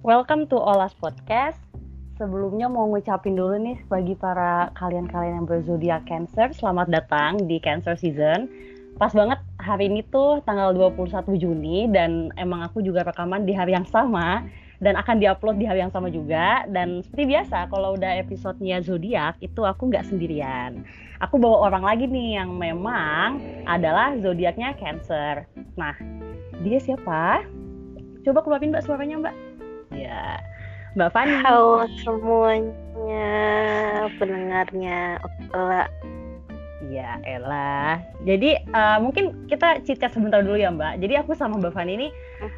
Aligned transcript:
Welcome 0.00 0.48
to 0.48 0.56
Olas 0.56 0.96
Podcast. 0.96 1.60
Sebelumnya 2.16 2.72
mau 2.72 2.88
ngucapin 2.88 3.36
dulu 3.36 3.60
nih 3.60 3.84
bagi 3.84 4.16
para 4.16 4.72
kalian-kalian 4.80 5.44
yang 5.44 5.46
berzodiak 5.46 6.08
Cancer, 6.08 6.56
selamat 6.56 6.88
datang 6.88 7.36
di 7.44 7.60
Cancer 7.60 7.92
Season. 8.00 8.48
Pas 8.96 9.12
banget 9.12 9.36
hari 9.60 9.92
ini 9.92 10.00
tuh 10.08 10.40
tanggal 10.48 10.72
21 10.72 11.36
Juni 11.36 11.84
dan 11.92 12.32
emang 12.40 12.64
aku 12.64 12.80
juga 12.80 13.04
rekaman 13.04 13.44
di 13.44 13.52
hari 13.52 13.76
yang 13.76 13.84
sama 13.84 14.48
dan 14.80 14.96
akan 14.96 15.20
diupload 15.20 15.60
di 15.60 15.68
hari 15.68 15.84
yang 15.84 15.92
sama 15.92 16.08
juga. 16.08 16.64
Dan 16.72 17.04
seperti 17.04 17.36
biasa 17.36 17.68
kalau 17.68 17.92
udah 17.92 18.24
episodenya 18.24 18.80
zodiak 18.80 19.36
itu 19.44 19.68
aku 19.68 19.92
nggak 19.92 20.08
sendirian. 20.08 20.80
Aku 21.20 21.36
bawa 21.36 21.68
orang 21.68 21.84
lagi 21.84 22.08
nih 22.08 22.40
yang 22.40 22.56
memang 22.56 23.36
adalah 23.68 24.16
zodiaknya 24.16 24.72
Cancer. 24.80 25.44
Nah 25.76 25.92
dia 26.64 26.80
siapa? 26.80 27.44
Coba 28.24 28.40
keluarin 28.40 28.72
mbak 28.72 28.84
suaranya 28.88 29.28
mbak 29.28 29.49
ya. 29.94 30.38
Mbak 30.98 31.10
Fani. 31.14 31.34
Halo 31.46 31.86
semuanya 32.02 33.30
pendengarnya 34.18 35.22
Ola. 35.54 35.86
Iya, 36.90 37.22
Ella. 37.22 38.02
Jadi 38.26 38.58
uh, 38.74 38.98
mungkin 38.98 39.46
kita 39.46 39.78
cicat 39.86 40.10
sebentar 40.10 40.42
dulu 40.42 40.58
ya 40.58 40.74
Mbak. 40.74 40.98
Jadi 40.98 41.14
aku 41.14 41.38
sama 41.38 41.62
Mbak 41.62 41.74
Fani 41.74 41.92
ini 41.94 42.08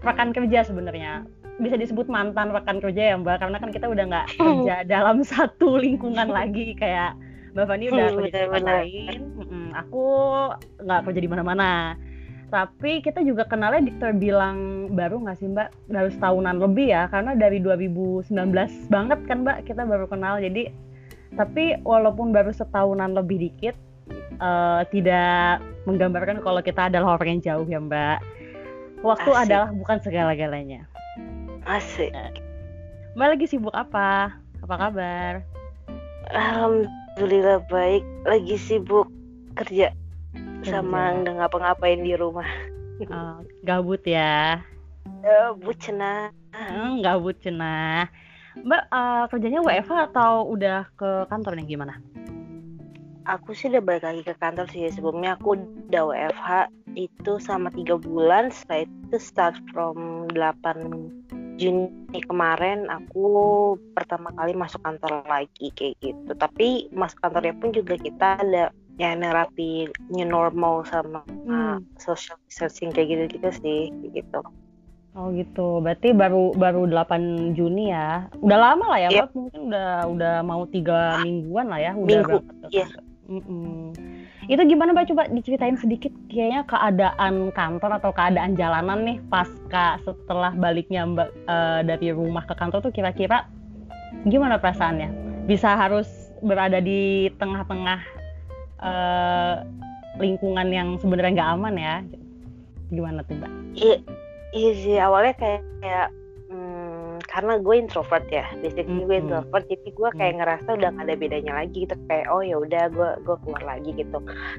rekan 0.00 0.32
kerja 0.32 0.64
sebenarnya. 0.64 1.28
Bisa 1.60 1.76
disebut 1.76 2.08
mantan 2.08 2.48
rekan 2.48 2.80
kerja 2.80 3.12
ya 3.12 3.16
mbak 3.20 3.44
karena 3.44 3.60
kan 3.60 3.68
kita 3.68 3.84
udah 3.84 4.04
nggak 4.08 4.26
kerja 4.40 4.76
dalam 4.88 5.20
satu 5.36 5.76
lingkungan 5.76 6.32
lagi. 6.32 6.72
Kayak 6.72 7.20
mbak 7.52 7.68
Fani 7.68 7.92
udah 7.92 8.06
kerja 8.16 8.28
di 8.32 8.32
tempat 8.48 8.64
lain. 8.64 9.20
Aku 9.76 10.04
nggak 10.80 11.00
kerja 11.04 11.20
di 11.20 11.28
mana-mana 11.28 12.00
tapi 12.52 13.00
kita 13.00 13.24
juga 13.24 13.48
kenalnya 13.48 13.88
terbilang 13.96 14.92
baru 14.92 15.24
nggak 15.24 15.40
sih 15.40 15.48
mbak 15.48 15.72
baru 15.88 16.12
setahunan 16.12 16.60
lebih 16.60 16.92
ya 16.92 17.08
karena 17.08 17.32
dari 17.32 17.64
2019 17.64 18.28
banget 18.92 19.18
kan 19.24 19.40
mbak 19.40 19.64
kita 19.64 19.88
baru 19.88 20.04
kenal 20.04 20.36
jadi 20.36 20.68
tapi 21.32 21.80
walaupun 21.80 22.28
baru 22.28 22.52
setahunan 22.52 23.16
lebih 23.16 23.48
dikit 23.48 23.72
uh, 24.36 24.84
tidak 24.92 25.64
menggambarkan 25.88 26.44
kalau 26.44 26.60
kita 26.60 26.92
adalah 26.92 27.16
orang 27.16 27.40
yang 27.40 27.42
jauh 27.42 27.64
ya 27.64 27.80
mbak 27.80 28.20
waktu 29.00 29.32
Asik. 29.32 29.42
adalah 29.48 29.72
bukan 29.72 29.96
segala-galanya 30.04 30.84
Asik. 31.62 32.10
Mbak 33.14 33.28
lagi 33.38 33.46
sibuk 33.46 33.70
apa? 33.70 34.34
Apa 34.66 34.74
kabar? 34.74 35.32
Alhamdulillah 36.34 37.62
baik. 37.70 38.02
Lagi 38.26 38.58
sibuk 38.58 39.06
kerja. 39.54 39.94
Sama 40.66 41.22
nggak 41.22 41.34
ngapa-ngapain 41.38 42.00
di 42.02 42.14
rumah. 42.14 42.46
Oh, 43.10 43.42
gabut 43.66 43.98
ya? 44.06 44.62
Gabut 45.26 45.74
cenah. 45.82 46.30
Hmm, 46.54 47.02
gabut 47.02 47.34
cenah. 47.42 48.06
Mbak 48.62 48.82
uh, 48.94 49.24
kerjanya 49.26 49.58
WFH 49.58 50.14
atau 50.14 50.46
udah 50.46 50.86
ke 50.94 51.26
kantor 51.26 51.58
nih 51.58 51.74
gimana? 51.74 51.98
Aku 53.26 53.58
sih 53.58 53.74
udah 53.74 53.82
balik 53.82 54.06
lagi 54.06 54.22
ke 54.22 54.38
kantor 54.38 54.70
sih 54.70 54.86
sebelumnya 54.94 55.34
aku 55.34 55.58
udah 55.58 56.02
WFH 56.14 56.50
itu 56.94 57.32
sama 57.42 57.74
tiga 57.74 57.98
bulan 57.98 58.54
setelah 58.54 58.86
itu 58.86 59.16
start 59.18 59.56
from 59.72 60.28
8 60.30 61.58
Juni 61.60 62.20
kemarin 62.26 62.88
aku 62.88 63.24
pertama 63.92 64.32
kali 64.34 64.56
masuk 64.56 64.82
kantor 64.82 65.22
lagi 65.28 65.70
kayak 65.76 65.94
gitu 66.02 66.32
tapi 66.34 66.88
masuk 66.90 67.20
kantornya 67.22 67.54
pun 67.56 67.70
juga 67.70 67.94
kita 68.00 68.40
ada 68.40 68.74
ya 69.00 69.16
nerapi 69.16 69.88
new 70.12 70.28
normal 70.28 70.84
sama 70.84 71.24
hmm. 71.48 71.84
social 71.96 72.36
distancing 72.48 72.92
kayak 72.92 73.08
gitu 73.08 73.24
gitu 73.38 73.50
sih 73.62 73.80
gitu 74.12 74.40
Oh 75.12 75.28
gitu, 75.36 75.84
berarti 75.84 76.16
baru 76.16 76.56
baru 76.56 76.88
8 76.88 77.52
Juni 77.52 77.92
ya. 77.92 78.32
Udah 78.40 78.56
lama 78.72 78.96
lah 78.96 79.00
ya, 79.04 79.08
yep. 79.12 79.28
Mbak. 79.28 79.28
Mungkin 79.36 79.60
udah 79.68 79.90
udah 80.08 80.34
mau 80.40 80.64
tiga 80.64 81.20
mingguan 81.20 81.68
lah 81.68 81.80
ya. 81.84 81.92
Udah 81.92 82.24
Minggu, 82.24 82.38
iya. 82.72 82.88
Mm 83.28 83.42
-mm. 83.44 83.80
Itu 84.48 84.64
gimana 84.64 84.96
Mbak 84.96 85.06
coba 85.12 85.22
diceritain 85.28 85.76
sedikit 85.76 86.16
kayaknya 86.32 86.64
keadaan 86.64 87.52
kantor 87.52 88.00
atau 88.00 88.08
keadaan 88.16 88.56
jalanan 88.56 89.04
nih 89.04 89.20
pasca 89.28 90.00
setelah 90.00 90.56
baliknya 90.56 91.04
Mbak 91.04 91.28
uh, 91.44 91.80
dari 91.84 92.08
rumah 92.08 92.48
ke 92.48 92.56
kantor 92.56 92.80
tuh 92.80 92.92
kira-kira 92.96 93.44
gimana 94.24 94.56
perasaannya? 94.56 95.12
Bisa 95.44 95.76
harus 95.76 96.08
berada 96.40 96.80
di 96.80 97.28
tengah-tengah 97.36 98.21
uh, 98.82 99.62
lingkungan 100.18 100.68
yang 100.68 100.88
sebenarnya 100.98 101.32
nggak 101.38 101.52
aman 101.56 101.74
ya? 101.78 101.96
Gimana 102.92 103.24
tuh 103.24 103.40
Mbak? 103.40 103.52
Iya, 104.52 104.70
sih 104.76 104.98
awalnya 105.00 105.32
kayak, 105.40 105.62
kayak 105.80 106.08
karena 107.32 107.56
gue 107.56 107.74
introvert 107.80 108.28
ya 108.28 108.44
basically 108.60 108.84
mm 108.84 108.98
-hmm. 109.00 109.08
gue 109.08 109.16
introvert 109.24 109.64
jadi 109.64 109.88
gue 109.88 110.08
kayak 110.20 110.34
ngerasa 110.44 110.68
udah 110.76 110.90
gak 110.92 111.04
ada 111.08 111.14
bedanya 111.16 111.52
lagi 111.64 111.88
gitu 111.88 111.96
kayak 112.04 112.28
oh 112.28 112.44
ya 112.44 112.60
udah 112.60 112.92
gue 112.92 113.10
gue 113.24 113.36
keluar 113.40 113.62
lagi 113.64 113.90
gitu 113.96 114.18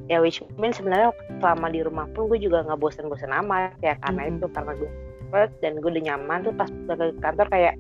ya 0.10 0.18
which 0.18 0.42
means 0.58 0.82
sebenarnya 0.82 1.14
selama 1.38 1.70
di 1.70 1.86
rumah 1.86 2.10
pun 2.18 2.26
gue 2.34 2.42
juga 2.42 2.66
nggak 2.66 2.82
bosan-bosan 2.82 3.30
amat 3.46 3.78
ya 3.86 3.94
karena 4.02 4.22
mm 4.26 4.28
-hmm. 4.28 4.38
itu 4.42 4.46
karena 4.58 4.72
gue 4.74 4.90
introvert 4.90 5.52
dan 5.62 5.74
gue 5.78 5.90
udah 5.94 6.04
nyaman 6.10 6.40
tuh 6.42 6.54
pas 6.58 6.70
ke 6.74 6.94
kantor 7.22 7.48
kayak 7.54 7.76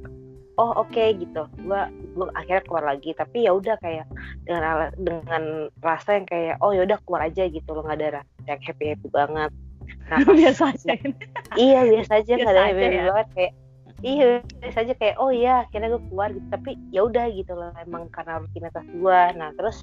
oh 0.61 0.71
oke 0.77 0.89
okay, 0.93 1.17
gitu 1.17 1.43
gue 1.65 1.81
gue 2.13 2.27
akhirnya 2.37 2.63
keluar 2.63 2.85
lagi. 2.85 3.11
Tapi 3.17 3.37
ya 3.45 3.51
udah 3.57 3.75
kayak 3.81 4.07
dengan 4.45 4.93
dengan 4.95 5.43
rasa 5.81 6.21
yang 6.21 6.27
kayak 6.29 6.55
oh 6.61 6.71
ya 6.71 6.85
udah 6.85 6.97
keluar 7.03 7.27
aja 7.27 7.43
gitu 7.49 7.69
loh. 7.73 7.83
Nggak 7.83 7.97
ada 7.99 8.07
rasa 8.21 8.31
yang 8.47 8.61
happy 8.61 8.85
happy 8.93 9.07
banget. 9.09 9.51
Nah, 10.07 10.19
biasa 10.39 10.63
aja 10.75 10.93
iya 11.57 11.79
biasa 11.87 12.11
aja. 12.23 12.33
Nggak 12.37 12.53
ada 12.53 12.63
happy 12.69 12.83
happy 12.83 12.97
ya. 12.97 13.05
banget. 13.09 13.27
Kayak 13.33 13.53
iya 14.03 14.29
saja 14.75 14.93
kayak 14.99 15.15
oh 15.15 15.31
iya 15.31 15.63
akhirnya 15.67 15.89
gue 15.95 16.03
keluar 16.11 16.29
gitu. 16.31 16.47
Tapi 16.51 16.71
ya 16.91 17.01
udah 17.07 17.25
gitu 17.33 17.53
loh. 17.55 17.71
Emang 17.81 18.07
karena 18.11 18.39
rutinitas 18.39 18.85
gue 18.87 19.21
nah 19.39 19.49
terus 19.57 19.77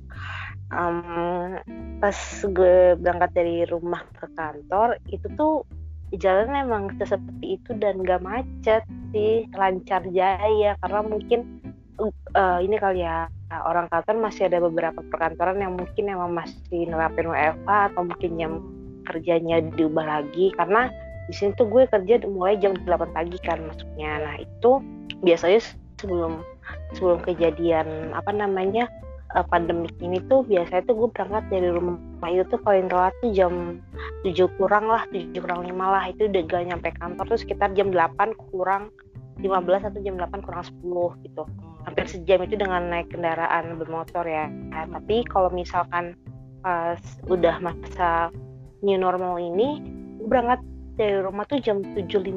um, 0.73 1.59
pas 2.01 2.17
gue 2.45 2.97
berangkat 3.01 3.31
dari 3.37 3.65
rumah 3.69 4.05
ke 4.17 4.27
kantor 4.37 4.97
itu 5.11 5.27
tuh 5.37 5.65
jalan 6.19 6.51
emang 6.51 6.91
seperti 6.99 7.55
itu 7.61 7.71
dan 7.79 8.03
gak 8.03 8.23
macet 8.23 8.83
sih. 9.15 9.47
Lancar 9.55 10.03
jaya. 10.11 10.75
Karena 10.83 11.01
mungkin 11.07 11.60
uh, 12.09 12.59
ini 12.63 12.77
kali 12.81 13.05
ya 13.05 13.29
orang 13.51 13.91
kantor 13.91 14.31
masih 14.31 14.47
ada 14.47 14.63
beberapa 14.63 15.03
perkantoran 15.11 15.59
yang 15.59 15.75
mungkin 15.75 16.07
emang 16.07 16.31
masih 16.33 16.87
nerapin 16.87 17.27
WFH 17.27 17.69
atau 17.93 18.03
mungkin 18.07 18.33
yang 18.39 18.55
kerjanya 19.05 19.61
diubah 19.75 20.07
lagi. 20.07 20.55
Karena 20.55 20.89
di 21.27 21.35
sini 21.35 21.55
tuh 21.59 21.67
gue 21.69 21.85
kerja 21.91 22.23
mulai 22.27 22.59
jam 22.59 22.75
8 22.75 23.15
pagi 23.15 23.39
kan 23.47 23.63
masuknya 23.63 24.19
nah 24.19 24.35
itu 24.43 24.83
biasanya 25.23 25.63
sebelum 26.03 26.43
sebelum 26.99 27.23
kejadian 27.23 28.11
apa 28.11 28.35
namanya 28.35 28.91
uh, 29.39 29.47
pandemik 29.47 29.95
ini 30.03 30.19
tuh 30.27 30.43
biasanya 30.43 30.83
tuh 30.91 31.07
gue 31.07 31.09
berangkat 31.13 31.45
dari 31.51 31.69
rumah. 31.71 31.99
Itu 32.31 32.45
tuh 32.51 32.61
paling 32.63 32.87
telat 32.91 33.15
tuh 33.23 33.31
jam 33.35 33.83
7 34.27 34.59
kurang 34.59 34.87
lah 34.91 35.07
7 35.11 35.35
kurang 35.39 35.67
5 35.67 35.75
lah. 35.75 36.05
Itu 36.11 36.31
udah 36.31 36.43
gak 36.47 36.63
nyampe 36.71 36.89
kantor 36.99 37.25
tuh 37.31 37.39
sekitar 37.39 37.75
jam 37.75 37.91
8 37.91 38.35
kurang 38.51 38.91
15 39.41 39.89
atau 39.89 40.01
jam 40.05 40.15
8 40.21 40.45
kurang 40.45 40.65
10 40.67 41.25
gitu 41.27 41.45
hampir 41.85 42.05
sejam 42.09 42.45
itu 42.45 42.57
dengan 42.61 42.89
naik 42.89 43.09
kendaraan 43.13 43.81
bermotor 43.81 44.25
ya 44.27 44.49
nah, 44.73 44.85
tapi 44.89 45.25
kalau 45.29 45.49
misalkan 45.53 46.17
pas 46.61 47.01
udah 47.29 47.57
masa 47.61 48.29
new 48.85 49.01
normal 49.01 49.41
ini 49.41 49.81
berangkat 50.29 50.61
dari 51.01 51.17
rumah 51.25 51.49
tuh 51.49 51.57
jam 51.65 51.81
7.15 51.97 52.37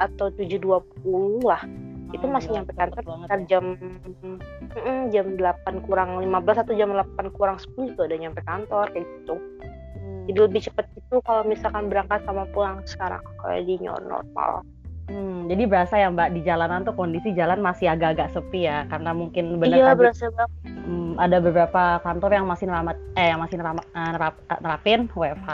atau 0.00 0.26
7.20 0.32 1.44
lah 1.44 1.60
oh, 1.60 2.14
itu 2.16 2.24
masih 2.24 2.50
nyampe 2.56 2.72
kantor 2.72 3.04
sekitar 3.04 3.40
ya. 3.44 3.46
jam 3.50 3.64
mm, 3.76 5.12
jam 5.12 5.26
8 5.36 5.84
kurang 5.84 6.16
15 6.24 6.62
atau 6.64 6.72
jam 6.72 6.96
8 6.96 7.36
kurang 7.36 7.60
10 7.60 7.92
juga 7.92 8.02
udah 8.08 8.18
nyampe 8.18 8.40
kantor 8.48 8.86
kayak 8.94 9.04
gitu 9.04 9.36
hmm. 9.36 10.24
jadi 10.32 10.38
lebih 10.48 10.60
cepet 10.64 10.86
itu 10.96 11.16
kalau 11.28 11.42
misalkan 11.44 11.92
berangkat 11.92 12.24
sama 12.24 12.48
pulang 12.56 12.80
sekarang 12.88 13.20
kalau 13.42 13.60
di 13.60 13.76
new 13.76 13.92
normal 14.08 14.64
Hmm, 15.04 15.46
jadi 15.52 15.62
berasa 15.68 16.00
ya 16.00 16.08
Mbak 16.08 16.28
di 16.32 16.40
jalanan 16.40 16.80
tuh 16.82 16.96
kondisi 16.96 17.36
jalan 17.36 17.60
masih 17.60 17.92
agak-agak 17.92 18.32
sepi 18.32 18.64
ya 18.64 18.88
karena 18.88 19.12
mungkin 19.12 19.60
benar 19.60 19.76
iya, 19.76 19.86
tadi 19.92 20.00
berasa 20.00 20.24
banget. 20.32 20.50
Hmm, 20.64 21.12
ada 21.20 21.36
beberapa 21.44 21.82
kantor 22.00 22.30
yang 22.32 22.46
masih 22.48 22.64
neramat 22.68 22.96
eh 23.16 23.28
yang 23.28 23.40
masih 23.40 23.56
neramat, 23.60 23.84
eh, 23.84 24.10
nerap, 24.16 24.34
nerapin 24.64 25.00
WFH. 25.12 25.50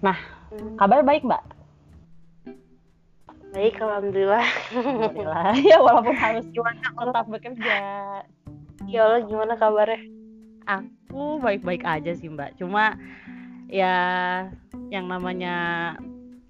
Nah, 0.00 0.16
Hmm. 0.54 0.78
Kabar 0.78 1.02
baik, 1.02 1.26
Mbak? 1.26 1.42
Baik, 3.54 3.74
alhamdulillah. 3.82 4.46
Alhamdulillah. 4.70 5.50
ya 5.70 5.78
walaupun 5.82 6.14
harus 6.14 6.46
gimana 6.54 6.78
tetap 6.78 7.26
bekerja. 7.26 7.78
Ya 8.86 9.00
Allah, 9.02 9.22
gimana 9.26 9.58
kabarnya? 9.58 9.98
Aku 10.66 11.42
baik-baik 11.42 11.82
aja 11.82 12.14
sih, 12.14 12.30
Mbak. 12.30 12.58
Cuma 12.62 12.94
ya 13.66 13.94
yang 14.94 15.10
namanya 15.10 15.94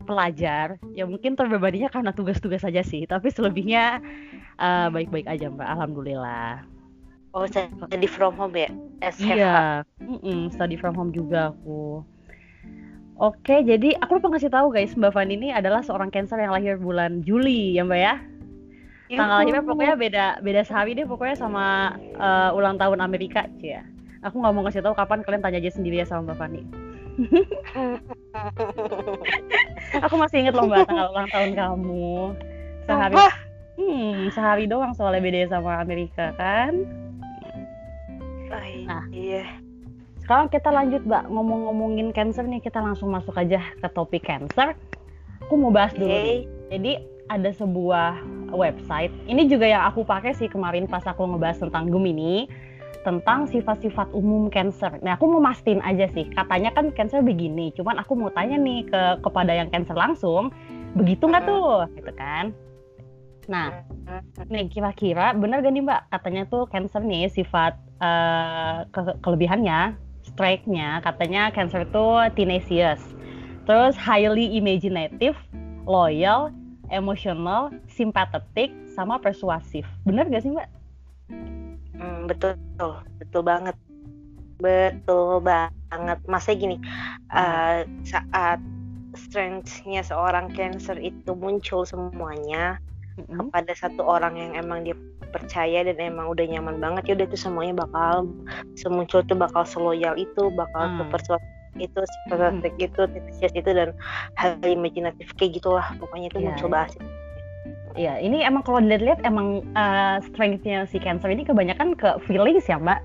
pelajar, 0.05 0.77
ya 0.93 1.09
mungkin 1.09 1.35
terbebaninya 1.35 1.89
karena 1.89 2.13
tugas-tugas 2.13 2.63
saja 2.63 2.85
sih. 2.85 3.09
Tapi 3.09 3.33
selebihnya 3.33 4.05
uh, 4.61 4.89
baik-baik 4.93 5.27
aja, 5.27 5.51
Mbak. 5.51 5.67
Alhamdulillah. 5.67 6.63
Oh, 7.35 7.43
study 7.51 8.07
from 8.07 8.39
home 8.39 8.55
ya? 8.55 8.71
SFH. 9.03 9.27
Iya, 9.27 9.59
mm 9.99 10.19
-mm, 10.23 10.41
study 10.55 10.79
from 10.79 10.95
home 10.95 11.11
juga 11.11 11.51
aku. 11.51 12.07
Oke, 13.19 13.67
jadi 13.67 13.99
aku 13.99 14.23
lupa 14.23 14.35
ngasih 14.35 14.55
tahu 14.55 14.71
guys, 14.71 14.95
Mbak 14.95 15.13
Fani 15.15 15.35
ini 15.39 15.49
adalah 15.51 15.83
seorang 15.83 16.15
Cancer 16.15 16.39
yang 16.39 16.55
lahir 16.55 16.79
bulan 16.79 17.27
Juli 17.27 17.75
ya 17.75 17.83
Mbak 17.83 18.01
ya? 18.01 18.15
tanggal 19.13 19.45
lahirnya 19.45 19.61
pokoknya 19.61 20.01
beda 20.01 20.41
beda 20.41 20.65
sehari 20.65 20.97
deh 20.97 21.05
pokoknya 21.05 21.37
sama 21.37 21.93
uh, 22.17 22.57
ulang 22.57 22.81
tahun 22.81 23.05
Amerika 23.05 23.45
sih 23.61 23.77
ya 23.77 23.85
aku 24.25 24.41
nggak 24.41 24.57
mau 24.57 24.65
ngasih 24.65 24.81
tahu 24.81 24.97
kapan 24.97 25.21
kalian 25.23 25.45
tanya 25.45 25.61
aja 25.61 25.77
sendiri 25.77 26.01
ya 26.01 26.09
sama 26.09 26.33
Mbak 26.33 26.41
Fani 26.41 26.65
aku 30.03 30.15
masih 30.19 30.37
inget 30.47 30.55
loh 30.57 30.67
mbak 30.67 30.87
tanggal 30.89 31.11
ulang 31.13 31.29
tahun 31.31 31.51
kamu. 31.55 32.15
Sehari 32.85 33.17
hmm 33.75 34.17
sehari 34.31 34.65
doang 34.71 34.95
soalnya 34.95 35.23
beda 35.23 35.59
sama 35.59 35.83
Amerika 35.83 36.35
kan? 36.39 36.87
Nah. 38.85 39.03
iya. 39.11 39.43
Sekarang 40.23 40.47
kita 40.49 40.71
lanjut 40.71 41.03
mbak. 41.05 41.27
Ngomong-ngomongin 41.29 42.15
cancer 42.15 42.47
nih 42.47 42.63
kita 42.63 42.79
langsung 42.79 43.11
masuk 43.11 43.35
aja 43.35 43.61
ke 43.83 43.89
topik 43.93 44.23
cancer. 44.25 44.79
Aku 45.45 45.61
mau 45.61 45.75
bahas 45.75 45.93
dulu 45.93 46.09
nih. 46.09 46.49
jadi 46.73 46.93
ada 47.29 47.51
sebuah 47.53 48.21
website. 48.53 49.13
Ini 49.27 49.49
juga 49.49 49.67
yang 49.69 49.85
aku 49.89 50.05
pakai 50.05 50.33
sih 50.37 50.49
kemarin 50.49 50.87
pas 50.89 51.05
aku 51.05 51.25
ngebahas 51.25 51.61
tentang 51.61 51.91
Gemini 51.91 52.49
tentang 53.05 53.47
sifat-sifat 53.47 54.11
umum 54.17 54.49
cancer. 54.49 54.97
Nah, 55.05 55.15
aku 55.15 55.29
mau 55.29 55.45
mastiin 55.45 55.85
aja 55.85 56.09
sih. 56.17 56.27
Katanya 56.33 56.73
kan 56.73 56.91
cancer 56.97 57.21
begini. 57.21 57.71
Cuman 57.77 58.01
aku 58.01 58.17
mau 58.17 58.33
tanya 58.33 58.57
nih 58.57 58.89
ke 58.89 59.03
kepada 59.21 59.53
yang 59.53 59.69
cancer 59.69 59.95
langsung, 59.95 60.49
begitu 60.97 61.29
nggak 61.29 61.45
tuh? 61.45 61.85
Gitu 61.95 62.13
kan. 62.17 62.57
Nah, 63.45 63.85
nih 64.49 64.73
kira-kira 64.73 65.37
benar 65.37 65.61
gak 65.61 65.73
nih 65.77 65.85
Mbak? 65.85 66.03
Katanya 66.09 66.43
tuh 66.49 66.65
cancer 66.73 67.05
nih 67.05 67.29
sifat 67.29 67.77
uh, 68.01 68.89
ke 68.89 69.21
kelebihannya, 69.21 70.01
strike-nya 70.25 71.05
katanya 71.05 71.53
cancer 71.53 71.85
itu 71.85 72.07
tenacious. 72.33 73.01
Terus 73.69 73.97
highly 74.01 74.57
imaginative, 74.57 75.37
loyal, 75.85 76.53
emotional, 76.89 77.73
sympathetic, 77.89 78.73
sama 78.97 79.21
persuasif. 79.21 79.85
Bener 80.09 80.29
gak 80.33 80.45
sih 80.45 80.53
Mbak? 80.53 80.69
Hmm, 81.95 82.27
betul, 82.27 82.59
betul 83.23 83.43
banget, 83.47 83.77
betul 84.59 85.39
banget. 85.43 86.19
Masa 86.27 86.55
gini, 86.55 86.79
uh, 87.31 87.87
saat 88.03 88.59
strength-nya 89.15 90.03
seorang 90.03 90.51
cancer 90.53 90.99
itu 90.99 91.33
muncul 91.33 91.87
semuanya 91.87 92.83
mm-hmm. 93.17 93.49
kepada 93.49 93.73
satu 93.79 94.03
orang 94.03 94.35
yang 94.35 94.53
emang 94.59 94.83
dia 94.83 94.99
percaya 95.31 95.83
dan 95.83 95.99
emang 95.99 96.31
udah 96.31 96.47
nyaman 96.47 96.79
banget 96.79 97.03
ya 97.11 97.13
udah 97.19 97.27
itu 97.27 97.39
semuanya 97.39 97.75
bakal 97.87 98.31
semuncul 98.79 99.23
tuh 99.27 99.35
bakal 99.35 99.67
seloyal 99.67 100.15
itu 100.15 100.51
bakal 100.55 100.85
mm. 100.87 100.99
kepersuasi 101.07 101.49
itu 101.83 102.01
seperti 102.23 102.71
mm. 102.71 102.87
itu 102.87 103.03
itu 103.51 103.71
dan 103.75 103.91
hal 104.39 104.55
imajinatif 104.63 105.27
kayak 105.35 105.59
gitulah 105.59 105.87
pokoknya 105.99 106.31
itu 106.31 106.39
yeah, 106.39 106.47
muncul 106.55 106.69
yeah. 106.71 106.75
Iya, 107.95 108.19
ini 108.19 108.43
emang 108.43 108.67
kalau 108.67 108.83
dilihat-lihat 108.83 109.23
emang 109.23 109.63
uh, 109.79 110.19
strength-nya 110.27 110.83
si 110.91 110.99
Cancer 110.99 111.31
ini 111.31 111.47
kebanyakan 111.47 111.95
ke 111.95 112.19
feelings 112.27 112.67
ya, 112.67 112.83
Mbak. 112.83 112.99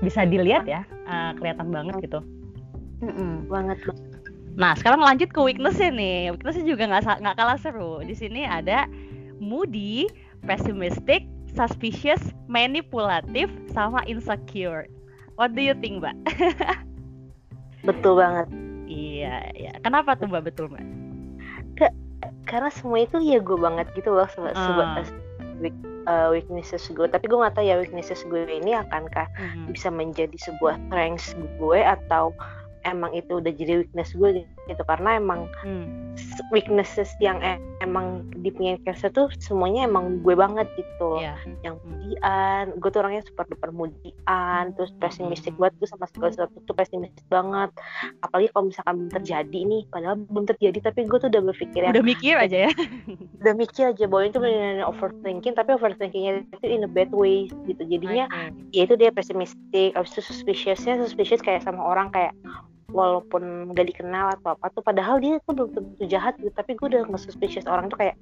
Bisa 0.00 0.24
dilihat 0.24 0.64
ya, 0.64 0.88
uh, 1.04 1.36
kelihatan 1.36 1.68
banget 1.68 2.00
gitu. 2.00 2.24
Mm 3.04 3.12
-mm. 3.12 3.32
Banget. 3.52 3.78
Nah, 4.56 4.72
sekarang 4.76 5.04
lanjut 5.04 5.28
ke 5.28 5.40
weakness-nya 5.40 5.92
nih. 5.92 6.32
Weakness-nya 6.32 6.64
juga 6.64 6.88
nggak 6.88 7.20
nggak 7.20 7.36
kalah 7.36 7.58
seru. 7.60 8.00
Di 8.00 8.16
sini 8.16 8.48
ada 8.48 8.88
moody, 9.36 10.08
pessimistic, 10.48 11.28
suspicious, 11.52 12.32
manipulative, 12.48 13.52
sama 13.76 14.00
insecure. 14.08 14.88
What 15.36 15.52
do 15.52 15.60
you 15.60 15.76
think, 15.76 16.00
Mbak? 16.00 16.16
betul 17.88 18.16
banget. 18.16 18.48
Iya, 18.88 19.36
iya. 19.56 19.72
Kenapa 19.84 20.16
tuh, 20.16 20.28
Mbak? 20.28 20.52
Betul, 20.52 20.72
Mbak? 20.72 20.84
Karena 22.46 22.70
semua 22.70 23.02
itu 23.02 23.18
ya 23.22 23.38
gue 23.42 23.58
banget 23.58 23.86
gitu 23.96 24.12
loh 24.14 24.28
sebuah 24.30 24.54
uh. 24.54 25.04
weak, 25.58 25.74
uh, 26.06 26.28
weaknesses 26.30 26.86
gue 26.90 27.06
tapi 27.08 27.26
gue 27.26 27.38
gak 27.38 27.54
tahu 27.58 27.66
ya 27.66 27.78
weaknesses 27.78 28.22
gue 28.26 28.46
ini 28.46 28.76
akankah 28.76 29.26
uh-huh. 29.26 29.68
bisa 29.70 29.88
menjadi 29.88 30.34
sebuah 30.38 30.78
strength 30.88 31.34
gue 31.58 31.80
atau 31.80 32.34
emang 32.82 33.14
itu 33.14 33.38
udah 33.38 33.52
jadi 33.54 33.86
weakness 33.86 34.10
gue 34.14 34.42
gitu 34.42 34.61
karena 34.86 35.18
emang 35.18 35.50
hmm. 35.62 36.14
weaknesses 36.54 37.10
yang 37.18 37.38
e 37.42 37.58
emang 37.82 38.22
di 38.38 38.54
punya 38.54 38.78
cancer 38.86 39.10
tuh 39.10 39.26
semuanya 39.42 39.90
emang 39.90 40.22
gue 40.22 40.38
banget 40.38 40.70
gitu. 40.78 41.18
Yeah. 41.18 41.38
yang 41.66 41.82
mudian 41.82 42.78
gue 42.78 42.90
tuh 42.94 43.00
orangnya 43.02 43.22
super 43.26 43.44
duper 43.50 43.74
mudian 43.74 44.64
terus 44.78 44.94
pesimistik 45.02 45.54
banget 45.58 45.74
gue 45.82 45.88
sama 45.90 46.06
segala 46.14 46.30
sesuatu 46.30 46.58
tuh 46.62 46.74
pesimistik 46.78 47.26
banget. 47.26 47.74
Apalagi 48.22 48.48
kalau 48.54 48.70
misalkan 48.70 48.94
belum 49.02 49.10
terjadi 49.10 49.60
nih 49.66 49.82
padahal 49.90 50.16
belum 50.30 50.46
terjadi 50.46 50.78
tapi 50.78 51.00
gue 51.10 51.18
tuh 51.18 51.28
udah 51.30 51.42
berpikir 51.50 51.80
udah 51.82 52.04
mikir 52.06 52.34
aja 52.38 52.70
ya. 52.70 52.72
Udah 53.42 53.58
mikir 53.58 53.90
aja 53.90 54.06
bahwa 54.06 54.22
itu 54.30 54.38
benar 54.38 54.86
overthinking 54.86 55.58
tapi 55.58 55.74
overthinkingnya 55.74 56.46
itu 56.54 56.66
in 56.70 56.86
a 56.86 56.90
bad 56.90 57.10
way 57.10 57.50
gitu. 57.66 57.82
Jadinya 57.82 58.30
okay. 58.30 58.54
ya 58.70 58.82
itu 58.86 58.94
dia 58.94 59.10
pesimistik 59.10 59.90
abis 59.98 60.14
itu 60.14 60.22
suspiciousnya 60.30 61.02
suspicious 61.02 61.42
kayak 61.42 61.66
sama 61.66 61.82
orang 61.82 62.14
kayak 62.14 62.30
walaupun 62.92 63.72
gak 63.72 63.88
dikenal 63.88 64.36
atau 64.38 64.54
apa 64.54 64.68
tuh 64.70 64.84
padahal 64.84 65.18
dia 65.18 65.40
tuh 65.42 65.56
belum 65.56 65.70
tentu 65.72 66.04
jahat 66.06 66.36
gitu. 66.38 66.52
Tapi 66.52 66.76
gue 66.76 66.86
udah 66.92 67.02
nge-suspicious 67.08 67.66
orang 67.66 67.88
tuh 67.88 67.98
kayak 67.98 68.16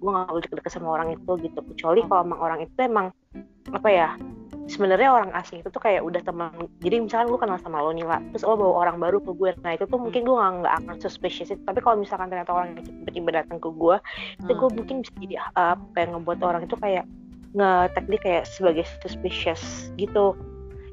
gue 0.00 0.08
gak 0.08 0.28
boleh 0.28 0.44
deket-deket 0.44 0.72
sama 0.72 0.88
orang 0.94 1.08
itu 1.16 1.30
gitu. 1.40 1.58
Kecuali 1.74 2.00
kalau 2.06 2.22
emang 2.24 2.40
orang 2.40 2.60
itu 2.64 2.78
emang 2.80 3.06
apa 3.72 3.88
ya 3.88 4.08
sebenarnya 4.70 5.10
orang 5.10 5.30
asing 5.34 5.66
itu 5.66 5.68
tuh 5.74 5.82
kayak 5.82 5.98
udah 6.06 6.22
teman 6.22 6.54
jadi 6.78 7.02
misalkan 7.02 7.26
gue 7.34 7.40
kenal 7.42 7.58
sama 7.58 7.82
lo 7.82 7.90
nih 7.90 8.06
lah 8.06 8.22
terus 8.30 8.46
lo 8.46 8.54
bawa 8.54 8.86
orang 8.86 8.96
baru 9.02 9.18
ke 9.18 9.34
gue 9.34 9.50
nah 9.66 9.74
itu 9.74 9.84
tuh 9.90 9.98
mungkin 9.98 10.22
gue 10.22 10.36
gak, 10.38 10.52
gak 10.62 10.74
akan 10.84 10.96
suspicious 11.02 11.50
itu. 11.50 11.62
Tapi 11.66 11.82
kalau 11.82 11.98
misalkan 11.98 12.30
ternyata 12.30 12.54
orang 12.54 12.78
itu 12.78 12.86
tiba-tiba 13.02 13.42
datang 13.42 13.58
ke 13.58 13.68
gue 13.74 13.96
itu 14.46 14.52
gue 14.54 14.68
hmm. 14.70 14.76
mungkin 14.78 14.96
bisa 15.02 15.12
jadi 15.18 15.36
uh, 15.58 15.76
kayak 15.98 16.08
ngebuat 16.14 16.38
orang 16.46 16.62
itu 16.70 16.76
kayak 16.78 17.04
nge 17.50 17.70
dia 18.06 18.20
kayak 18.22 18.44
sebagai 18.46 18.86
suspicious 19.02 19.90
gitu. 19.98 20.38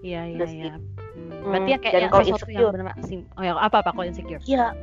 Iya 0.02 0.26
iya 0.26 0.46
iya 0.50 0.74
berarti 1.46 1.70
ya 1.70 1.80
kayak 1.82 1.94
Dan 1.94 2.02
yang 2.02 2.12
kalau 2.12 2.26
insecure. 2.26 2.72
bener 2.74 2.86
oh 3.38 3.44
ya 3.44 3.54
apa 3.58 3.76
apa 3.86 3.90
kalau 3.94 4.06
insecure? 4.08 4.42
Iya. 4.46 4.74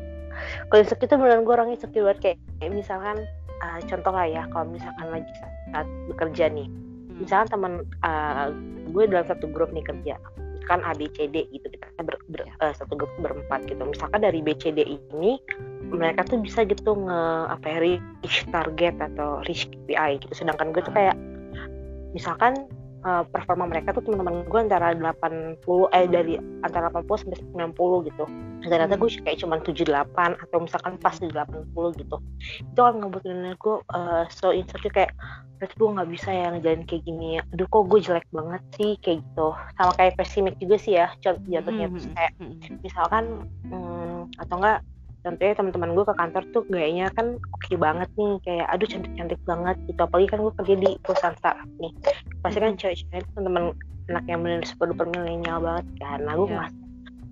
Kalau 0.71 0.81
insecure 0.83 1.09
itu 1.09 1.17
beneran 1.19 1.43
gue 1.47 1.55
orang 1.55 1.71
insecure 1.71 2.05
banget 2.07 2.19
kayak, 2.23 2.39
kayak 2.59 2.73
misalkan 2.75 3.17
uh, 3.63 3.79
contoh 3.87 4.13
lah 4.13 4.27
ya 4.27 4.43
kalau 4.51 4.67
misalkan 4.71 5.07
lagi 5.11 5.31
saat 5.71 5.87
bekerja 6.11 6.45
nih. 6.51 6.67
Hmm. 6.67 7.23
misalkan 7.23 7.49
teman 7.51 7.73
uh, 8.03 8.51
gue 8.91 9.03
dalam 9.07 9.27
satu 9.31 9.47
grup 9.47 9.71
nih 9.71 9.87
kerja 9.87 10.19
kan 10.65 10.81
A 10.81 10.97
B 10.97 11.13
C 11.13 11.29
D 11.29 11.45
gitu 11.53 11.69
kita 11.69 11.87
ber, 12.01 12.17
ber, 12.33 12.41
uh, 12.65 12.73
satu 12.73 12.97
grup 12.97 13.13
berempat 13.21 13.69
gitu. 13.69 13.85
Misalkan 13.85 14.25
dari 14.25 14.41
B 14.41 14.57
C 14.57 14.73
D 14.73 14.81
ini 14.83 15.37
mereka 15.93 16.25
tuh 16.25 16.41
bisa 16.41 16.65
gitu 16.65 16.97
nge 16.97 17.21
apa 17.53 17.67
ya 17.69 17.79
reach 17.85 18.49
target 18.49 18.97
atau 18.97 19.45
reach 19.45 19.69
KPI 19.69 20.25
gitu. 20.25 20.33
Sedangkan 20.33 20.73
gue 20.73 20.81
tuh 20.81 20.95
kayak 20.97 21.15
misalkan 22.17 22.65
uh, 23.05 23.23
performa 23.29 23.69
mereka 23.69 23.93
tuh 23.93 24.03
teman-teman 24.03 24.49
gue 24.49 24.61
antara 24.61 24.97
80 24.97 25.61
eh 25.93 26.07
dari 26.09 26.35
antara 26.65 26.89
80 26.91 27.29
sampai 27.29 27.39
90 27.77 28.09
gitu. 28.11 28.25
Dan 28.65 28.69
ternyata 28.73 28.97
gue 28.97 29.11
kayak 29.21 29.39
cuma 29.45 29.61
78 29.61 30.41
atau 30.41 30.59
misalkan 30.59 30.95
pas 30.99 31.17
di 31.21 31.29
80 31.29 32.01
gitu. 32.01 32.17
Itu 32.65 32.81
kan 32.81 32.95
ngebuat 32.99 33.25
gue 33.61 33.77
uh, 33.93 34.25
so 34.33 34.51
insecure 34.51 34.91
kayak 34.91 35.13
berarti 35.61 35.75
gue 35.79 35.91
nggak 35.95 36.11
bisa 36.11 36.29
ya 36.35 36.47
ngejalanin 36.51 36.85
kayak 36.89 37.03
gini 37.05 37.27
ya. 37.39 37.43
Aduh 37.55 37.69
kok 37.69 37.85
gue 37.87 38.01
jelek 38.01 38.27
banget 38.33 38.63
sih 38.81 38.91
kayak 39.05 39.19
gitu. 39.23 39.49
Sama 39.77 39.93
kayak 39.95 40.17
pesimis 40.19 40.57
juga 40.59 40.77
sih 40.81 40.97
ya 40.97 41.13
jatuhnya 41.21 41.63
mm 41.63 41.95
-hmm. 41.95 42.13
kayak 42.17 42.33
misalkan 42.83 43.25
hmm, 43.69 44.33
atau 44.41 44.57
enggak 44.59 44.81
contohnya 45.25 45.55
teman-teman 45.57 45.91
gue 45.97 46.05
ke 46.05 46.15
kantor 46.15 46.43
tuh 46.53 46.63
gayanya 46.69 47.09
kan 47.17 47.41
oke 47.41 47.65
okay 47.65 47.77
banget 47.81 48.09
nih 48.21 48.37
kayak 48.45 48.67
aduh 48.69 48.87
cantik-cantik 48.87 49.41
banget 49.49 49.77
gitu. 49.89 50.01
Apalagi 50.05 50.29
kan 50.29 50.39
gue 50.45 50.53
kerja 50.61 50.75
di 50.77 50.91
perusahaan 51.01 51.37
startup 51.41 51.71
nih. 51.81 51.93
Pasti 52.45 52.59
kan 52.61 52.77
cewek-cewek 52.77 53.25
teman-teman 53.33 53.65
anak 54.13 54.25
yang 54.29 54.41
bener 54.45 54.61
super 54.69 54.93
duper 54.93 55.09
milenial 55.09 55.65
banget 55.65 55.87
kan. 55.99 56.19
Nah 56.29 56.37
gue 56.37 56.49
yeah. 56.53 56.69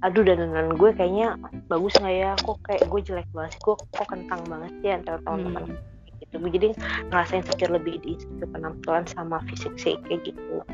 aduh 0.02 0.24
dan 0.26 0.40
gue 0.74 0.90
kayaknya 0.96 1.36
bagus 1.68 1.94
nggak 2.00 2.16
ya? 2.16 2.32
Kok 2.40 2.58
kayak 2.64 2.82
gue 2.88 3.00
jelek 3.04 3.28
banget 3.36 3.54
kok 3.60 3.78
kok 3.92 4.06
kentang 4.08 4.40
banget 4.48 4.72
sih 4.80 4.90
antara 4.90 5.20
teman-teman? 5.22 5.76
Hmm. 5.76 6.20
gitu. 6.24 6.34
Gue 6.40 6.50
jadi 6.50 6.68
ngerasain 7.12 7.44
sakit 7.44 7.68
lebih 7.68 8.00
di 8.00 8.16
penampilan 8.40 9.04
sama 9.04 9.44
fisik 9.52 9.76
sih 9.76 10.00
kayak 10.08 10.24
gitu. 10.24 10.64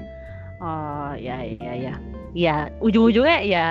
Oh 0.63 1.13
ya 1.19 1.43
ya 1.43 1.75
ya. 1.75 1.95
Ya 2.37 2.57
ujung-ujungnya 2.79 3.39
ya 3.43 3.69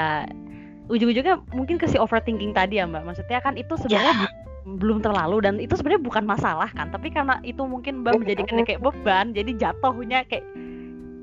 ujung-ujungnya 0.88 1.44
mungkin 1.52 1.76
ke 1.80 1.88
si 1.88 2.00
overthinking 2.00 2.52
tadi 2.56 2.80
ya 2.80 2.88
mbak. 2.88 3.04
Maksudnya 3.04 3.40
kan 3.44 3.56
itu 3.56 3.76
sebenarnya 3.80 4.28
yeah. 4.28 4.32
belum 4.68 5.00
terlalu 5.00 5.44
dan 5.44 5.60
itu 5.64 5.80
sebenarnya 5.80 6.04
bukan 6.04 6.28
masalah 6.28 6.68
kan 6.76 6.92
tapi 6.92 7.08
karena 7.08 7.40
itu 7.48 7.64
mungkin 7.64 8.04
mbak 8.04 8.20
menjadikannya 8.20 8.68
kayak 8.68 8.84
beban 8.84 9.32
jadi 9.32 9.52
jatuhnya 9.56 10.28
kayak 10.28 10.44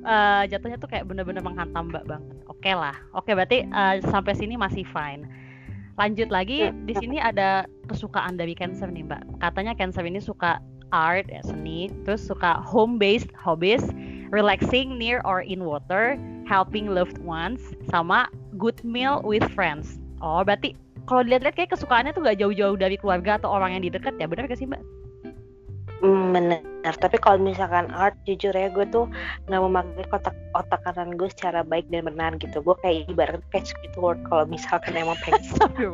uh, 0.09 0.49
jatuhnya 0.49 0.81
tuh 0.81 0.89
kayak 0.89 1.05
bener-bener 1.05 1.45
menghantam 1.45 1.93
mbak 1.93 2.05
banget. 2.09 2.37
Oke 2.49 2.71
okay 2.71 2.75
lah. 2.77 2.97
Oke 3.13 3.31
okay, 3.31 3.33
berarti 3.37 3.59
uh, 3.73 4.01
sampai 4.09 4.33
sini 4.33 4.57
masih 4.57 4.85
fine. 4.89 5.29
Lanjut 5.95 6.33
lagi 6.33 6.75
di 6.89 6.95
sini 6.99 7.23
ada 7.23 7.69
kesukaan 7.87 8.35
dari 8.41 8.57
cancer 8.57 8.89
nih 8.89 9.05
mbak. 9.05 9.23
Katanya 9.45 9.77
cancer 9.77 10.03
ini 10.03 10.19
suka 10.19 10.59
art 10.95 11.27
ya 11.27 11.43
seni 11.43 11.91
terus 12.07 12.23
suka 12.23 12.63
home 12.63 13.03
based 13.03 13.35
hobbies 13.35 13.83
relaxing 14.31 14.95
near 14.95 15.19
or 15.27 15.43
in 15.43 15.67
water 15.67 16.15
helping 16.47 16.87
loved 16.87 17.19
ones 17.27 17.61
sama 17.91 18.31
good 18.57 18.79
meal 18.87 19.21
with 19.25 19.45
friends. 19.53 19.99
Oh, 20.23 20.41
berarti 20.43 20.75
kalau 21.05 21.21
dilihat-lihat 21.27 21.57
kayak 21.57 21.71
kesukaannya 21.77 22.17
tuh 22.17 22.25
gak 22.25 22.41
jauh-jauh 22.41 22.77
dari 22.81 22.97
keluarga 22.97 23.37
atau 23.37 23.53
orang 23.53 23.77
yang 23.77 23.83
di 23.85 23.91
dekat 23.93 24.17
ya, 24.17 24.25
benar 24.25 24.49
gak 24.49 24.57
sih 24.57 24.69
Mbak? 24.69 24.83
mm, 26.05 26.27
bener. 26.37 26.61
Tapi 27.01 27.17
kalau 27.17 27.41
misalkan 27.41 27.89
art 27.97 28.15
jujur 28.29 28.53
ya 28.53 28.69
gue 28.69 28.85
tuh 28.93 29.09
nggak 29.49 29.63
memakai 29.65 30.05
kotak 30.13 30.37
otak 30.53 30.81
kanan 30.85 31.17
gue 31.17 31.29
secara 31.33 31.65
baik 31.65 31.89
dan 31.89 32.05
benar 32.05 32.37
gitu. 32.37 32.61
Gue 32.61 32.77
kayak 32.85 33.09
ibarat 33.09 33.41
kayak 33.49 33.73
Squidward 33.73 34.21
kalau 34.29 34.45
misalkan 34.45 34.93
emang 34.95 35.17
pengen 35.25 35.41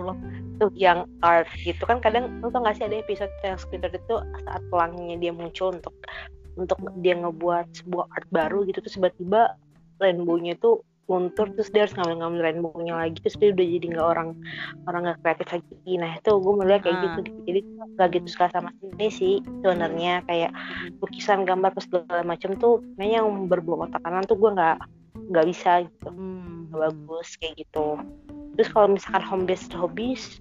tuh 0.60 0.70
yang 0.74 1.06
art 1.22 1.48
gitu. 1.62 1.80
Kan 1.86 2.02
kadang 2.02 2.42
lu 2.42 2.50
tau 2.50 2.66
gak 2.66 2.76
sih 2.76 2.84
ada 2.90 2.98
episode 2.98 3.30
yang 3.46 3.56
Squidward 3.56 3.94
itu 3.94 4.16
saat 4.46 4.62
pelangnya 4.68 5.16
dia 5.22 5.32
muncul 5.32 5.78
untuk 5.78 5.94
untuk 6.58 6.76
dia 7.00 7.14
ngebuat 7.14 7.70
sebuah 7.86 8.06
art 8.10 8.28
baru 8.34 8.66
gitu. 8.66 8.82
Terus 8.82 8.98
tiba-tiba 8.98 9.54
rainbow-nya 10.02 10.58
itu 10.58 10.82
luntur 11.10 11.50
terus 11.58 11.74
dia 11.74 11.82
harus 11.82 11.94
ngambil-ngambil 11.98 12.40
rainbow-nya 12.46 12.94
lagi 12.94 13.18
terus 13.18 13.34
dia 13.42 13.50
udah 13.50 13.66
jadi 13.66 13.86
nggak 13.90 14.06
orang 14.06 14.28
orang 14.86 15.00
nggak 15.10 15.18
kreatif 15.26 15.48
lagi. 15.58 15.92
Nah 15.98 16.10
itu 16.14 16.30
gue 16.30 16.54
melihat 16.54 16.80
kayak 16.86 16.98
gitu, 17.02 17.18
gitu. 17.26 17.40
Jadi 17.50 17.60
nggak 17.98 18.08
gitu 18.14 18.28
suka 18.30 18.46
sama 18.54 18.70
ini 18.78 19.08
sih 19.10 19.34
sebenarnya. 19.42 20.14
Kayak 20.30 20.50
lukisan 21.02 21.42
gambar 21.42 21.70
terus 21.74 21.90
segala 21.90 22.22
macam 22.22 22.50
tuh 22.54 22.78
kayaknya 22.94 23.26
yang 23.26 23.28
berbau 23.50 23.82
otak 23.82 24.00
kanan 24.06 24.22
tuh 24.22 24.38
gue 24.38 24.50
nggak 24.54 24.78
nggak 25.34 25.46
bisa 25.50 25.70
gitu. 25.90 26.08
Hmm. 26.08 26.70
bagus 26.70 27.34
kayak 27.42 27.66
gitu. 27.66 27.98
Terus 28.54 28.68
kalau 28.70 28.94
misalkan 28.94 29.26
home 29.26 29.44
based 29.50 29.74
hobbies 29.74 30.38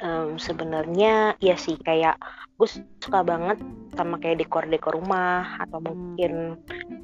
um, 0.00 0.40
sebenarnya 0.40 1.36
ya 1.42 1.56
sih 1.58 1.76
kayak 1.82 2.16
gue 2.56 2.68
suka 3.02 3.26
banget 3.26 3.58
sama 3.98 4.16
kayak 4.22 4.46
dekor-dekor 4.46 4.96
rumah 4.96 5.58
atau 5.60 5.82
mungkin 5.82 6.56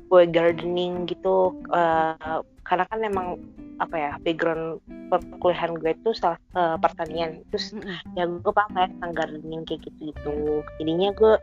gue 0.08 0.22
gardening 0.30 1.04
gitu. 1.10 1.52
Uh, 1.68 2.40
karena 2.64 2.84
kan 2.88 3.00
emang 3.00 3.28
apa 3.78 3.94
ya 3.94 4.12
background 4.26 4.82
perkuliahan 5.08 5.78
gue 5.78 5.92
itu 5.92 6.10
salah 6.16 6.40
uh, 6.56 6.76
pertanian. 6.78 7.44
Terus 7.52 7.74
ya 8.14 8.24
gue 8.28 8.52
paham 8.52 8.72
kayak 8.72 8.90
tentang 8.96 9.12
gardening 9.16 9.62
kayak 9.66 9.80
gitu 9.84 10.14
gitu 10.14 10.32
jadinya 10.80 11.10
gue 11.16 11.34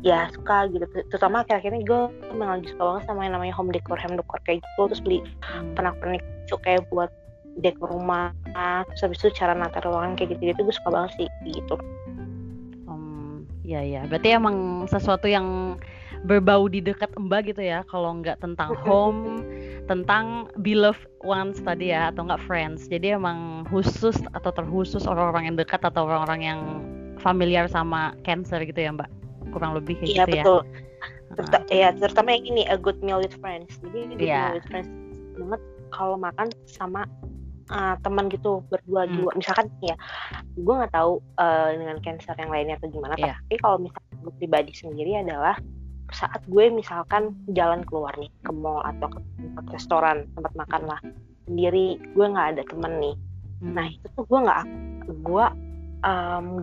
ya 0.00 0.32
suka 0.32 0.70
gitu. 0.72 0.84
Terutama 1.12 1.44
akhir-akhir 1.44 1.70
ini 1.76 1.84
gue 1.84 2.02
memang 2.32 2.58
lagi 2.58 2.72
suka 2.72 2.82
banget 2.82 3.02
sama 3.04 3.20
yang 3.28 3.34
namanya 3.36 3.54
home 3.54 3.72
decor 3.72 4.00
home 4.00 4.16
decor 4.16 4.40
kayak 4.48 4.64
gitu. 4.64 4.80
Terus 4.90 5.02
beli 5.04 5.18
mm. 5.20 5.76
pernak-pernik 5.76 6.24
kayak 6.66 6.82
buat 6.90 7.10
dekor 7.58 7.90
rumah. 7.90 8.30
Terus 8.92 9.00
habis 9.02 9.18
itu 9.24 9.30
cara 9.34 9.52
nata 9.56 9.82
ruangan 9.82 10.14
kayak 10.14 10.38
gitu 10.38 10.54
gitu 10.54 10.60
gue 10.70 10.74
suka 10.74 10.90
banget 10.94 11.10
sih 11.18 11.28
gitu. 11.50 11.74
Um, 12.86 13.46
ya 13.66 13.82
ya 13.82 14.06
berarti 14.06 14.38
emang 14.38 14.86
sesuatu 14.86 15.26
yang 15.26 15.78
berbau 16.28 16.68
di 16.68 16.84
dekat 16.84 17.08
mbak 17.16 17.48
gitu 17.48 17.64
ya 17.64 17.80
kalau 17.88 18.20
nggak 18.20 18.44
tentang 18.44 18.76
home 18.84 19.40
tentang 19.88 20.52
beloved 20.60 21.08
ones 21.24 21.56
tadi 21.64 21.90
ya 21.90 22.12
atau 22.12 22.28
nggak 22.28 22.42
friends. 22.44 22.86
Jadi 22.86 23.16
emang 23.16 23.66
khusus 23.72 24.20
atau 24.36 24.52
terkhusus 24.52 25.08
orang-orang 25.08 25.52
yang 25.52 25.56
dekat 25.56 25.80
atau 25.82 26.06
orang-orang 26.06 26.40
yang 26.44 26.60
familiar 27.18 27.66
sama 27.66 28.14
cancer 28.22 28.62
gitu 28.62 28.78
ya 28.78 28.94
mbak? 28.94 29.10
Kurang 29.50 29.74
lebih 29.74 29.98
kayak 29.98 30.08
iya, 30.08 30.24
gitu 30.28 30.36
betul. 30.44 30.60
ya 30.62 30.88
Terut 31.30 31.54
uh, 31.54 31.62
ya 31.70 31.88
terutama 31.94 32.34
yang 32.34 32.44
ini 32.50 32.62
a 32.66 32.76
good 32.76 32.98
meal 33.06 33.22
with 33.22 33.34
friends. 33.38 33.78
Jadi 33.80 34.18
good 34.18 34.26
yeah. 34.26 34.50
meal 34.50 34.58
with 34.58 34.66
friends 34.68 34.88
banget 35.38 35.62
kalau 35.94 36.16
makan 36.18 36.48
sama 36.66 37.06
uh, 37.70 37.94
teman 38.02 38.26
gitu 38.28 38.60
berdua 38.68 39.06
hmm. 39.06 39.14
dua 39.16 39.30
misalkan 39.38 39.66
ya 39.80 39.96
gue 40.58 40.74
nggak 40.74 40.92
tahu 40.92 41.22
uh, 41.38 41.68
dengan 41.72 41.96
cancer 42.02 42.34
yang 42.36 42.50
lainnya 42.50 42.76
atau 42.76 42.90
gimana 42.90 43.14
yeah. 43.16 43.38
tapi 43.46 43.56
kalau 43.62 43.76
misalnya 43.78 44.14
gue 44.20 44.32
pribadi 44.36 44.72
sendiri 44.74 45.12
adalah 45.22 45.56
saat 46.10 46.42
gue 46.50 46.64
misalkan 46.74 47.38
jalan 47.54 47.86
keluar 47.86 48.10
nih 48.18 48.30
ke 48.42 48.50
mall 48.50 48.82
atau 48.82 49.06
ke 49.06 49.18
tempat 49.38 49.64
restoran 49.70 50.16
tempat 50.34 50.52
makan 50.58 50.82
lah 50.90 51.00
sendiri 51.46 52.02
gue 52.02 52.26
nggak 52.26 52.48
ada 52.58 52.62
temen 52.66 52.92
nih 52.98 53.14
hmm. 53.62 53.72
nah 53.78 53.86
itu 53.86 54.06
tuh 54.18 54.24
gue 54.26 54.40
nggak 54.42 54.64
gue 55.22 55.46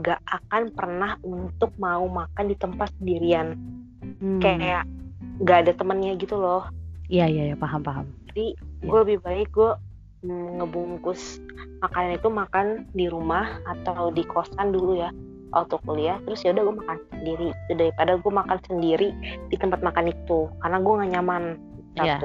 nggak 0.01 0.21
um, 0.23 0.33
akan 0.41 0.63
pernah 0.73 1.11
untuk 1.21 1.71
mau 1.79 2.03
makan 2.09 2.45
di 2.49 2.55
tempat 2.59 2.89
sendirian 2.99 3.55
hmm. 4.19 4.41
kayak 4.43 4.83
nggak 5.39 5.57
ada 5.67 5.71
temennya 5.77 6.17
gitu 6.19 6.35
loh 6.35 6.67
iya 7.07 7.29
iya 7.29 7.53
ya, 7.53 7.55
paham 7.55 7.85
paham 7.85 8.05
jadi 8.33 8.57
ya. 8.57 8.89
gue 8.89 8.99
lebih 9.07 9.19
baik 9.23 9.47
gue 9.53 9.71
ngebungkus 10.25 11.37
makanan 11.85 12.17
itu 12.17 12.29
makan 12.29 12.67
di 12.97 13.05
rumah 13.05 13.61
atau 13.65 14.09
di 14.09 14.25
kosan 14.25 14.73
dulu 14.73 14.97
ya. 14.97 15.13
Waktu 15.47 15.79
kuliah 15.87 16.19
terus 16.27 16.43
ya 16.43 16.51
udah 16.51 16.63
gue 16.65 16.75
makan 16.83 16.97
sendiri. 17.13 17.49
Daripada 17.71 18.11
gue 18.19 18.31
makan 18.33 18.59
sendiri 18.67 19.09
di 19.47 19.55
tempat 19.55 19.79
makan 19.79 20.11
itu 20.11 20.51
karena 20.59 20.77
gue 20.81 20.93
gak 20.93 21.11
nyaman. 21.17 21.43
Yeah. 21.97 22.21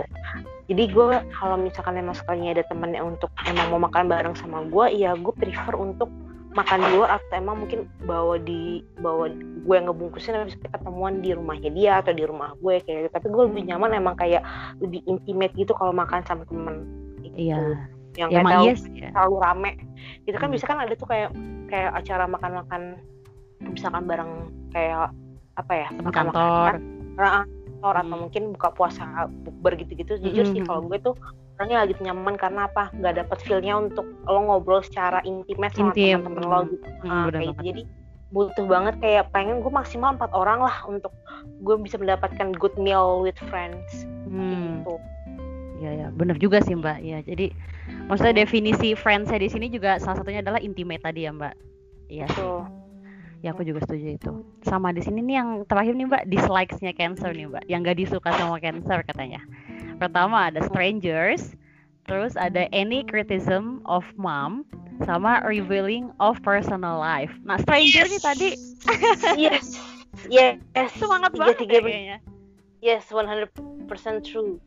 jadi 0.68 0.84
gue 0.92 1.04
kalau 1.32 1.56
misalkan 1.56 1.96
emang 1.96 2.12
sekalinya 2.12 2.60
ada 2.60 2.64
temennya 2.68 3.00
untuk 3.00 3.32
emang 3.48 3.72
mau 3.72 3.80
makan 3.80 4.04
bareng 4.04 4.36
sama 4.36 4.68
gue 4.68 5.00
ya 5.00 5.16
gue 5.16 5.32
prefer 5.32 5.72
untuk 5.80 6.12
makan 6.52 6.84
di 6.84 6.88
luar 6.92 7.16
atau 7.16 7.32
emang 7.40 7.64
mungkin 7.64 7.88
bawa 8.04 8.36
di 8.36 8.84
bawa 9.00 9.32
gue 9.32 9.74
yang 9.74 9.88
ngebungkusin 9.88 10.36
habis 10.36 10.60
kita 10.60 10.76
ketemuan 10.76 11.24
di 11.24 11.32
rumahnya 11.32 11.72
dia 11.72 12.04
atau 12.04 12.12
di 12.12 12.20
rumah 12.28 12.52
gue 12.60 12.84
kayak 12.84 13.08
gitu. 13.08 13.10
Tapi 13.16 13.26
gue 13.32 13.42
lebih 13.48 13.62
nyaman 13.72 13.90
emang 13.96 14.16
kayak 14.20 14.44
lebih 14.84 15.00
intimate 15.08 15.56
gitu 15.56 15.72
kalau 15.72 15.96
makan 15.96 16.20
sama 16.28 16.44
temen 16.44 16.84
gitu. 17.34 17.50
iya 17.50 17.60
yang 18.16 18.28
ya, 18.28 18.44
kayak 18.44 18.62
yes, 18.68 18.82
ya. 18.92 19.08
terlalu 19.16 19.36
rame 19.40 19.70
itu 20.28 20.36
kan 20.36 20.48
hmm. 20.52 20.56
bisa 20.60 20.64
kan 20.68 20.78
ada 20.84 20.92
tuh 20.92 21.08
kayak 21.08 21.30
kayak 21.72 21.90
acara 21.96 22.24
makan-makan 22.28 23.00
misalkan 23.64 24.04
bareng 24.04 24.32
kayak 24.74 25.08
apa 25.56 25.72
ya 25.72 25.88
teman 25.96 26.12
kantor 26.12 26.70
kantor 26.76 27.94
hmm. 27.96 28.02
atau 28.04 28.16
mungkin 28.20 28.42
buka 28.52 28.68
puasa 28.76 29.04
bukber 29.48 29.80
gitu-gitu 29.80 30.20
jujur 30.20 30.44
hmm. 30.44 30.52
sih 30.52 30.62
kalau 30.64 30.84
gue 30.84 30.98
tuh 31.00 31.14
orangnya 31.56 31.78
lagi 31.86 31.94
nyaman 32.02 32.34
karena 32.36 32.66
apa 32.66 32.90
nggak 32.96 33.14
dapet 33.24 33.38
feelnya 33.44 33.74
untuk 33.78 34.06
lo 34.26 34.40
ngobrol 34.44 34.82
secara 34.82 35.22
intimate 35.22 35.72
sama 35.76 35.92
Intim. 35.94 36.20
temen-temen 36.20 36.44
lo 36.44 36.60
gitu 36.68 36.86
hmm, 37.04 37.08
nah, 37.08 37.30
kayak 37.30 37.56
jadi 37.62 37.82
butuh 38.32 38.64
banget 38.64 38.94
kayak 39.04 39.24
pengen 39.30 39.60
gue 39.60 39.72
maksimal 39.72 40.16
empat 40.16 40.32
orang 40.32 40.64
lah 40.64 40.76
untuk 40.88 41.12
gue 41.60 41.76
bisa 41.84 42.00
mendapatkan 42.00 42.56
good 42.56 42.72
meal 42.80 43.20
with 43.20 43.36
friends 43.52 44.08
hmm. 44.26 44.80
gitu 44.82 44.96
ya 45.82 45.90
ya 45.90 46.06
benar 46.14 46.38
juga 46.38 46.62
sih 46.62 46.78
mbak. 46.78 47.02
Ya 47.02 47.18
jadi 47.26 47.50
maksudnya 48.06 48.46
definisi 48.46 48.94
friends 48.94 49.26
saya 49.26 49.42
di 49.42 49.50
sini 49.50 49.66
juga 49.66 49.98
salah 49.98 50.22
satunya 50.22 50.38
adalah 50.38 50.62
intimate 50.62 51.02
tadi 51.02 51.26
ya 51.26 51.34
mbak. 51.34 51.54
Iya. 52.06 52.26
Ya 53.42 53.50
aku 53.50 53.66
juga 53.66 53.82
setuju 53.82 54.14
itu. 54.14 54.32
Sama 54.62 54.94
di 54.94 55.02
sini 55.02 55.18
nih 55.26 55.34
yang 55.42 55.50
terakhir 55.66 55.98
nih 55.98 56.06
mbak 56.06 56.24
dislikesnya 56.30 56.94
cancer 56.94 57.34
nih 57.34 57.50
mbak. 57.50 57.64
Yang 57.66 57.80
gak 57.90 57.98
disuka 57.98 58.30
sama 58.38 58.62
cancer 58.62 59.02
katanya. 59.02 59.42
Pertama 59.98 60.46
ada 60.50 60.62
strangers 60.62 61.58
terus 62.06 62.34
ada 62.34 62.66
any 62.74 63.06
criticism 63.06 63.78
of 63.86 64.02
mom 64.18 64.66
sama 65.06 65.42
revealing 65.42 66.14
of 66.22 66.38
personal 66.46 67.02
life. 67.02 67.34
Nah 67.42 67.58
stranger 67.58 68.06
nih 68.06 68.22
tadi. 68.22 68.50
Yes. 69.34 69.74
Yes. 70.30 70.62
Semangat 71.02 71.34
banget 71.34 71.66
tiga, 71.66 71.82
kayaknya. 71.82 72.18
Yes 72.78 73.10
100% 73.10 73.50
true 74.22 74.62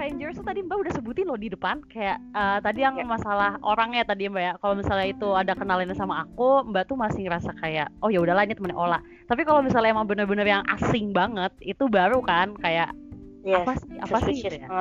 strangers 0.00 0.40
tuh 0.40 0.48
tadi 0.48 0.64
Mbak 0.64 0.78
udah 0.80 0.92
sebutin 0.96 1.28
loh 1.28 1.36
di 1.36 1.52
depan 1.52 1.84
kayak 1.92 2.16
uh, 2.32 2.56
tadi 2.64 2.80
yang 2.80 2.96
masalah 3.04 3.60
orangnya 3.60 4.00
tadi 4.08 4.32
Mbak 4.32 4.40
ya. 4.40 4.52
Kalau 4.56 4.72
misalnya 4.72 5.12
itu 5.12 5.28
ada 5.36 5.52
kenalan 5.52 5.92
sama 5.92 6.24
aku, 6.24 6.64
Mbak 6.72 6.88
tuh 6.88 6.96
masih 6.96 7.28
ngerasa 7.28 7.52
kayak 7.60 7.92
oh 8.00 8.08
ya 8.08 8.24
udahlah 8.24 8.48
ini 8.48 8.56
temen 8.56 8.72
Ola. 8.72 9.04
Tapi 9.28 9.44
kalau 9.44 9.60
misalnya 9.60 9.92
emang 9.92 10.08
bener-bener 10.08 10.48
yang 10.48 10.64
asing 10.72 11.12
banget, 11.12 11.52
itu 11.60 11.84
baru 11.92 12.24
kan 12.24 12.56
kayak 12.64 12.96
yes, 13.44 13.60
apa 13.60 13.72
sih 13.76 13.92
apa 14.00 14.18
sih 14.24 14.34
gitu 14.40 14.56
ya. 14.56 14.68
Uh, 14.72 14.80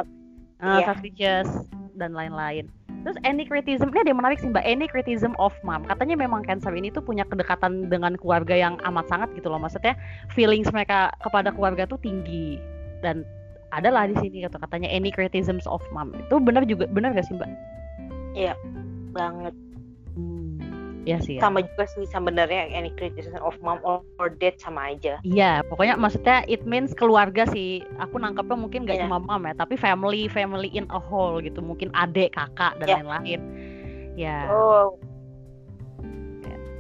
yeah. 0.64 0.88
suspicious 0.88 1.52
dan 2.00 2.16
lain-lain. 2.16 2.72
Terus 3.04 3.20
any 3.28 3.44
criticism 3.44 3.92
ini 3.92 4.08
ada 4.08 4.10
yang 4.16 4.20
menarik 4.24 4.40
sih 4.40 4.48
mbak. 4.48 4.64
Any 4.64 4.88
criticism 4.88 5.36
of 5.36 5.52
mom. 5.68 5.84
Katanya 5.84 6.16
memang 6.16 6.48
cancer 6.48 6.72
ini 6.72 6.96
tuh 6.96 7.04
punya 7.04 7.28
kedekatan 7.28 7.92
dengan 7.92 8.16
keluarga 8.16 8.56
yang 8.56 8.80
amat 8.88 9.12
sangat 9.12 9.36
gitu 9.36 9.52
loh. 9.52 9.60
Maksudnya 9.60 10.00
feelings 10.32 10.72
mereka 10.72 11.12
kepada 11.20 11.52
keluarga 11.52 11.84
tuh 11.84 12.00
tinggi 12.00 12.56
dan 13.04 13.28
adalah 13.72 14.10
di 14.10 14.16
sini 14.18 14.46
kata 14.46 14.58
katanya 14.62 14.90
any 14.90 15.14
criticisms 15.14 15.66
of 15.70 15.82
mom 15.94 16.14
itu 16.16 16.36
benar 16.42 16.66
juga 16.66 16.90
benar 16.90 17.14
gak 17.14 17.26
sih 17.28 17.36
mbak? 17.38 17.50
Iya 18.38 18.54
banget. 19.14 19.54
Hmm, 20.14 20.60
ya 21.06 21.18
sih. 21.22 21.38
Ya. 21.38 21.48
Sama 21.48 21.66
juga 21.66 21.86
sih 21.90 22.06
sebenarnya 22.10 22.70
any 22.70 22.94
criticism 22.98 23.42
of 23.42 23.58
mom 23.62 23.82
or, 23.82 24.06
or 24.22 24.30
dad 24.30 24.58
sama 24.62 24.94
aja. 24.94 25.18
Iya 25.26 25.66
pokoknya 25.66 25.98
maksudnya 25.98 26.46
it 26.46 26.64
means 26.66 26.94
keluarga 26.94 27.46
sih. 27.50 27.82
Aku 28.02 28.22
nangkepnya 28.22 28.58
mungkin 28.58 28.86
gak 28.86 29.02
yeah. 29.02 29.06
cuma 29.10 29.22
mom 29.22 29.46
ya 29.46 29.54
tapi 29.58 29.78
family 29.78 30.30
family 30.30 30.70
in 30.74 30.86
a 30.94 31.00
whole 31.02 31.42
gitu 31.42 31.62
mungkin 31.62 31.90
adik 31.98 32.34
kakak 32.38 32.78
dan 32.84 32.88
iya. 32.88 32.96
lain-lain. 33.02 33.42
Yeah. 34.18 34.46
Ya. 34.46 34.54
Oh 34.54 35.00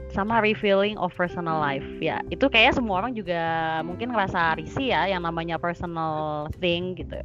sama 0.09 0.41
revealing 0.41 0.97
of 0.97 1.13
personal 1.13 1.61
life 1.61 1.85
ya 2.01 2.21
itu 2.33 2.49
kayak 2.49 2.73
semua 2.73 3.05
orang 3.05 3.13
juga 3.13 3.41
mungkin 3.85 4.09
ngerasa 4.09 4.57
risih 4.57 4.93
ya 4.93 5.05
yang 5.09 5.21
namanya 5.21 5.61
personal 5.61 6.49
thing 6.57 6.97
gitu 6.97 7.21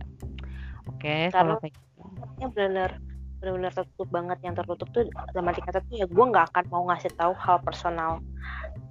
oke 0.89 1.01
okay, 1.01 1.33
kalau 1.33 1.57
kayak 1.61 1.75
gitu. 1.77 2.53
benar 2.53 3.01
benar-benar 3.45 3.73
tertutup 3.77 4.09
banget 4.09 4.39
yang 4.41 4.57
tertutup 4.57 4.89
tuh 4.97 5.05
dalam 5.37 5.53
arti 5.53 5.61
kata 5.61 5.85
tuh 5.85 6.01
ya 6.01 6.07
gue 6.09 6.25
nggak 6.25 6.49
akan 6.49 6.65
mau 6.73 6.89
ngasih 6.89 7.13
tahu 7.21 7.37
hal 7.37 7.61
personal 7.61 8.25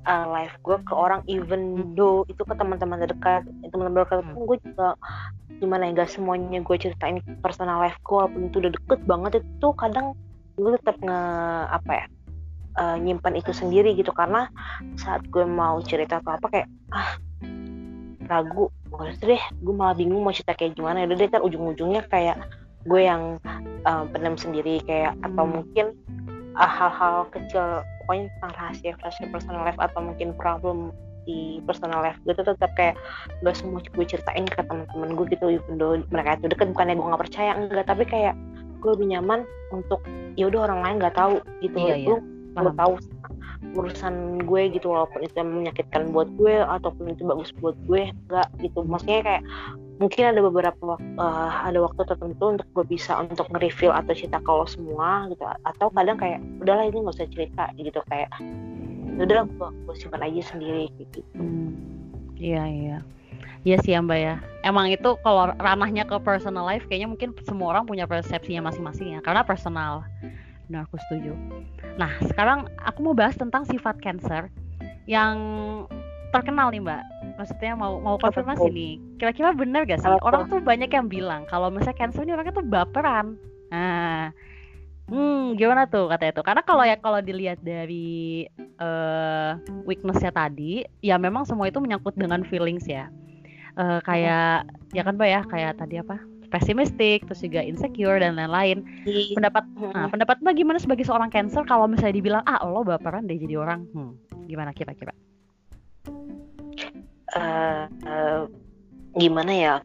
uh, 0.05 0.25
life 0.29 0.53
gue 0.61 0.77
ke 0.85 0.93
orang 0.93 1.25
even 1.25 1.73
hmm. 1.73 1.97
though 1.97 2.21
itu 2.29 2.45
ke 2.45 2.53
teman-teman 2.53 3.01
terdekat 3.01 3.41
teman-teman 3.73 4.05
terdekat 4.05 4.19
pun 4.29 4.37
hmm. 4.37 4.49
gue 4.49 4.57
juga 4.61 4.87
gimana 5.57 5.89
ya 5.89 6.05
gak 6.05 6.11
semuanya 6.11 6.59
gue 6.61 6.77
ceritain 6.77 7.17
personal 7.41 7.81
life 7.81 7.97
gue 8.05 8.13
walaupun 8.13 8.51
itu 8.51 8.57
udah 8.61 8.71
deket 8.77 8.99
banget 9.09 9.31
itu 9.41 9.67
kadang 9.73 10.13
gue 10.53 10.69
tetap 10.77 10.97
nge 11.01 11.19
apa 11.73 11.91
ya 11.97 12.05
uh, 12.77 12.97
nyimpan 12.97 13.33
itu 13.39 13.51
sendiri 13.51 13.93
gitu. 13.97 14.11
Karena 14.13 14.49
saat 14.99 15.25
gue 15.29 15.45
mau 15.45 15.79
cerita 15.83 16.19
atau 16.21 16.37
apa 16.37 16.47
kayak 16.49 16.67
ah 16.93 17.17
ragu. 18.29 18.69
Nggak 18.93 19.25
deh 19.25 19.43
gue 19.61 19.73
malah 19.73 19.95
bingung 19.97 20.21
mau 20.21 20.33
cerita 20.33 20.53
kayak 20.53 20.77
gimana. 20.77 21.03
Ya 21.03 21.11
deh 21.11 21.29
kan 21.29 21.41
ujung-ujungnya 21.41 22.05
kayak 22.07 22.37
gue 22.83 23.01
yang 23.01 23.39
uh, 23.87 24.03
pendam 24.11 24.35
sendiri 24.35 24.83
kayak 24.83 25.15
atau 25.23 25.47
mungkin 25.47 25.95
hal 26.53 26.69
hal-hal 26.69 27.25
kecil 27.33 27.81
pokoknya 28.03 28.29
tentang 28.37 28.53
rahasia 28.59 28.91
rahasia 29.01 29.27
personal 29.31 29.63
life 29.65 29.79
atau 29.79 29.99
mungkin 30.03 30.35
problem 30.37 30.93
di 31.23 31.63
personal 31.63 32.03
life 32.03 32.19
gue 32.27 32.35
tuh 32.35 32.43
tetap 32.43 32.75
kayak 32.75 32.99
gak 33.41 33.55
semua 33.55 33.79
gue 33.79 34.05
ceritain 34.05 34.43
ke 34.43 34.59
teman-teman 34.59 35.15
gue 35.15 35.25
gitu 35.31 35.55
even 35.55 35.79
though 35.79 35.95
mereka 36.11 36.35
itu 36.35 36.51
deket 36.51 36.75
bukannya 36.75 36.99
gue 36.99 37.07
nggak 37.07 37.23
percaya 37.23 37.51
enggak. 37.55 37.85
Tapi 37.87 38.03
kayak 38.03 38.35
gue 38.83 38.91
lebih 38.99 39.07
nyaman 39.15 39.47
untuk 39.71 40.03
ya 40.35 40.51
udah 40.51 40.67
orang 40.67 40.79
lain 40.83 40.95
nggak 40.99 41.15
tahu 41.15 41.39
gitu. 41.63 41.77
Iya, 41.79 41.95
iya. 41.95 42.17
Lu 42.57 42.71
tahu 42.77 42.93
urusan 43.73 44.43
gue 44.45 44.61
gitu 44.75 44.91
walaupun 44.91 45.25
itu 45.25 45.39
menyakitkan 45.41 46.13
buat 46.13 46.29
gue 46.37 46.61
ataupun 46.61 47.15
itu 47.15 47.23
bagus 47.25 47.49
buat 47.57 47.73
gue 47.89 48.11
enggak 48.11 48.47
gitu 48.61 48.85
maksudnya 48.85 49.23
kayak 49.23 49.43
mungkin 49.97 50.23
ada 50.35 50.41
beberapa 50.43 50.99
uh, 50.99 51.51
ada 51.63 51.79
waktu 51.79 52.01
tertentu 52.05 52.59
untuk 52.59 52.67
gue 52.75 52.85
bisa 52.91 53.17
untuk 53.23 53.47
nge-reveal 53.53 53.93
atau 53.93 54.13
cerita 54.13 54.37
kalau 54.43 54.67
semua 54.67 55.31
gitu 55.31 55.41
atau 55.45 55.87
kadang 55.93 56.17
kayak 56.19 56.39
udahlah 56.59 56.85
ini 56.85 56.97
nggak 57.01 57.15
usah 57.17 57.29
cerita 57.31 57.63
gitu 57.79 57.99
kayak 58.11 58.29
ya 59.17 59.21
udahlah 59.23 59.45
gue, 59.47 59.69
gue 59.89 59.95
simpan 59.97 60.25
aja 60.25 60.41
sendiri 60.53 60.91
gitu 60.99 61.23
hmm. 61.37 61.71
iya 62.37 62.63
iya 62.67 62.97
Iya 63.63 63.79
sih 63.79 63.95
ya 63.95 64.03
Mbak 64.03 64.19
ya. 64.19 64.35
Emang 64.59 64.91
itu 64.91 65.15
kalau 65.23 65.55
ranahnya 65.55 66.03
ke 66.03 66.19
personal 66.19 66.67
life 66.67 66.83
kayaknya 66.91 67.07
mungkin 67.07 67.31
semua 67.47 67.71
orang 67.71 67.87
punya 67.87 68.03
persepsinya 68.03 68.67
masing-masing 68.67 69.15
ya. 69.15 69.19
Karena 69.23 69.39
personal. 69.47 70.03
Benar 70.73 70.89
aku 70.89 70.97
setuju. 71.05 71.37
Nah 72.01 72.17
sekarang 72.25 72.65
aku 72.81 73.05
mau 73.05 73.13
bahas 73.13 73.37
tentang 73.37 73.61
sifat 73.69 74.01
cancer 74.01 74.49
yang 75.05 75.37
terkenal 76.33 76.73
nih 76.73 76.81
Mbak. 76.81 77.03
Maksudnya 77.37 77.77
mau 77.77 78.01
mau 78.01 78.17
konfirmasi 78.17 78.73
nih. 78.73 78.97
Kira-kira 79.21 79.53
benar 79.53 79.85
gak 79.85 80.01
sih? 80.01 80.09
Orang 80.25 80.49
tuh 80.49 80.65
banyak 80.65 80.89
yang 80.89 81.05
bilang 81.05 81.45
kalau 81.45 81.69
misalnya 81.69 82.01
cancer 82.01 82.25
ini 82.25 82.33
orangnya 82.33 82.57
tuh 82.57 82.65
baperan. 82.65 83.37
Nah, 83.69 84.33
Hmm, 85.03 85.59
gimana 85.59 85.83
tuh 85.85 86.07
kata 86.07 86.31
itu? 86.31 86.41
Karena 86.41 86.63
kalau 86.63 86.81
ya 86.87 86.95
kalau 86.95 87.19
dilihat 87.19 87.59
dari 87.59 88.47
uh, 88.79 89.59
weaknessnya 89.83 90.31
tadi, 90.31 90.87
ya 91.03 91.19
memang 91.19 91.43
semua 91.43 91.67
itu 91.67 91.77
menyangkut 91.83 92.15
dengan 92.15 92.41
feelings 92.47 92.87
ya 92.87 93.11
uh, 93.77 93.99
kayak 94.05 94.67
ya 94.93 95.01
kan 95.01 95.13
mbak 95.17 95.29
ya 95.29 95.41
kayak 95.45 95.73
tadi 95.77 96.01
apa 96.01 96.17
pesimistik 96.53 97.25
terus 97.25 97.41
juga 97.41 97.65
insecure 97.65 98.21
dan 98.21 98.37
lain-lain. 98.37 98.85
Iya. 99.09 99.33
pendapat 99.41 99.65
nah, 99.73 100.07
pendapat 100.13 100.37
mbak 100.45 100.53
gimana 100.53 100.77
sebagai 100.77 101.05
seorang 101.09 101.33
cancer 101.33 101.65
kalau 101.65 101.89
misalnya 101.89 102.15
dibilang 102.21 102.43
ah 102.45 102.61
lo 102.61 102.85
baperan 102.85 103.25
deh 103.25 103.41
jadi 103.41 103.57
orang. 103.57 103.89
Hmm, 103.89 104.13
gimana 104.45 104.69
kira-kira? 104.69 105.11
Uh, 107.33 107.89
uh, 108.05 108.45
gimana 109.17 109.51
ya? 109.51 109.75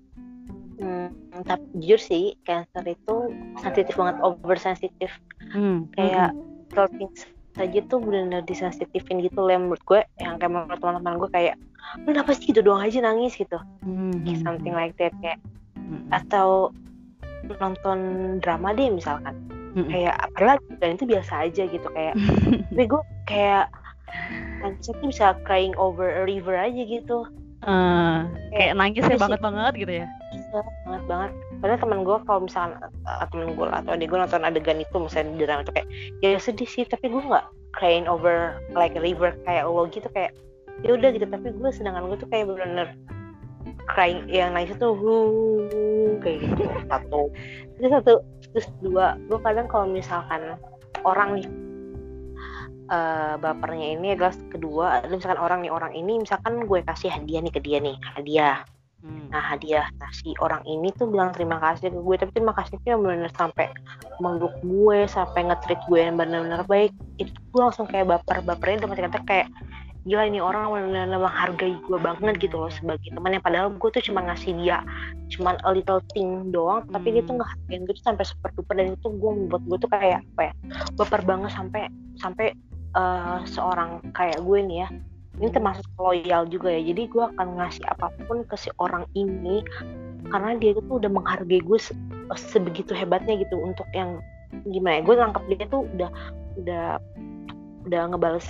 Hmm, 0.77 1.11
tapi 1.49 1.65
jujur 1.81 1.99
sih 1.99 2.25
cancer 2.45 2.85
itu 2.85 3.33
sensitif 3.65 3.97
banget 3.97 4.21
oversensitif. 4.21 5.11
Hmm. 5.49 5.89
kayak 5.97 6.37
hmm 6.37 7.09
saja 7.59 7.83
tuh 7.91 7.99
benar-benar 7.99 8.47
disensitifin 8.47 9.19
gitu 9.19 9.43
lah 9.43 9.59
menurut 9.59 9.83
gue 9.83 10.01
yang 10.23 10.39
kayak 10.39 10.55
menurut 10.55 10.79
teman-teman 10.79 11.19
gue 11.19 11.31
kayak 11.35 11.55
lu 12.07 12.15
kenapa 12.15 12.31
sih 12.39 12.55
gitu 12.55 12.63
doang 12.63 12.87
aja 12.87 13.03
nangis? 13.03 13.35
gitu. 13.35 13.59
Mm-hmm. 13.83 14.47
something 14.47 14.75
like 14.79 14.95
that 15.03 15.11
kayak 15.19 15.43
mm-hmm. 15.89 16.13
atau 16.13 16.71
nonton 17.49 17.99
drama 18.45 18.77
deh 18.77 18.93
misalkan. 18.93 19.35
Mm-hmm. 19.69 19.93
kayak 19.93 20.17
apa 20.17 20.57
dan 20.81 20.97
itu 20.97 21.05
biasa 21.05 21.33
aja 21.45 21.63
gitu 21.69 21.89
kayak 21.93 22.17
tapi 22.73 22.85
gue 22.89 23.03
kayak 23.29 23.69
nangis 24.65 24.89
tuh 24.89 25.07
bisa 25.07 25.37
crying 25.45 25.77
over 25.77 26.09
a 26.09 26.23
river 26.25 26.57
aja 26.57 26.83
gitu. 26.83 27.29
Uh, 27.67 28.23
kayak, 28.55 28.71
kayak 28.71 28.73
nangisnya 28.79 29.19
banget 29.19 29.41
banget 29.43 29.73
gitu 29.77 29.93
ya? 30.03 30.07
Iya 30.31 30.61
banget 30.87 31.03
banget. 31.11 31.31
Padahal 31.59 31.81
temen 31.83 32.01
gue 32.07 32.17
kalau 32.23 32.41
misalkan 32.47 32.73
uh, 33.05 33.27
temen 33.29 33.49
gue 33.59 33.67
atau 33.67 33.91
adik 33.93 34.09
gue 34.09 34.19
nonton 34.19 34.47
adegan 34.47 34.79
itu 34.79 34.97
misalnya 34.97 35.35
di 35.35 35.45
drama 35.45 35.63
itu 35.67 35.73
kayak 35.75 35.89
ya 36.23 36.39
sedih 36.39 36.69
sih 36.71 36.85
tapi 36.87 37.11
gue 37.11 37.23
nggak 37.23 37.47
crying 37.75 38.07
over 38.07 38.57
like 38.73 38.95
a 38.95 39.03
river 39.03 39.35
kayak 39.43 39.67
lo 39.67 39.85
gitu 39.91 40.07
kayak 40.15 40.33
ya 40.87 40.95
udah 40.95 41.11
gitu. 41.11 41.27
Tapi 41.27 41.47
gue 41.51 41.71
sedangkan 41.75 42.07
gue 42.09 42.19
tuh 42.23 42.29
kayak 42.31 42.47
bener-bener 42.47 42.89
crying 43.89 44.29
yang 44.29 44.53
nangis 44.53 44.77
tuh 44.77 44.93
huu 44.93 45.65
kayak 46.21 46.45
gitu. 46.45 46.65
Satu. 46.87 47.23
Itu 47.81 47.87
satu 47.89 48.13
terus 48.53 48.67
dua 48.81 49.17
gue 49.29 49.39
kadang 49.45 49.67
kalau 49.69 49.87
misalkan 49.89 50.57
orang 51.05 51.41
nih 51.41 51.47
uh, 52.89 53.35
bapernya 53.39 53.97
ini 53.97 54.17
adalah 54.17 54.35
kedua 54.49 55.05
misalkan 55.09 55.41
orang 55.41 55.61
nih 55.65 55.73
orang 55.73 55.93
ini 55.93 56.21
misalkan 56.21 56.65
gue 56.65 56.81
kasih 56.85 57.13
hadiah 57.13 57.41
nih 57.45 57.53
ke 57.53 57.61
dia 57.61 57.79
nih 57.81 57.97
hadiah. 58.17 58.59
Hmm. 58.99 59.31
Nah 59.31 59.39
hadiah 59.39 59.87
nasi 60.03 60.35
orang 60.43 60.67
ini 60.67 60.91
tuh 60.99 61.07
bilang 61.07 61.31
terima 61.31 61.63
kasih 61.63 61.95
ke 61.95 62.01
gue 62.03 62.17
tapi 62.19 62.31
terima 62.35 62.51
kasihnya 62.57 62.99
benar-benar 62.99 63.33
sampai 63.39 63.71
mengguk 64.19 64.55
gue 64.67 65.07
sampai 65.07 65.47
nge-treat 65.47 65.81
gue 65.87 66.01
yang 66.03 66.19
benar-benar 66.19 66.67
baik. 66.67 66.91
Itu 67.21 67.31
gue 67.31 67.63
langsung 67.63 67.87
kayak 67.87 68.11
baper 68.11 68.43
bapernya 68.43 68.89
dengan 68.89 68.99
kata 69.07 69.23
kayak 69.23 69.49
gila 70.07 70.23
ini 70.31 70.39
orang 70.39 70.71
benar-benar 70.71 71.19
menghargai 71.19 71.75
gue 71.83 71.99
banget 71.99 72.35
gitu 72.39 72.57
loh 72.61 72.71
sebagai 72.71 73.11
teman 73.11 73.35
yang 73.35 73.45
padahal 73.45 73.69
gue 73.75 73.91
tuh 73.91 74.03
cuma 74.05 74.23
ngasih 74.25 74.55
dia 74.61 74.85
cuma 75.29 75.59
a 75.67 75.71
little 75.75 76.01
thing 76.15 76.55
doang 76.55 76.87
hmm. 76.87 76.95
tapi 76.95 77.19
dia 77.19 77.23
tuh 77.27 77.35
hmm. 77.35 77.39
nggak 77.43 77.51
hargain 77.51 77.83
gue 77.85 77.95
tuh 77.99 78.05
sampai 78.07 78.25
super 78.25 78.51
duper 78.55 78.75
dan 78.79 78.95
itu 78.95 79.09
gue 79.11 79.31
membuat 79.35 79.63
gue 79.67 79.79
tuh 79.83 79.91
kayak 79.91 80.21
apa 80.35 80.43
ya 80.49 80.53
baper 80.95 81.23
banget 81.27 81.51
sampai 81.53 81.83
sampai 82.21 82.47
uh, 82.95 83.43
seorang 83.45 84.01
kayak 84.15 84.39
gue 84.41 84.59
nih 84.63 84.79
ya 84.87 84.89
ini 85.39 85.49
termasuk 85.55 85.87
loyal 85.99 86.51
juga 86.51 86.75
ya 86.75 86.83
jadi 86.83 87.03
gue 87.07 87.25
akan 87.35 87.49
ngasih 87.63 87.85
apa 87.87 88.11
pun 88.27 88.43
ke 88.43 88.57
si 88.59 88.71
orang 88.83 89.07
ini 89.15 89.63
karena 90.29 90.59
dia 90.59 90.75
tuh 90.75 90.99
udah 90.99 91.11
menghargai 91.11 91.63
gue 91.63 91.79
se 91.79 91.95
sebegitu 92.35 92.93
hebatnya 92.93 93.39
gitu 93.39 93.55
untuk 93.57 93.87
yang 93.95 94.19
gimana 94.69 95.01
ya 95.01 95.03
gue 95.05 95.15
nangkep 95.15 95.45
dia 95.53 95.67
tuh 95.71 95.83
udah 95.95 96.11
udah 96.59 96.87
udah 97.89 98.13
ngebales 98.13 98.47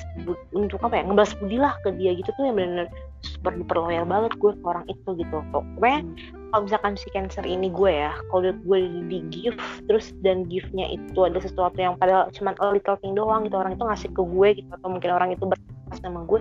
untuk 0.52 0.82
apa 0.82 0.98
ya 0.98 1.02
ngebales 1.06 1.32
budi 1.38 1.56
lah 1.56 1.74
ke 1.86 1.94
dia 1.94 2.12
gitu 2.18 2.28
tuh 2.34 2.44
yang 2.44 2.58
benar-benar 2.58 2.88
super 3.22 3.54
duper 3.54 3.76
loyal 3.78 4.06
banget 4.06 4.32
gue 4.38 4.52
ke 4.54 4.64
orang 4.66 4.86
itu 4.90 5.08
gitu 5.18 5.36
kok 5.54 5.64
pokoknya 5.78 6.00
hmm. 6.02 6.14
kalau 6.50 6.62
misalkan 6.66 6.92
si 6.98 7.08
cancer 7.14 7.44
ini 7.46 7.70
gue 7.70 7.90
ya 7.90 8.12
kalau 8.30 8.50
gue 8.50 8.78
di 9.10 9.18
give 9.30 9.58
terus 9.86 10.10
dan 10.22 10.46
give-nya 10.46 10.90
itu 10.90 11.18
ada 11.22 11.38
sesuatu 11.38 11.78
yang 11.78 11.94
padahal 11.98 12.30
cuma 12.34 12.54
a 12.58 12.66
little 12.70 12.98
thing 12.98 13.14
doang 13.14 13.46
gitu 13.46 13.58
orang 13.58 13.74
itu 13.74 13.84
ngasih 13.86 14.10
ke 14.10 14.22
gue 14.22 14.48
gitu 14.62 14.70
atau 14.74 14.88
mungkin 14.90 15.10
orang 15.14 15.30
itu 15.34 15.44
berpas 15.46 15.98
sama 16.02 16.22
gue 16.26 16.40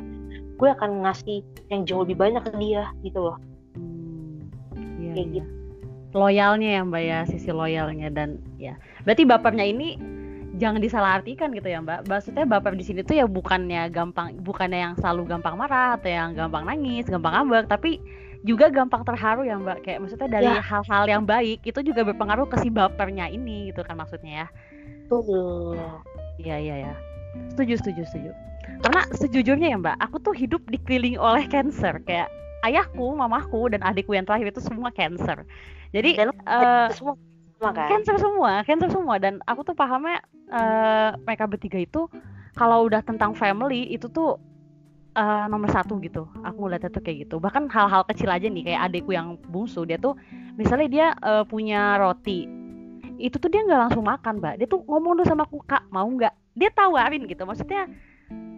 gue 0.57 0.69
akan 0.73 1.05
ngasih 1.05 1.45
yang 1.69 1.86
jauh 1.86 2.01
lebih 2.01 2.17
banyak 2.17 2.41
ke 2.45 2.51
dia 2.57 2.89
gitu 3.05 3.19
loh 3.21 3.38
hmm, 3.77 4.49
iya, 5.01 5.12
kayak 5.13 5.27
iya. 5.29 5.36
gitu 5.41 5.49
loyalnya 6.17 6.69
ya 6.79 6.81
mbak 6.81 7.03
ya 7.03 7.19
sisi 7.29 7.51
loyalnya 7.53 8.10
dan 8.10 8.41
ya 8.57 8.73
berarti 9.05 9.23
bapernya 9.27 9.65
ini 9.69 10.16
jangan 10.58 10.82
disalahartikan 10.82 11.54
gitu 11.54 11.70
ya 11.70 11.80
mbak. 11.80 12.10
Maksudnya 12.10 12.46
baper 12.50 12.74
di 12.74 12.84
sini 12.84 13.02
tuh 13.06 13.15
ya 13.17 13.26
bukannya 13.30 13.88
gampang 13.93 14.38
bukannya 14.41 14.91
yang 14.91 14.93
selalu 14.98 15.30
gampang 15.30 15.56
marah 15.56 15.96
atau 15.96 16.10
yang 16.10 16.34
gampang 16.34 16.65
nangis 16.65 17.06
gampang 17.06 17.34
ngambek 17.34 17.65
tapi 17.70 18.02
juga 18.46 18.70
gampang 18.70 19.06
terharu 19.06 19.46
ya 19.46 19.56
mbak. 19.62 19.86
Kayak 19.86 20.00
maksudnya 20.04 20.30
dari 20.30 20.50
ya. 20.50 20.62
hal-hal 20.62 21.04
ya. 21.06 21.12
yang 21.17 21.24
baik 21.24 21.62
itu 21.63 21.80
juga 21.86 22.02
berpengaruh 22.04 22.50
ke 22.50 22.58
si 22.65 22.70
bapernya 22.74 23.30
ini 23.30 23.70
gitu 23.72 23.86
kan 23.86 23.96
maksudnya 23.96 24.46
ya. 24.46 24.48
Tuh 25.08 25.78
iya 26.41 26.58
iya 26.60 26.76
ya 26.89 26.93
setuju 27.54 27.74
setuju 27.80 28.02
setuju. 28.10 28.32
Karena 28.84 29.02
sejujurnya 29.15 29.67
ya 29.74 29.78
mbak 29.80 29.96
aku 30.02 30.17
tuh 30.22 30.34
hidup 30.34 30.62
dikelilingi 30.67 31.22
oleh 31.22 31.46
cancer. 31.46 32.02
Kayak 32.04 32.34
ayahku 32.65 33.13
mamaku 33.13 33.70
dan 33.72 33.86
adikku 33.86 34.17
yang 34.17 34.26
terakhir 34.26 34.52
itu 34.52 34.62
semua 34.62 34.89
cancer. 34.89 35.46
Jadi 35.93 36.20
uh, 36.20 36.89
semua 36.91 37.15
kan? 37.60 37.89
cancer 37.89 38.15
semua 38.22 38.62
cancer 38.63 38.89
semua. 38.89 39.15
Dan 39.17 39.41
aku 39.46 39.65
tuh 39.65 39.76
pahamnya 39.78 40.22
uh, 40.54 41.17
mereka 41.26 41.50
bertiga 41.50 41.80
itu 41.82 42.06
kalau 42.58 42.86
udah 42.86 43.02
tentang 43.06 43.34
family 43.38 43.89
itu 43.93 44.10
tuh 44.10 44.38
uh, 45.17 45.46
nomor 45.50 45.70
satu 45.74 45.98
gitu. 46.02 46.30
Aku 46.46 46.67
ngeliatnya 46.67 46.93
tuh 46.93 47.02
kayak 47.02 47.28
gitu. 47.30 47.41
Bahkan 47.41 47.70
hal-hal 47.70 48.06
kecil 48.06 48.30
aja 48.30 48.48
nih 48.48 48.74
kayak 48.74 48.82
adikku 48.91 49.12
yang 49.13 49.38
bungsu 49.50 49.86
dia 49.86 49.98
tuh 49.98 50.13
misalnya 50.58 50.88
dia 50.89 51.08
uh, 51.22 51.43
punya 51.46 51.98
roti 52.02 52.50
itu 53.17 53.34
tuh 53.41 53.50
dia 53.50 53.65
nggak 53.65 53.89
langsung 53.89 54.06
makan 54.06 54.38
mbak. 54.38 54.62
Dia 54.62 54.67
tuh 54.70 54.86
ngomong 54.86 55.17
dulu 55.17 55.26
sama 55.26 55.50
aku 55.50 55.62
kak 55.65 55.89
mau 55.89 56.06
nggak? 56.06 56.34
Dia 56.54 56.70
tawarin 56.74 57.26
gitu. 57.26 57.46
Maksudnya 57.46 57.89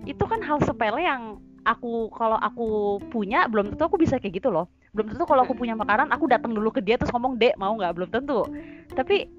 itu 0.03 0.23
kan 0.27 0.43
hal 0.43 0.59
sepele 0.63 1.03
yang 1.03 1.39
aku 1.67 2.09
kalau 2.15 2.39
aku 2.39 2.97
punya 3.11 3.45
belum 3.47 3.75
tentu 3.75 3.83
aku 3.85 3.99
bisa 3.99 4.17
kayak 4.17 4.41
gitu 4.41 4.49
loh 4.49 4.71
belum 4.89 5.05
tentu 5.13 5.23
kalau 5.29 5.45
aku 5.45 5.53
punya 5.53 5.77
makanan 5.77 6.09
aku 6.09 6.25
datang 6.25 6.51
dulu 6.57 6.73
ke 6.73 6.81
dia 6.81 6.97
terus 6.97 7.13
ngomong 7.13 7.37
dek 7.37 7.55
mau 7.61 7.73
nggak? 7.77 7.93
Belum 7.93 8.09
tentu. 8.09 8.45
Tapi 8.93 9.29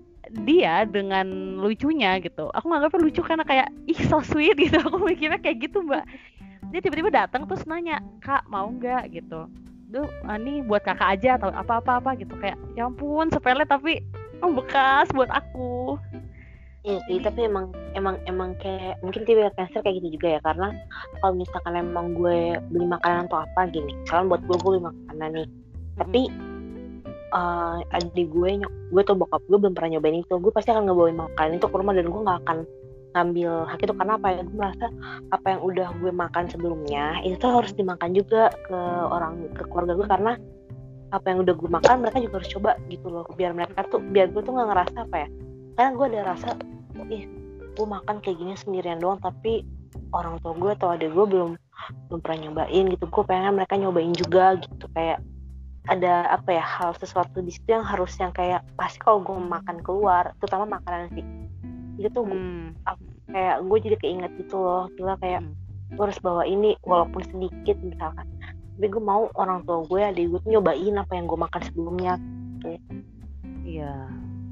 dia 0.46 0.86
dengan 0.86 1.58
lucunya 1.58 2.20
gitu 2.22 2.52
aku 2.54 2.70
nganggapnya 2.70 3.00
lucu 3.02 3.20
karena 3.24 3.42
kayak 3.42 3.68
ih 3.90 4.00
so 4.06 4.22
sweet 4.22 4.54
gitu. 4.56 4.78
Aku 4.78 5.02
mikirnya 5.02 5.40
kayak 5.42 5.70
gitu 5.70 5.82
mbak. 5.82 6.06
Dia 6.70 6.80
tiba-tiba 6.82 7.10
datang 7.10 7.50
terus 7.50 7.66
nanya 7.66 7.98
kak 8.22 8.46
mau 8.46 8.70
nggak? 8.70 9.10
Gitu. 9.10 9.50
Tuh 9.90 10.06
ini 10.38 10.62
buat 10.62 10.86
kakak 10.86 11.18
aja 11.18 11.30
atau 11.40 11.50
apa 11.50 11.82
apa 11.82 11.98
apa 11.98 12.10
gitu. 12.14 12.38
Kayak 12.38 12.58
ya 12.78 12.86
ampun 12.86 13.26
sepele 13.34 13.66
tapi 13.66 14.04
oh, 14.40 14.52
bekas 14.54 15.10
buat 15.10 15.28
aku 15.34 15.98
Iya 16.81 16.97
sih, 17.05 17.21
tapi 17.21 17.45
emang 17.45 17.77
emang 17.93 18.16
emang 18.25 18.57
kayak 18.57 18.97
mungkin 19.05 19.29
tipe 19.29 19.45
cancer 19.53 19.85
kayak 19.85 20.01
gitu 20.01 20.16
juga 20.16 20.29
ya 20.37 20.40
karena 20.40 20.73
kalau 21.21 21.37
misalkan 21.37 21.77
emang 21.77 22.16
gue 22.16 22.57
beli 22.73 22.87
makanan 22.88 23.29
atau 23.29 23.45
apa 23.45 23.69
gini, 23.69 23.93
misalkan 24.01 24.33
buat 24.33 24.40
gue 24.49 24.57
gue 24.57 24.71
beli 24.81 24.83
makanan 24.88 25.29
nih, 25.37 25.49
tapi 26.01 26.21
uh, 27.37 27.85
adik 27.93 28.33
gue 28.33 28.64
nyok 28.64 28.73
gue 28.97 29.03
tuh 29.05 29.12
bokap 29.12 29.45
gue 29.45 29.59
belum 29.61 29.77
pernah 29.77 30.01
nyobain 30.01 30.25
itu, 30.25 30.35
gue 30.40 30.53
pasti 30.57 30.73
akan 30.73 30.88
ngebawain 30.88 31.21
makanan 31.21 31.61
itu 31.61 31.66
ke 31.69 31.77
rumah 31.77 31.93
dan 31.93 32.07
gue 32.09 32.21
nggak 32.25 32.38
akan 32.49 32.59
ngambil 33.12 33.53
hak 33.69 33.81
itu. 33.85 33.95
Karena 34.01 34.12
apa 34.16 34.29
ya 34.33 34.40
gue 34.40 34.57
merasa 34.57 34.87
apa 35.37 35.47
yang 35.53 35.61
udah 35.61 35.88
gue 36.01 36.12
makan 36.16 36.45
sebelumnya 36.49 37.05
itu 37.29 37.37
tuh 37.37 37.61
harus 37.61 37.73
dimakan 37.77 38.11
juga 38.16 38.49
ke 38.64 38.79
orang 39.12 39.53
ke 39.53 39.69
keluarga 39.69 40.01
gue. 40.01 40.09
Karena 40.09 40.33
apa 41.12 41.27
yang 41.29 41.45
udah 41.45 41.55
gue 41.59 41.69
makan 41.69 42.09
mereka 42.09 42.25
juga 42.25 42.40
harus 42.40 42.51
coba 42.57 42.71
gitu 42.88 43.11
loh 43.11 43.27
biar 43.37 43.51
mereka 43.53 43.83
tuh 43.90 43.99
biar 43.99 44.31
gue 44.31 44.40
tuh 44.47 44.55
nggak 44.55 44.69
ngerasa 44.71 44.99
apa 45.11 45.16
ya 45.27 45.29
karena 45.81 45.97
gue 45.97 46.07
ada 46.12 46.37
rasa 46.37 46.61
ih 47.09 47.25
gue 47.73 47.87
makan 47.88 48.21
kayak 48.21 48.37
gini 48.37 48.53
sendirian 48.53 49.01
doang 49.01 49.16
tapi 49.16 49.64
orang 50.12 50.37
tua 50.45 50.53
gue 50.53 50.77
atau 50.77 50.93
adik 50.93 51.09
gue 51.09 51.25
belum 51.25 51.57
belum 52.12 52.21
pernah 52.21 52.38
nyobain 52.45 52.85
gitu. 52.93 53.09
Gue 53.09 53.25
pengen 53.25 53.57
mereka 53.57 53.81
nyobain 53.81 54.12
juga 54.12 54.61
gitu. 54.61 54.85
Kayak 54.93 55.25
ada 55.88 56.29
apa 56.37 56.53
ya 56.53 56.61
hal 56.61 56.93
sesuatu 57.01 57.40
di 57.40 57.57
situ 57.57 57.73
yang 57.73 57.81
harus 57.81 58.12
yang 58.21 58.29
kayak 58.37 58.61
pasti 58.77 59.01
kalau 59.01 59.25
gue 59.25 59.33
makan 59.33 59.81
keluar 59.81 60.37
terutama 60.37 60.77
makanan 60.77 61.09
sih 61.16 61.25
itu 61.97 62.12
tuh 62.12 62.29
hmm. 62.29 62.77
kayak 63.33 63.64
gue 63.64 63.79
jadi 63.81 63.97
keinget 64.05 64.33
gitu 64.37 64.61
loh. 64.61 64.85
Gila 65.01 65.16
kayak 65.16 65.49
hmm. 65.49 65.97
gue 65.97 66.05
harus 66.05 66.21
bawa 66.21 66.45
ini 66.45 66.77
walaupun 66.85 67.25
sedikit 67.25 67.81
misalkan. 67.81 68.29
Tapi 68.77 68.85
gue 68.85 69.01
mau 69.01 69.33
orang 69.33 69.64
tua 69.64 69.81
gue 69.88 70.01
adik 70.05 70.29
gue 70.29 70.40
nyobain 70.45 71.01
apa 71.01 71.16
yang 71.16 71.25
gue 71.25 71.40
makan 71.40 71.62
sebelumnya 71.64 72.21
iya 73.64 74.05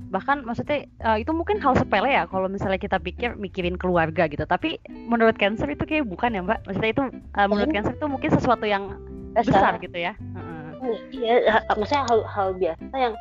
bahkan 0.09 0.42
maksudnya 0.44 0.88
uh, 1.05 1.16
itu 1.21 1.31
mungkin 1.31 1.61
hal 1.61 1.77
sepele 1.77 2.09
ya 2.09 2.25
kalau 2.29 2.49
misalnya 2.49 2.81
kita 2.81 2.97
pikir 2.97 3.37
mikirin 3.37 3.77
keluarga 3.77 4.27
gitu. 4.27 4.44
Tapi 4.49 4.81
menurut 5.09 5.37
cancer 5.37 5.68
itu 5.68 5.85
kayak 5.85 6.09
bukan 6.09 6.37
ya 6.37 6.40
mbak? 6.44 6.64
Maksudnya 6.64 6.90
itu 6.92 7.05
uh, 7.37 7.47
menurut 7.49 7.71
cancer 7.73 7.94
itu 7.94 8.07
mungkin 8.09 8.31
sesuatu 8.33 8.64
yang 8.64 8.97
besar. 9.37 9.77
gitu 9.79 9.99
ya. 9.99 10.12
Uh-uh. 10.35 10.97
iya 11.12 11.61
maksudnya 11.75 12.05
hal 12.09 12.21
hal 12.25 12.49
biasa 12.57 12.94
yang 12.97 13.14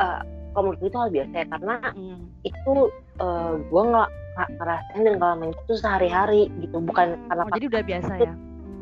uh, 0.00 0.20
kalau 0.56 0.72
menurut 0.72 0.78
gue 0.82 0.88
itu 0.90 0.98
hal 0.98 1.10
biasa 1.14 1.34
ya. 1.34 1.46
Karena 1.48 1.76
hmm. 1.94 2.20
itu 2.42 2.74
uh, 3.22 3.52
gue 3.60 3.82
nggak 3.82 4.10
ngerasain 4.36 5.00
dan 5.00 5.14
ngalamin 5.16 5.50
itu 5.54 5.74
sehari-hari 5.78 6.42
gitu. 6.60 6.82
Bukan 6.82 7.16
karena 7.30 7.42
oh, 7.46 7.54
jadi 7.54 7.66
udah 7.70 7.82
biasa 7.86 8.12
ya 8.20 8.34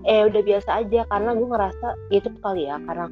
eh 0.04 0.28
udah 0.28 0.42
biasa 0.44 0.84
aja 0.84 1.00
karena 1.08 1.30
gue 1.32 1.48
ngerasa 1.48 1.88
itu 2.12 2.28
kali 2.44 2.68
ya 2.68 2.76
karena 2.84 3.08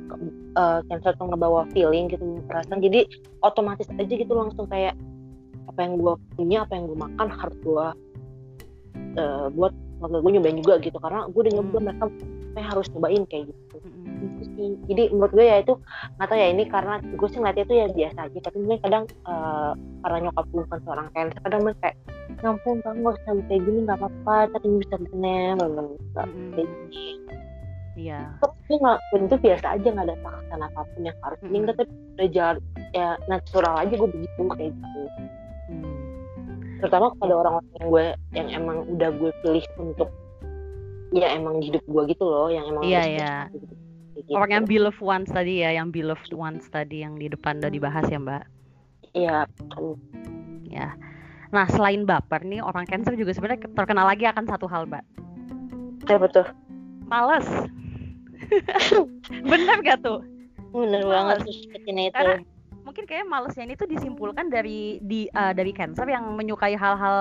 uh, 0.61 0.85
cancer 0.93 1.17
tuh 1.17 1.27
ngebawa 1.33 1.65
feeling 1.73 2.13
gitu 2.13 2.41
perasaan. 2.45 2.85
Jadi 2.85 3.09
otomatis 3.41 3.89
aja 3.97 4.13
gitu 4.13 4.33
langsung 4.33 4.69
kayak 4.69 4.97
apa 5.73 5.79
yang 5.81 5.97
gue 5.97 6.15
punya 6.37 6.59
apa 6.69 6.73
yang 6.77 6.85
gue 6.93 6.99
makan 7.01 7.29
harus 7.33 7.57
gue 7.65 7.87
uh, 9.17 9.47
buat 9.57 9.73
keluarga 9.99 10.19
gue 10.21 10.33
nyobain 10.37 10.59
juga 10.61 10.75
gitu. 10.85 10.99
Karena 11.01 11.25
gue 11.33 11.41
udah 11.41 11.55
nyoba 11.57 11.77
hmm. 11.81 11.85
mereka 11.89 12.05
harus 12.61 12.87
nyobain 12.93 13.25
kayak 13.25 13.45
gitu 13.49 13.77
gitu 14.23 14.43
sih. 14.55 14.71
Jadi 14.87 15.03
menurut 15.11 15.33
gue 15.35 15.47
ya 15.47 15.57
itu 15.59 15.75
nggak 16.17 16.29
tahu 16.31 16.39
ya 16.39 16.49
ini 16.55 16.65
karena 16.71 16.95
gue 17.03 17.29
sih 17.29 17.39
ngeliatnya 17.43 17.65
itu 17.67 17.75
ya 17.75 17.87
biasa 17.91 18.19
aja. 18.31 18.39
Tapi 18.47 18.57
mungkin 18.63 18.81
kadang 18.87 19.05
uh, 19.27 19.73
karena 20.07 20.19
nyokap 20.31 20.47
gue 20.55 20.63
kan 20.71 20.81
seorang 20.87 21.07
cancer 21.13 21.41
kadang 21.43 21.61
mereka 21.67 21.81
kayak 21.83 21.97
ngampun 22.43 22.77
kamu 22.83 22.99
nggak 23.03 23.15
usah 23.19 23.33
kayak 23.47 23.63
gini 23.67 23.79
nggak 23.85 23.99
apa-apa 23.99 24.37
tapi 24.55 24.67
bisa 24.81 24.95
bener. 24.97 25.57
Kayak 26.15 26.69
gini 26.91 27.05
iya. 27.97 28.21
Tapi 28.41 28.73
nggak 28.81 28.99
itu 29.21 29.37
biasa 29.37 29.67
aja 29.77 29.89
nggak 29.93 30.07
ada 30.09 30.17
paksaan 30.25 30.63
apa 30.65 30.81
pun 30.89 31.03
yang 31.05 31.19
harus 31.21 31.39
mm 31.45 31.49
-hmm. 31.53 31.67
tapi 31.69 31.83
udah 32.17 32.29
jalan 32.33 32.59
ya 32.93 33.09
natural 33.29 33.75
aja 33.77 33.95
gue 33.95 34.11
begitu 34.11 34.41
kayak 34.57 34.73
gitu. 34.73 35.03
Mm. 35.73 35.95
terutama 36.83 37.15
pada 37.15 37.35
orang-orang 37.39 37.71
yang 37.79 37.89
gue 37.89 38.07
yang 38.35 38.49
emang 38.51 38.79
udah 38.91 39.11
gue 39.15 39.31
pilih 39.47 39.65
untuk 39.79 40.11
ya 41.13 41.29
emang 41.37 41.61
hidup 41.63 41.85
gue 41.87 42.03
gitu 42.11 42.25
loh 42.25 42.49
yang 42.51 42.65
emang 42.67 42.83
iya 42.83 43.03
iya. 43.07 43.35
gitu 43.53 43.82
gitu. 44.17 44.31
Orang 44.37 44.51
yang 44.53 44.65
beloved 44.69 45.01
ones 45.01 45.31
tadi 45.33 45.65
ya, 45.65 45.71
yang 45.75 45.89
beloved 45.89 46.33
ones 46.33 46.65
tadi 46.69 47.05
yang 47.05 47.17
di 47.17 47.33
depan 47.33 47.59
udah 47.61 47.73
dibahas 47.73 48.07
ya 48.09 48.19
Mbak. 48.21 48.45
Iya. 49.13 49.39
Ya. 50.69 50.89
Nah 51.53 51.67
selain 51.69 52.09
baper 52.09 52.45
nih 52.49 52.65
orang 52.65 52.89
cancer 52.89 53.13
juga 53.13 53.37
sebenarnya 53.37 53.69
terkenal 53.77 54.09
lagi 54.09 54.25
akan 54.25 54.45
satu 54.49 54.65
hal 54.69 54.89
Mbak. 54.89 55.05
Ya 56.09 56.17
betul. 56.17 56.47
Males. 57.07 57.49
Bener 59.51 59.77
gak 59.85 60.01
tuh? 60.01 60.25
Bener 60.73 61.05
Males. 61.05 61.45
banget 61.45 61.69
itu. 61.69 62.11
Karena 62.13 62.41
mungkin 62.83 63.05
kayak 63.07 63.27
malesnya 63.31 63.65
ini 63.69 63.75
tuh 63.79 63.87
disimpulkan 63.87 64.51
dari 64.51 64.99
di 65.05 65.31
uh, 65.33 65.55
dari 65.55 65.71
cancer 65.71 66.07
yang 66.11 66.35
menyukai 66.35 66.75
hal-hal 66.75 67.19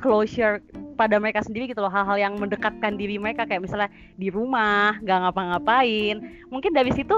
closure 0.00 0.64
pada 0.96 1.20
mereka 1.20 1.44
sendiri 1.44 1.68
gitu 1.70 1.84
loh. 1.84 1.92
Hal-hal 1.92 2.16
yang 2.16 2.34
mendekatkan 2.40 2.96
diri 2.96 3.20
mereka 3.20 3.44
kayak 3.44 3.64
misalnya 3.64 3.92
di 4.16 4.32
rumah 4.32 4.96
nggak 5.00 5.18
ngapa-ngapain. 5.28 6.16
Mungkin 6.48 6.72
dari 6.72 6.90
situ 6.96 7.14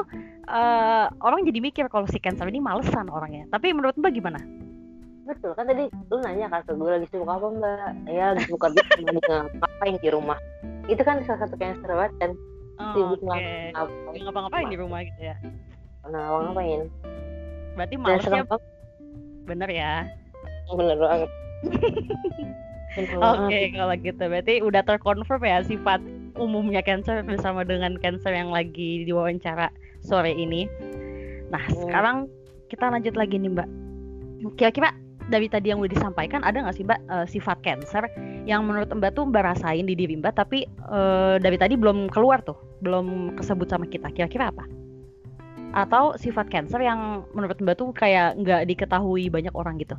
uh, 0.50 1.06
orang 1.22 1.46
jadi 1.46 1.58
mikir 1.62 1.86
kalau 1.88 2.04
si 2.10 2.18
cancer 2.18 2.46
ini 2.50 2.58
malesan 2.58 3.08
orangnya. 3.08 3.46
Tapi 3.48 3.70
menurut 3.72 3.94
mbak 3.98 4.12
gimana? 4.14 4.38
Betul. 5.22 5.54
Kan 5.54 5.70
tadi 5.70 5.86
lu 5.90 6.16
nanya 6.20 6.50
kan 6.50 6.66
gue 6.66 6.90
lagi 6.90 7.06
sibuk 7.08 7.30
apa 7.30 7.46
mbak? 7.46 7.90
Ya 8.10 8.34
lagi 8.34 8.50
sibuk 8.50 8.66
apa 8.66 8.82
ngapain 9.54 9.96
di 10.02 10.08
rumah. 10.10 10.38
Itu 10.90 11.02
kan 11.06 11.22
salah 11.24 11.46
satu 11.46 11.54
cancer 11.56 11.90
banget 11.90 12.12
kan. 12.18 12.30
Oh, 12.82 12.92
sibuk 12.98 13.20
okay. 13.30 13.70
ngapain 13.70 14.20
ngapa-ngapain 14.26 14.66
di 14.68 14.78
rumah 14.78 15.00
gitu 15.06 15.20
ya? 15.22 15.36
Nah 16.10 16.50
ngapain? 16.50 16.90
Berarti 17.78 17.94
malesnya 17.96 18.44
bener 19.42 19.70
ya? 19.70 20.06
Bener 20.72 20.96
banget 20.96 21.30
Oke 22.92 23.48
okay, 23.48 23.64
kalau 23.72 23.94
gitu 23.96 24.22
berarti 24.28 24.54
udah 24.60 24.82
terkonfirm 24.84 25.42
ya 25.48 25.64
sifat 25.64 26.00
umumnya 26.36 26.84
cancer 26.84 27.24
bersama 27.24 27.64
dengan 27.64 27.96
cancer 28.00 28.32
yang 28.32 28.52
lagi 28.52 29.04
diwawancara 29.08 29.72
sore 30.04 30.32
ini. 30.32 30.68
Nah 31.48 31.62
hmm. 31.62 31.88
sekarang 31.88 32.16
kita 32.68 32.88
lanjut 32.88 33.14
lagi 33.16 33.36
nih 33.40 33.52
mbak. 33.52 33.68
Kira-kira 34.58 34.92
dari 35.30 35.46
tadi 35.46 35.70
yang 35.70 35.78
udah 35.80 35.92
disampaikan 35.92 36.42
ada 36.42 36.60
nggak 36.64 36.76
sih 36.76 36.84
mbak 36.84 37.00
uh, 37.08 37.26
sifat 37.28 37.62
cancer 37.64 38.04
yang 38.44 38.66
menurut 38.66 38.90
mbak 38.92 39.14
tuh 39.14 39.24
mbak 39.24 39.54
rasain 39.54 39.86
di 39.86 39.94
diri 39.94 40.18
mbak 40.18 40.34
tapi 40.34 40.66
uh, 40.90 41.38
dari 41.38 41.56
tadi 41.56 41.78
belum 41.78 42.10
keluar 42.10 42.42
tuh 42.42 42.58
belum 42.82 43.38
kesebut 43.38 43.68
sama 43.70 43.88
kita 43.88 44.10
kira-kira 44.12 44.50
apa? 44.50 44.64
Atau 45.72 46.20
sifat 46.20 46.52
cancer 46.52 46.84
yang 46.84 47.24
menurut 47.32 47.56
mbak 47.56 47.80
tuh 47.80 47.94
kayak 47.96 48.36
nggak 48.36 48.68
diketahui 48.68 49.32
banyak 49.32 49.54
orang 49.56 49.80
gitu? 49.80 49.96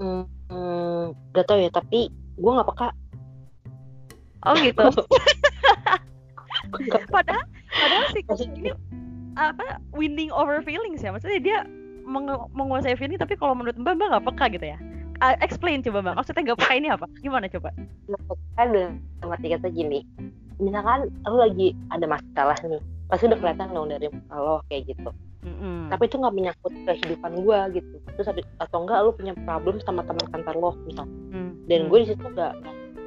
Hmm 0.00 0.24
hmm, 0.50 1.04
gak 1.36 1.46
tau 1.46 1.60
ya 1.60 1.70
tapi 1.70 2.10
gue 2.40 2.50
nggak 2.50 2.68
peka. 2.72 2.88
Oh 4.48 4.54
gitu. 4.56 4.84
Padahal 7.14 7.44
padahal 7.70 8.06
sih 8.12 8.22
ini 8.56 8.72
apa 9.36 9.78
winning 9.94 10.32
over 10.32 10.64
feelings 10.64 11.04
ya. 11.04 11.12
Maksudnya 11.12 11.40
dia 11.40 11.58
meng 12.08 12.26
menguasai 12.56 12.98
feeling 12.98 13.20
tapi 13.20 13.38
kalau 13.38 13.54
menurut 13.54 13.78
mbak 13.78 13.94
mbak 14.00 14.08
nggak 14.16 14.26
peka 14.32 14.46
gitu 14.58 14.66
ya. 14.74 14.78
Uh, 15.20 15.36
explain 15.44 15.84
coba 15.84 16.00
mbak. 16.00 16.14
Maksudnya 16.24 16.42
nggak 16.50 16.60
peka 16.64 16.74
ini 16.74 16.88
apa? 16.88 17.06
Gimana 17.20 17.46
coba? 17.46 17.70
Nggak 18.08 18.22
peka 18.26 18.62
dengan 18.72 18.92
mati 19.28 19.46
kata 19.52 19.68
gini. 19.68 20.00
Misalkan 20.56 21.12
lu 21.28 21.36
lagi 21.40 21.76
ada 21.92 22.06
masalah 22.08 22.58
nih 22.64 22.82
pasti 23.10 23.26
udah 23.26 23.38
kelihatan 23.42 23.74
dong 23.74 23.90
dari 23.90 24.06
lo 24.30 24.62
kayak 24.70 24.94
gitu 24.94 25.10
Mm-hmm. 25.40 25.88
Tapi 25.88 26.02
itu 26.04 26.16
nggak 26.20 26.34
menyangkut 26.36 26.72
kehidupan 26.84 27.32
gue 27.40 27.58
gitu. 27.80 27.94
Terus 28.16 28.28
atau 28.60 28.78
enggak 28.84 28.98
lu 29.08 29.10
punya 29.16 29.32
problem 29.48 29.80
sama 29.80 30.04
teman 30.04 30.26
kantor 30.28 30.54
lo 30.60 30.70
misal. 30.84 31.08
Mm-hmm. 31.08 31.48
Dan 31.64 31.80
gue 31.88 31.98
di 32.04 32.06
situ 32.12 32.24
nggak, 32.24 32.52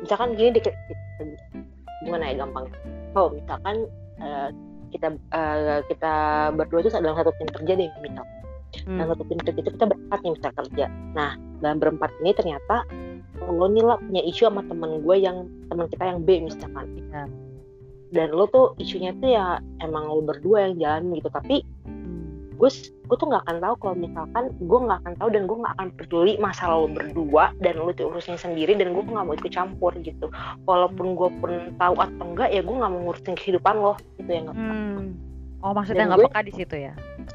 misalkan 0.01 0.29
gini 0.33 0.49
dikit, 0.57 0.73
gimana 2.05 2.33
ya 2.33 2.41
gampang. 2.41 2.65
Oh 3.13 3.29
misalkan 3.29 3.85
uh, 4.17 4.49
kita 4.89 5.13
uh, 5.33 5.81
kita 5.89 6.13
berdua 6.53 6.85
itu 6.85 6.89
dalam 6.93 7.17
satu 7.17 7.33
tim 7.37 7.49
kerja 7.49 7.73
deh 7.77 7.89
misal. 8.01 8.25
Mm. 8.89 8.97
Dalam 8.97 9.09
satu 9.13 9.23
tim 9.29 9.39
kerja 9.41 9.59
itu 9.61 9.71
kita 9.77 9.85
berempat 9.89 10.19
nih 10.21 10.33
misal 10.33 10.51
kerja. 10.57 10.85
Nah 11.13 11.31
dalam 11.61 11.77
berempat 11.77 12.09
ini 12.21 12.31
ternyata 12.33 12.85
lo 13.43 13.67
nih 13.67 13.83
lah 13.83 13.97
punya 13.99 14.21
isu 14.23 14.47
sama 14.47 14.61
temen 14.65 15.03
gue 15.03 15.15
yang 15.19 15.45
teman 15.69 15.85
kita 15.89 16.03
yang 16.05 16.19
B 16.25 16.41
misalkan. 16.41 16.85
Yeah. 17.13 17.29
Dan 18.13 18.29
lo 18.29 18.45
tuh 18.45 18.77
isunya 18.77 19.13
tuh 19.17 19.33
ya 19.33 19.57
emang 19.81 20.05
lo 20.05 20.21
berdua 20.21 20.69
yang 20.69 20.77
jalan 20.77 21.17
gitu 21.17 21.29
tapi 21.33 21.65
gue 22.53 22.69
gue 23.03 23.17
tuh 23.17 23.27
nggak 23.27 23.43
akan 23.45 23.57
tahu 23.59 23.75
kalau 23.81 23.95
misalkan 23.97 24.43
gue 24.61 24.79
nggak 24.85 24.99
akan 25.03 25.13
tahu 25.19 25.29
dan 25.33 25.43
gue 25.49 25.57
nggak 25.59 25.73
akan 25.77 25.89
peduli 25.97 26.33
masalah 26.39 26.75
lo 26.85 26.89
berdua 26.89 27.53
dan 27.59 27.75
lo 27.81 27.91
tuh 27.91 28.09
urusnya 28.13 28.37
sendiri 28.37 28.77
dan 28.77 28.93
gue 28.93 29.03
nggak 29.03 29.25
mau 29.25 29.35
ikut 29.35 29.51
campur 29.51 29.91
gitu 30.01 30.29
walaupun 30.69 31.17
gue 31.17 31.29
pun 31.41 31.51
tahu 31.77 31.95
atau 31.99 32.23
enggak 32.23 32.49
ya 32.53 32.61
gue 32.61 32.75
nggak 32.75 32.91
mau 32.93 33.01
ngurusin 33.09 33.35
kehidupan 33.35 33.75
lo 33.77 33.93
gitu 34.21 34.29
ya 34.29 34.41
nggak 34.47 34.55
hmm. 34.55 34.97
oh 35.65 35.71
maksudnya 35.75 36.05
nggak 36.09 36.25
peka 36.29 36.41
di 36.45 36.53
situ 36.53 36.75
ya 36.77 36.93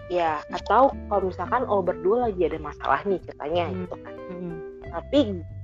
ya 0.08 0.32
atau 0.54 0.94
kalau 1.12 1.22
misalkan 1.28 1.62
lo 1.66 1.82
berdua 1.84 2.30
lagi 2.30 2.42
ada 2.48 2.58
masalah 2.62 3.00
nih 3.04 3.18
ceritanya 3.26 3.64
hmm. 3.68 3.76
gitu 3.84 3.96
kan 4.00 4.14
hmm. 4.14 4.56
tapi 4.88 5.18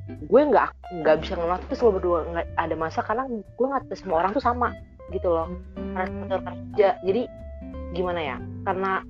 gue 0.05 0.43
nggak 0.53 0.71
nggak 1.01 1.17
bisa 1.25 1.33
ngelakuin 1.39 1.79
lo 1.81 1.91
berdua 1.97 2.19
nggak 2.29 2.47
ada 2.61 2.75
masalah 2.77 3.07
karena 3.09 3.25
gue 3.33 3.67
nggak 3.67 3.85
semua 3.97 4.17
orang 4.21 4.33
tuh 4.37 4.45
sama 4.45 4.69
gitu 5.13 5.29
loh 5.33 5.49
hmm. 5.79 5.95
karena 5.97 6.37
kerja 6.43 6.89
jadi 7.07 7.23
gimana 7.95 8.21
ya 8.21 8.37
karena 8.67 9.07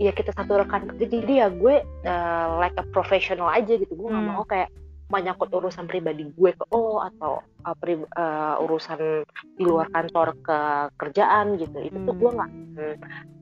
ya 0.00 0.10
kita 0.16 0.32
satu 0.32 0.64
rekan. 0.64 0.88
Kerja 0.88 1.06
jadi 1.06 1.32
ya 1.46 1.48
gue 1.52 1.84
uh, 1.84 2.46
like 2.56 2.74
a 2.80 2.84
professional 2.90 3.52
aja 3.52 3.76
gitu. 3.76 3.92
Gue 3.92 4.08
nggak 4.08 4.24
hmm. 4.24 4.32
mau 4.32 4.44
kayak 4.48 4.72
menyangkut 5.10 5.50
urusan 5.50 5.90
pribadi 5.90 6.30
gue 6.32 6.50
ke 6.54 6.64
oh 6.70 7.02
atau 7.02 7.44
uh, 7.68 7.76
pri, 7.76 8.00
uh, 8.00 8.56
urusan 8.64 9.26
di 9.60 9.64
luar 9.68 9.92
kantor 9.92 10.32
ke 10.40 10.58
kerjaan 10.96 11.60
gitu. 11.60 11.76
Itu 11.84 11.98
tuh 12.08 12.14
gue 12.16 12.30
nggak 12.32 12.50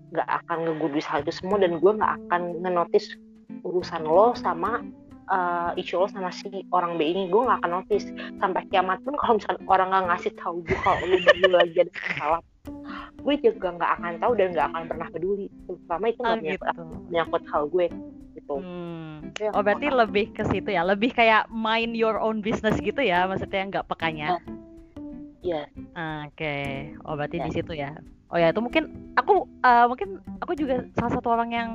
nggak 0.08 0.28
akan 0.42 0.58
ngegubris 0.66 1.06
hal 1.06 1.22
itu 1.22 1.30
semua 1.30 1.62
dan 1.62 1.78
gue 1.78 1.92
nggak 1.94 2.12
akan 2.26 2.42
ngenotis 2.64 3.14
urusan 3.62 4.08
lo 4.08 4.32
sama 4.32 4.80
uh, 5.28 5.70
isu 5.76 6.00
lo 6.00 6.06
sama 6.10 6.34
si 6.34 6.50
orang 6.74 6.98
B 6.98 7.06
ini. 7.06 7.30
Gue 7.30 7.46
nggak 7.46 7.62
akan 7.62 7.70
notice. 7.84 8.10
Sampai 8.42 8.66
kiamat 8.72 8.98
pun 9.06 9.14
kalau 9.14 9.38
misalnya 9.38 9.62
orang 9.70 9.88
nggak 9.94 10.04
ngasih 10.10 10.32
tahu 10.42 10.56
gue 10.66 10.78
kalau 10.82 11.06
lo 11.06 11.16
baru 11.22 11.48
lagi 11.54 11.76
ada 11.86 11.92
masalah 11.94 12.40
gue 13.18 13.34
juga 13.42 13.68
nggak 13.74 13.90
akan 13.98 14.12
tahu 14.22 14.32
dan 14.38 14.48
nggak 14.54 14.66
akan 14.72 14.82
pernah 14.88 15.08
peduli 15.10 15.46
terutama 15.66 16.04
itu 16.08 16.20
nggak 16.22 16.38
oh, 16.38 16.44
gitu. 16.44 16.82
menyangkut 17.10 17.44
hal 17.50 17.62
gue 17.68 17.86
gitu 18.38 18.54
hmm. 18.62 19.14
ya, 19.42 19.50
oh 19.52 19.62
berarti 19.62 19.86
lebih 19.90 20.26
ke 20.32 20.42
situ 20.46 20.70
ya 20.70 20.82
lebih 20.86 21.10
kayak 21.10 21.50
mind 21.50 21.98
your 21.98 22.16
own 22.16 22.38
business 22.38 22.78
gitu 22.78 23.02
ya 23.02 23.26
maksudnya 23.26 23.66
nggak 23.68 23.86
pekanya 23.90 24.38
Iya. 25.38 25.70
Yeah. 25.70 26.26
Oke, 26.26 26.34
okay. 26.34 26.66
oh 27.06 27.14
berarti 27.14 27.38
yeah. 27.38 27.46
di 27.46 27.50
situ 27.54 27.72
ya. 27.78 27.90
Oh 28.28 28.36
ya 28.36 28.52
itu 28.52 28.60
mungkin 28.60 29.14
aku 29.16 29.48
uh, 29.64 29.86
mungkin 29.88 30.20
aku 30.42 30.52
juga 30.58 30.84
salah 30.98 31.12
satu 31.14 31.32
orang 31.32 31.50
yang 31.54 31.70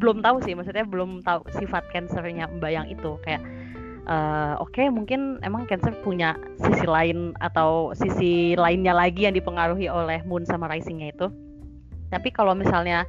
belum 0.00 0.22
tahu 0.22 0.40
sih, 0.46 0.54
maksudnya 0.54 0.86
belum 0.86 1.26
tahu 1.26 1.44
sifat 1.58 1.84
cancernya 1.90 2.48
Mbak 2.48 2.70
yang 2.70 2.86
itu 2.88 3.18
kayak 3.26 3.42
uh, 4.08 4.58
oke 4.58 4.72
okay, 4.74 4.88
mungkin 4.88 5.38
emang 5.44 5.68
Cancer 5.68 5.94
punya 6.02 6.34
sisi 6.58 6.86
lain 6.88 7.36
atau 7.44 7.92
sisi 7.94 8.56
lainnya 8.56 8.96
lagi 8.96 9.28
yang 9.28 9.36
dipengaruhi 9.36 9.86
oleh 9.86 10.24
Moon 10.24 10.42
sama 10.48 10.66
Risingnya 10.66 11.12
itu. 11.12 11.28
Tapi 12.08 12.32
kalau 12.32 12.56
misalnya 12.56 13.04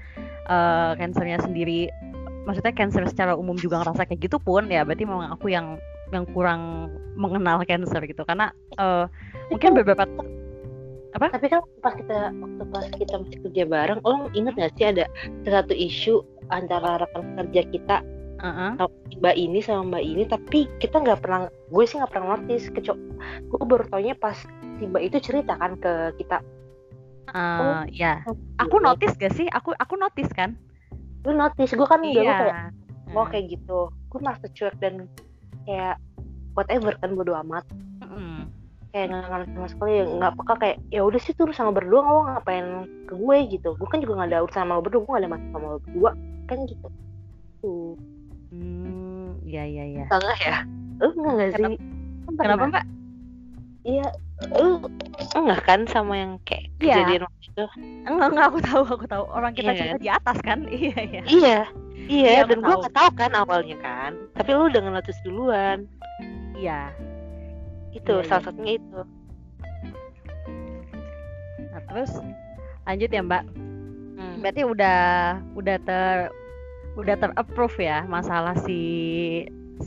uh, 0.51 0.93
Cancernya 0.99 1.39
sendiri, 1.39 1.87
maksudnya 2.43 2.75
Cancer 2.75 3.07
secara 3.07 3.33
umum 3.33 3.55
juga 3.55 3.79
ngerasa 3.81 4.05
kayak 4.05 4.27
gitu 4.27 4.37
pun 4.37 4.67
ya 4.67 4.83
berarti 4.83 5.07
memang 5.07 5.31
aku 5.31 5.49
yang 5.49 5.79
yang 6.11 6.27
kurang 6.35 6.91
mengenal 7.15 7.63
Cancer 7.63 8.03
gitu 8.03 8.21
karena 8.27 8.51
uh, 8.77 9.07
mungkin 9.49 9.73
beberapa 9.73 10.05
apa? 11.09 11.25
Tapi 11.33 11.47
kan 11.49 11.65
pas 11.81 11.93
kita 11.97 12.29
waktu 12.37 12.63
pas 12.69 12.85
kita 12.93 13.15
masih 13.17 13.37
kerja 13.49 13.63
bareng, 13.65 13.99
lo 14.05 14.29
inget 14.37 14.53
gak 14.53 14.73
sih 14.77 14.85
ada 14.93 15.05
satu 15.41 15.73
isu 15.73 16.21
antara 16.53 17.01
rekan 17.01 17.33
kerja 17.37 17.61
kita 17.73 17.95
uh-huh. 18.39 18.87
mbak 19.19 19.35
ini 19.35 19.59
sama 19.59 19.95
mbak 19.95 20.03
ini 20.03 20.23
tapi 20.25 20.65
kita 20.79 21.03
nggak 21.03 21.19
pernah 21.23 21.51
gue 21.51 21.83
sih 21.83 21.99
nggak 21.99 22.11
pernah 22.11 22.39
notice 22.39 22.71
kecuali 22.71 23.03
gue 23.45 23.59
baru 23.67 23.83
taunya 23.91 24.15
pas 24.15 24.35
si 24.79 24.83
mbak 24.87 25.03
itu 25.11 25.17
cerita 25.19 25.59
kan 25.59 25.75
ke 25.77 26.15
kita. 26.17 26.39
Uh, 27.29 27.61
oh, 27.61 27.81
ya 27.93 28.25
aku 28.57 28.81
notice 28.81 29.13
gak 29.19 29.35
sih? 29.37 29.45
Aku 29.53 29.75
aku 29.77 29.93
notice 29.99 30.33
kan? 30.33 30.57
Lu 31.27 31.35
notice 31.35 31.77
gue 31.77 31.85
kan 31.85 32.01
iya. 32.01 32.23
kayak 32.25 32.73
oh 33.13 33.27
kayak 33.27 33.53
gitu. 33.53 33.93
Gue 34.09 34.19
merasa 34.23 34.49
cuek 34.49 34.73
dan 34.81 35.05
kayak 35.67 36.01
whatever 36.57 36.95
kan 36.97 37.13
bodo 37.13 37.35
amat. 37.45 37.67
Mm. 38.01 38.49
kayak 38.89 39.13
nggak 39.13 39.29
ngerti 39.29 39.53
sama 39.53 39.69
sekali 39.69 39.93
nggak 40.01 40.33
peka 40.33 40.53
kayak 40.57 40.77
ya 40.89 41.05
udah 41.05 41.21
sih 41.21 41.37
tuh 41.37 41.53
sama 41.53 41.69
berdua 41.69 42.01
lo 42.01 42.25
ngapain 42.25 42.89
ke 43.05 43.13
gue 43.13 43.37
gitu. 43.53 43.77
Gue 43.77 43.85
kan 43.85 44.01
juga 44.01 44.17
nggak 44.17 44.29
ada 44.33 44.41
urusan 44.41 44.61
sama 44.65 44.73
lo 44.73 44.81
berdua 44.81 45.01
gue 45.05 45.11
gak 45.13 45.21
ada 45.21 45.29
masalah 45.29 45.51
sama 45.53 45.67
lo 45.69 45.79
berdua 45.85 46.11
kan 46.49 46.57
gitu. 46.65 46.87
Tuh 47.61 47.93
Hmm, 48.49 49.37
iya 49.45 49.63
iya 49.65 49.83
iya. 49.85 50.05
Enggak 50.09 50.39
ya? 50.41 50.57
Lu 50.97 51.07
enggak 51.13 51.33
enggak 51.33 51.49
sih? 51.53 51.63
Kenapa, 52.25 52.41
kenapa 52.41 52.63
Mbak? 52.65 52.85
Iya, 53.85 54.07
lu 54.57 54.69
enggak 55.37 55.61
kan 55.65 55.79
sama 55.89 56.13
yang 56.17 56.31
kayak 56.43 56.73
ya. 56.81 56.97
kejadian 56.97 57.21
waktu 57.29 57.45
itu? 57.45 57.65
Enggak, 58.09 58.27
enggak 58.33 58.45
aku 58.49 58.59
tahu, 58.65 58.81
aku 58.89 59.05
tahu. 59.05 59.23
Orang 59.29 59.53
kita 59.53 59.71
iya, 59.73 59.77
cerita 59.77 59.95
kan? 59.95 60.01
di 60.01 60.09
atas 60.09 60.37
kan? 60.41 60.59
Iya, 60.69 60.97
iya. 61.05 61.21
Iya. 61.29 61.59
Iya, 62.09 62.29
iya 62.41 62.41
dan 62.47 62.65
gue 62.65 62.75
gak 62.89 62.95
tahu 62.95 63.09
kan 63.21 63.31
awalnya 63.37 63.77
kan. 63.85 64.17
Tapi 64.33 64.49
lu 64.55 64.65
udah 64.65 64.81
ngeliatin 64.81 65.17
duluan. 65.21 65.77
Iya. 66.57 66.89
Itu 67.93 68.23
iya, 68.23 68.25
salah 68.25 68.41
iya. 68.41 68.47
satunya 68.49 68.73
itu. 68.81 69.01
Nah, 71.69 71.81
terus 71.85 72.11
lanjut 72.89 73.09
ya, 73.13 73.21
Mbak. 73.21 73.43
Hmm. 74.17 74.35
Berarti 74.41 74.61
udah 74.65 75.01
udah 75.53 75.75
ter 75.85 76.33
udah 76.99 77.15
terapprove 77.15 77.79
ya 77.79 78.03
masalah 78.05 78.53
si 78.67 78.79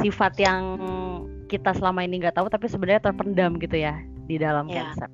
sifat 0.00 0.40
yang 0.40 0.80
kita 1.52 1.76
selama 1.76 2.00
ini 2.00 2.24
nggak 2.24 2.40
tahu 2.40 2.48
tapi 2.48 2.64
sebenarnya 2.66 3.12
terpendam 3.12 3.60
gitu 3.60 3.76
ya 3.76 4.00
di 4.24 4.40
dalam 4.40 4.64
yeah. 4.72 4.88
cancer. 4.88 5.10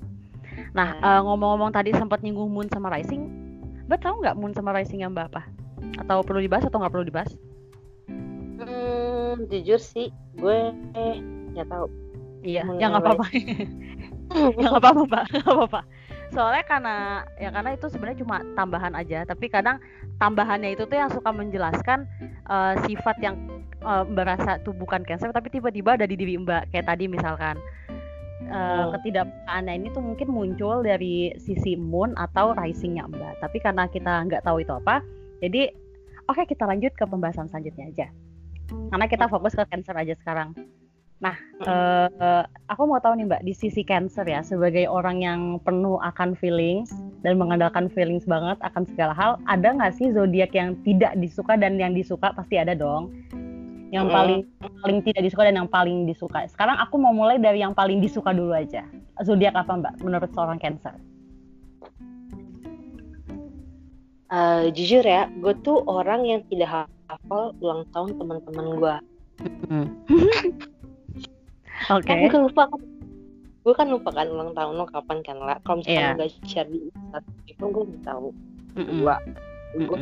Nah 0.74 0.94
yeah. 1.02 1.18
uh, 1.18 1.20
ngomong-ngomong 1.26 1.74
tadi 1.74 1.90
sempat 1.90 2.22
nyinggung 2.22 2.54
moon 2.54 2.70
sama 2.70 2.94
rising, 2.94 3.26
mbak 3.90 3.98
tahu 3.98 4.22
nggak 4.22 4.38
moon 4.38 4.54
sama 4.54 4.70
rising 4.70 5.02
yang 5.02 5.10
mbak 5.10 5.34
apa? 5.34 5.42
Atau 5.98 6.22
perlu 6.22 6.38
dibahas 6.38 6.70
atau 6.70 6.78
nggak 6.78 6.94
perlu 6.94 7.06
dibahas? 7.10 7.34
Hmm, 8.58 9.46
jujur 9.50 9.82
sih 9.82 10.14
gue 10.38 10.70
eh, 10.94 11.16
nggak 11.58 11.66
tahu. 11.66 11.86
Iya, 12.46 12.62
ya 12.78 12.86
nggak 12.86 13.02
apa-apa. 13.02 13.26
ya 14.62 14.66
nggak 14.70 14.82
apa-apa 14.82 15.02
mbak, 15.10 15.24
nggak 15.34 15.54
apa-apa 15.58 15.80
soalnya 16.32 16.64
karena 16.64 16.96
ya 17.40 17.48
karena 17.52 17.74
itu 17.74 17.86
sebenarnya 17.88 18.18
cuma 18.22 18.36
tambahan 18.54 18.92
aja. 18.94 19.24
Tapi 19.24 19.46
kadang 19.48 19.80
tambahannya 20.20 20.76
itu 20.76 20.84
tuh 20.84 20.96
yang 20.98 21.10
suka 21.10 21.30
menjelaskan 21.32 22.04
uh, 22.48 22.74
sifat 22.84 23.16
yang 23.24 23.36
uh, 23.82 24.04
mbak 24.04 24.36
rasa 24.36 24.60
tuh 24.62 24.74
bukan 24.76 25.02
cancer 25.04 25.32
tapi 25.32 25.48
tiba-tiba 25.52 25.96
ada 25.96 26.06
di 26.06 26.14
diri 26.14 26.36
mbak. 26.38 26.72
Kayak 26.74 26.94
tadi 26.94 27.04
misalkan 27.08 27.56
uh, 28.52 28.88
oh. 28.88 28.96
ketidakpakannya 28.98 29.72
ini 29.78 29.88
tuh 29.92 30.02
mungkin 30.04 30.28
muncul 30.30 30.84
dari 30.84 31.32
sisi 31.40 31.74
moon 31.74 32.12
atau 32.16 32.52
risingnya 32.54 33.08
mbak. 33.08 33.40
Tapi 33.40 33.58
karena 33.60 33.88
kita 33.88 34.28
nggak 34.28 34.44
tahu 34.44 34.60
itu 34.62 34.72
apa 34.72 35.00
jadi 35.38 35.72
oke 36.28 36.42
okay, 36.42 36.44
kita 36.50 36.66
lanjut 36.66 36.92
ke 36.94 37.04
pembahasan 37.06 37.48
selanjutnya 37.48 37.88
aja. 37.90 38.06
Karena 38.68 39.06
kita 39.08 39.32
fokus 39.32 39.56
ke 39.56 39.64
cancer 39.64 39.96
aja 39.96 40.12
sekarang 40.20 40.52
Nah, 41.18 41.34
uh, 41.66 42.46
aku 42.70 42.86
mau 42.86 43.02
tahu 43.02 43.18
nih 43.18 43.26
Mbak, 43.26 43.42
di 43.42 43.50
sisi 43.50 43.82
Cancer 43.82 44.22
ya, 44.22 44.38
sebagai 44.46 44.86
orang 44.86 45.18
yang 45.18 45.40
penuh 45.66 45.98
akan 45.98 46.38
feelings 46.38 46.94
dan 47.26 47.34
mengandalkan 47.34 47.90
feelings 47.90 48.22
banget 48.22 48.54
akan 48.62 48.86
segala 48.94 49.10
hal, 49.18 49.32
ada 49.50 49.74
nggak 49.74 49.98
sih 49.98 50.14
zodiak 50.14 50.54
yang 50.54 50.78
tidak 50.86 51.18
disuka 51.18 51.58
dan 51.58 51.74
yang 51.74 51.90
disuka 51.90 52.30
pasti 52.30 52.54
ada 52.62 52.78
dong. 52.78 53.10
Yang 53.90 54.06
paling 54.14 54.40
paling 54.84 54.98
tidak 55.02 55.22
disuka 55.26 55.42
dan 55.48 55.56
yang 55.58 55.70
paling 55.70 56.06
disuka. 56.06 56.46
Sekarang 56.46 56.78
aku 56.78 57.00
mau 57.02 57.10
mulai 57.10 57.40
dari 57.42 57.66
yang 57.66 57.74
paling 57.74 57.98
disuka 57.98 58.30
dulu 58.30 58.54
aja. 58.54 58.86
Zodiak 59.26 59.58
apa 59.58 59.74
Mbak 59.74 59.94
menurut 60.06 60.30
seorang 60.30 60.62
Cancer? 60.62 60.94
Uh, 64.28 64.68
jujur 64.76 65.02
ya, 65.02 65.26
gue 65.40 65.56
tuh 65.64 65.82
orang 65.88 66.22
yang 66.28 66.44
tidak 66.52 66.86
hafal 67.08 67.56
ulang 67.58 67.88
tahun 67.90 68.14
teman-teman 68.20 68.66
gue. 68.76 68.94
Oke. 71.86 72.04
Okay. 72.04 72.26
gue 72.26 72.30
kan 72.32 72.42
lupa 72.42 72.62
kan. 72.66 72.80
Gue 73.62 73.74
kan 73.76 73.86
lupa 73.92 74.10
kan 74.14 74.26
ulang 74.32 74.50
tahun 74.56 74.74
lo 74.80 74.86
kapan 74.88 75.18
kan 75.22 75.36
lah. 75.38 75.56
Kalau 75.62 75.80
misalnya 75.80 76.00
yeah. 76.00 76.18
gak 76.18 76.30
share 76.48 76.68
di 76.68 76.78
itu 77.46 77.64
gue 77.64 77.84
nggak 77.84 78.04
tahu. 78.06 78.28
-mm. 78.74 79.00
Gue 79.86 79.96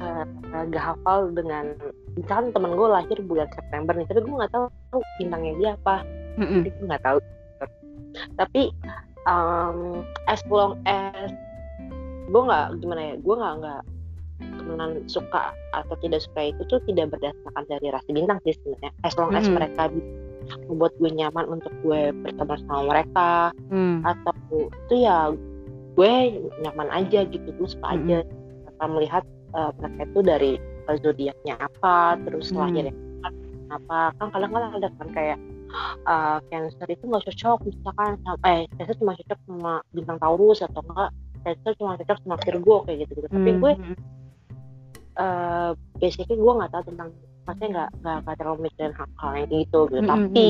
uh, 0.00 0.24
gak 0.70 0.84
hafal 0.94 1.30
dengan 1.34 1.74
misalkan 2.14 2.54
temen 2.54 2.72
gue 2.74 2.88
lahir 2.88 3.18
bulan 3.26 3.48
September 3.52 3.92
nih, 3.94 4.06
tapi 4.06 4.20
gue 4.24 4.36
nggak 4.36 4.52
tahu 4.54 4.66
bintangnya 5.18 5.52
dia 5.58 5.70
apa. 5.74 5.96
Mm. 6.38 6.62
Jadi 6.62 6.68
gue 6.70 6.86
nggak 6.86 7.04
tahu. 7.04 7.18
Tapi 8.40 8.62
um, 9.28 10.02
as 10.30 10.40
long 10.48 10.78
as 10.88 11.30
gue 12.28 12.42
nggak 12.42 12.66
gimana 12.80 13.00
ya, 13.12 13.14
gue 13.18 13.34
nggak 13.34 13.54
nggak 13.64 13.82
temenan 14.38 15.02
suka 15.10 15.50
atau 15.74 15.94
tidak 15.98 16.22
suka 16.22 16.54
itu 16.54 16.62
tuh 16.70 16.78
tidak 16.86 17.10
berdasarkan 17.10 17.64
dari 17.66 17.90
rasi 17.90 18.10
bintang 18.14 18.38
sih 18.46 18.54
sebenarnya. 18.54 18.90
As 19.02 19.14
long 19.18 19.34
as 19.34 19.42
mm 19.42 19.50
-hmm. 19.50 19.56
mereka 19.58 19.82
membuat 20.68 20.92
gue 20.96 21.10
nyaman 21.12 21.46
untuk 21.48 21.72
gue 21.84 22.12
berteman 22.24 22.58
sama 22.66 22.82
mereka 22.88 23.30
hmm. 23.68 24.00
atau 24.04 24.32
itu 24.68 24.94
ya 25.04 25.32
gue 25.98 26.12
nyaman 26.62 26.88
aja 26.94 27.26
gitu 27.26 27.48
gue 27.48 27.68
suka 27.68 27.86
hmm. 27.90 27.96
aja 27.98 28.18
tanpa 28.68 28.84
melihat 28.94 29.24
uh, 29.52 29.70
mereka 29.76 30.00
itu 30.06 30.20
dari 30.22 30.52
uh, 30.88 30.96
zodiaknya 31.02 31.54
apa 31.58 32.16
terus 32.24 32.50
hmm. 32.50 32.58
lahirnya 32.62 32.94
apa 33.68 34.16
kan 34.16 34.28
kadang-kadang 34.32 34.72
ada 34.80 34.88
kan 34.96 35.08
kayak 35.12 35.38
uh, 36.08 36.38
cancer 36.48 36.88
itu 36.88 37.04
nggak 37.04 37.24
cocok 37.28 37.58
misalkan 37.68 38.16
sama, 38.24 38.38
eh 38.48 38.64
cancer 38.80 38.96
cuma 38.96 39.12
cocok 39.12 39.38
sama 39.44 39.72
bintang 39.92 40.18
Taurus 40.22 40.58
atau 40.64 40.80
enggak 40.80 41.10
cancer 41.44 41.72
cuma 41.76 42.00
cocok 42.00 42.18
sama 42.24 42.36
Virgo 42.40 42.76
kayak 42.88 42.98
gitu 43.04 43.12
gitu 43.20 43.28
tapi 43.28 43.50
gue 43.60 43.72
uh, 45.20 45.70
basically 46.00 46.38
gue 46.38 46.52
nggak 46.56 46.70
tahu 46.72 46.82
tentang 46.94 47.10
maksudnya 47.48 47.68
nggak 47.72 47.90
nggak 48.04 48.36
terlalu 48.36 48.68
mikirin 48.68 48.92
hal-hal 48.92 49.32
yang 49.32 49.48
gitu 49.48 49.78
gitu 49.88 49.96
mm 49.96 50.04
-hmm. 50.04 50.12
tapi 50.12 50.48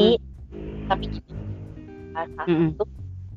tapi 0.90 1.04
saat 2.10 2.28
mm 2.50 2.56
-hmm. 2.58 2.68
itu 2.74 2.84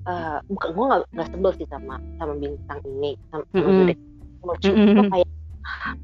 uh, 0.10 0.38
bukan 0.50 0.70
gue 0.74 0.86
nggak 0.90 1.02
nggak 1.14 1.30
sebel 1.30 1.52
sih 1.54 1.68
sama 1.70 1.96
sama 2.18 2.34
bintang 2.42 2.80
ini 2.90 3.12
sama, 3.30 3.46
mm 3.54 3.62
-hmm. 3.62 3.94
sama 4.42 4.54
mm 4.58 4.74
-hmm. 4.74 5.10
kayak 5.14 5.30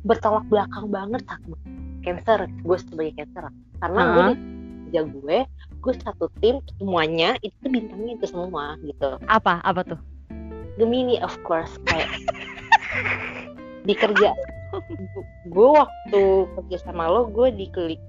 bertolak 0.06 0.46
belakang 0.54 0.86
banget 0.94 1.22
sama 1.26 1.58
cancer 2.06 2.40
gue 2.46 2.78
sebagai 2.78 3.14
cancer 3.18 3.44
karena 3.82 4.02
uh 4.02 4.06
-huh. 4.06 4.14
gue 4.14 4.28
kerja 4.88 5.02
gue 5.10 5.38
gue 5.82 5.94
satu 6.00 6.30
tim 6.40 6.62
semuanya 6.78 7.36
itu 7.42 7.66
bintangnya 7.68 8.22
itu 8.22 8.26
semua 8.30 8.78
gitu 8.86 9.18
apa 9.28 9.60
apa 9.66 9.82
tuh 9.84 10.00
Gemini 10.78 11.18
of 11.26 11.34
course 11.42 11.74
kayak 11.90 12.08
di 13.88 13.98
kerja 13.98 14.32
gue 15.48 15.68
waktu 15.74 16.24
kerja 16.58 16.78
sama 16.86 17.10
lo 17.10 17.28
gue 17.30 17.50
diklik 17.54 18.02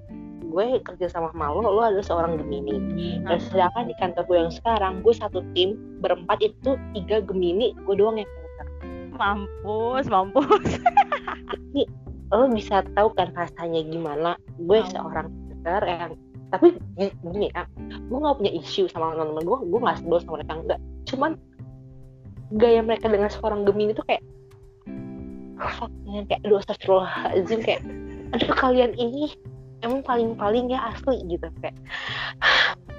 gue 0.49 0.81
kerja 0.81 1.07
sama 1.13 1.29
sama 1.37 1.53
lo 1.53 1.61
lo 1.61 1.83
adalah 1.85 2.05
seorang 2.05 2.41
Gemini. 2.41 3.21
Dan 3.21 3.39
sedangkan 3.39 3.85
di 3.93 3.95
kantor 4.01 4.25
gue 4.27 4.37
yang 4.49 4.53
sekarang 4.53 5.05
gue 5.05 5.15
satu 5.15 5.45
tim 5.53 5.77
berempat 6.01 6.41
itu 6.41 6.75
tiga 6.97 7.21
Gemini 7.21 7.77
gue 7.85 7.95
doang 7.95 8.17
yang 8.17 8.29
Cancer 8.29 8.67
mampus 9.21 10.05
mampus. 10.09 10.81
Tapi 11.53 11.81
lo 12.33 12.49
bisa 12.49 12.81
tahu 12.97 13.13
kan 13.13 13.29
rasanya 13.37 13.85
gimana? 13.85 14.31
Gue 14.57 14.81
oh. 14.81 14.89
seorang 14.89 15.29
Cancer 15.29 15.83
yang 15.85 16.13
tapi 16.49 16.81
gini 16.97 17.53
ya 17.53 17.69
gue 18.09 18.19
nggak 18.19 18.41
punya 18.41 18.53
isu 18.57 18.89
sama 18.89 19.13
teman-teman 19.13 19.45
gue 19.45 19.59
gue 19.69 19.81
nggak 19.85 19.99
sebel 20.01 20.19
sama 20.25 20.33
mereka 20.41 20.53
enggak 20.57 20.81
cuman 21.05 21.31
gaya 22.57 22.81
mereka 22.81 23.07
dengan 23.13 23.29
seorang 23.29 23.69
Gemini 23.69 23.93
itu 23.93 24.01
kayak 24.09 24.25
fuck 25.59 25.93
kayak 26.31 26.41
aduh 26.47 26.59
astagfirullahaladzim 26.63 27.61
kayak 27.63 27.83
aduh 28.35 28.53
kalian 28.55 28.93
ini 28.95 29.35
emang 29.83 30.03
paling 30.03 30.35
paling 30.35 30.71
ya 30.71 30.91
asli 30.91 31.23
gitu 31.27 31.47
kayak 31.63 31.77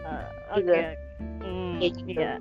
uh, 0.05 0.27
oke 0.55 0.63
okay. 0.63 0.95
hmm, 1.43 1.79
gitu. 1.79 2.19
iya. 2.19 2.39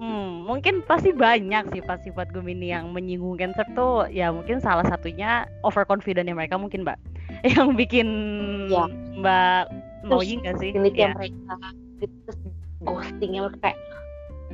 Hmm, 0.00 0.48
mungkin 0.48 0.80
pasti 0.88 1.12
banyak 1.12 1.76
sifat-sifat 1.76 2.32
Gemini 2.32 2.72
yang 2.72 2.88
menyinggung 2.96 3.36
Cancer 3.36 3.68
tuh 3.76 4.08
ya 4.08 4.32
mungkin 4.32 4.56
salah 4.56 4.88
satunya 4.88 5.44
overconfident 5.60 6.24
ya 6.24 6.32
mereka 6.32 6.56
mungkin 6.56 6.88
Mbak 6.88 6.98
yang 7.52 7.76
bikin 7.76 8.08
ya. 8.72 8.88
Mbak 9.20 9.62
annoying 10.08 10.40
gak 10.40 10.56
sih? 10.56 10.72
Ini 10.72 10.88
ya. 10.96 11.12
mereka 11.12 11.52
terus 12.00 12.38
ghostingnya 12.80 13.44
mereka 13.44 13.60
kayak 13.60 13.78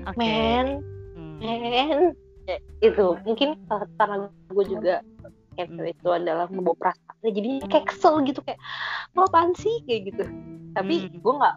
okay. 0.03 0.19
man, 0.19 0.67
hmm. 1.15 2.11
Man 2.47 2.63
itu 2.79 3.07
mungkin 3.27 3.59
karena 3.99 4.31
gue 4.31 4.65
juga 4.71 5.03
Cancer 5.57 5.89
hmm. 5.89 5.95
itu 5.97 6.09
adalah 6.13 6.47
membawa 6.53 6.77
perasaan 6.79 7.17
jadi 7.25 7.51
kayak 7.67 7.87
kesel 7.91 8.21
gitu 8.29 8.45
kayak 8.45 8.61
lo 9.17 9.25
apaan 9.27 9.57
sih 9.57 9.83
kayak 9.89 10.13
gitu 10.13 10.25
tapi 10.77 11.09
hmm. 11.09 11.19
gue 11.25 11.33
nggak 11.33 11.57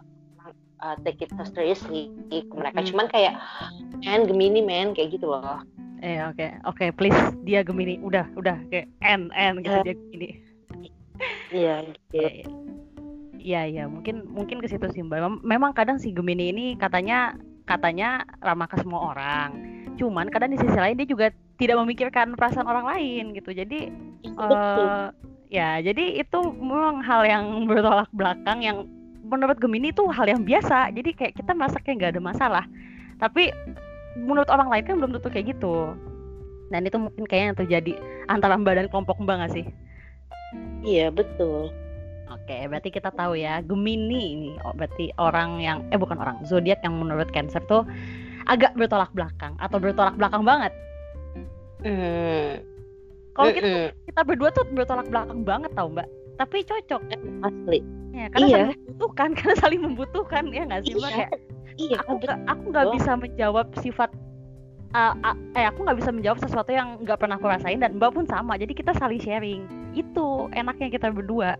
uh, 0.80 0.96
take 1.04 1.20
it 1.22 1.30
seriously 1.52 2.08
ke 2.32 2.54
mereka 2.56 2.80
hmm. 2.80 2.88
cuman 2.90 3.06
kayak 3.12 3.34
man 4.02 4.24
Gemini 4.24 4.64
man 4.64 4.96
kayak 4.96 5.14
gitu 5.14 5.28
loh 5.28 5.62
eh 6.00 6.24
oke 6.24 6.40
okay. 6.40 6.50
oke 6.64 6.80
okay, 6.80 6.88
please 6.90 7.20
dia 7.44 7.60
Gemini 7.60 8.00
udah 8.00 8.24
udah 8.34 8.56
kayak 8.72 8.88
N 9.04 9.28
N 9.36 9.60
gitu 9.60 9.76
uh, 9.76 9.84
dia 9.84 9.94
Gemini 9.94 10.28
iya 11.52 11.74
gitu 11.88 12.00
iya, 12.16 12.28
iya. 12.32 12.46
iya 13.36 13.62
iya 13.68 13.84
mungkin 13.84 14.24
mungkin 14.32 14.64
ke 14.64 14.66
situ 14.72 14.88
sih 14.90 15.04
mbak 15.04 15.44
memang 15.44 15.76
kadang 15.76 16.00
si 16.00 16.10
Gemini 16.16 16.50
ini 16.50 16.66
katanya 16.80 17.36
katanya 17.68 18.24
ramah 18.40 18.66
ke 18.66 18.80
semua 18.80 19.12
orang 19.12 19.69
cuman 20.00 20.32
kadang 20.32 20.56
di 20.56 20.58
sisi 20.58 20.72
lain 20.72 20.96
dia 20.96 21.04
juga 21.04 21.26
tidak 21.60 21.76
memikirkan 21.84 22.32
perasaan 22.32 22.64
orang 22.64 22.88
lain 22.88 23.36
gitu. 23.36 23.52
Jadi 23.52 23.92
uh, 24.40 25.12
ya 25.52 25.84
jadi 25.84 26.24
itu 26.24 26.40
memang 26.56 27.04
hal 27.04 27.28
yang 27.28 27.44
bertolak 27.68 28.08
belakang 28.16 28.64
yang 28.64 28.88
menurut 29.28 29.60
Gemini 29.60 29.92
itu 29.92 30.08
hal 30.08 30.24
yang 30.24 30.42
biasa. 30.42 30.88
Jadi 30.96 31.12
kayak 31.12 31.36
kita 31.36 31.52
merasa 31.52 31.76
kayak 31.84 31.96
nggak 32.00 32.12
ada 32.16 32.22
masalah. 32.24 32.64
Tapi 33.20 33.52
menurut 34.16 34.48
orang 34.48 34.72
lain 34.72 34.84
kan 34.88 34.96
belum 34.96 35.12
tentu 35.20 35.28
kayak 35.28 35.52
gitu. 35.52 35.92
Dan 36.72 36.88
itu 36.88 36.96
mungkin 36.96 37.28
kayaknya 37.28 37.46
yang 37.52 37.60
terjadi 37.60 37.92
antara 38.32 38.56
mbak 38.56 38.74
dan 38.80 38.86
kelompok 38.88 39.20
mbak 39.20 39.44
nggak 39.44 39.52
sih? 39.52 39.66
Iya 40.80 41.12
betul. 41.12 41.68
Oke, 42.30 42.66
berarti 42.66 42.90
kita 42.94 43.10
tahu 43.14 43.34
ya 43.38 43.58
Gemini 43.62 44.22
ini, 44.38 44.52
oh, 44.62 44.70
berarti 44.74 45.10
orang 45.18 45.58
yang 45.58 45.82
eh 45.90 45.98
bukan 45.98 46.14
orang, 46.14 46.42
zodiak 46.46 46.78
yang 46.82 46.94
menurut 46.94 47.26
Cancer 47.34 47.62
tuh 47.66 47.82
agak 48.50 48.74
bertolak 48.74 49.10
belakang 49.14 49.54
atau 49.62 49.78
bertolak 49.78 50.18
belakang 50.18 50.42
banget. 50.42 50.72
Hmm. 51.86 52.60
Kalau 53.38 53.50
kita 53.54 53.94
kita 54.10 54.20
berdua 54.26 54.50
tuh 54.50 54.66
bertolak 54.74 55.06
belakang 55.06 55.40
banget 55.46 55.70
tau 55.78 55.88
mbak, 55.88 56.10
tapi 56.36 56.66
cocok. 56.66 57.00
Asli. 57.46 57.80
Ya, 58.10 58.26
karena 58.34 58.46
iya. 58.50 58.56
saling 58.58 58.70
membutuhkan, 58.74 59.28
karena 59.38 59.54
saling 59.62 59.80
membutuhkan 59.86 60.44
ya 60.50 60.62
nggak 60.66 60.82
sih 60.82 60.94
mbak? 60.98 61.10
Iya. 61.10 61.16
Kayak, 61.16 61.30
iya. 61.78 61.96
Aku 62.02 62.12
nggak 62.18 62.36
aku 62.50 62.62
nggak 62.74 62.86
bisa 62.98 63.10
menjawab 63.16 63.66
sifat 63.78 64.10
uh, 64.94 65.14
uh, 65.22 65.36
eh 65.54 65.66
aku 65.66 65.86
nggak 65.86 65.98
bisa 66.02 66.10
menjawab 66.10 66.38
sesuatu 66.42 66.70
yang 66.74 66.98
nggak 67.02 67.18
pernah 67.22 67.38
aku 67.38 67.46
rasain 67.46 67.78
dan 67.78 67.96
mbak 67.96 68.10
pun 68.14 68.26
sama 68.26 68.58
jadi 68.58 68.74
kita 68.74 68.92
saling 68.98 69.22
sharing 69.22 69.62
itu 69.94 70.50
enaknya 70.54 70.90
kita 70.90 71.08
berdua 71.10 71.54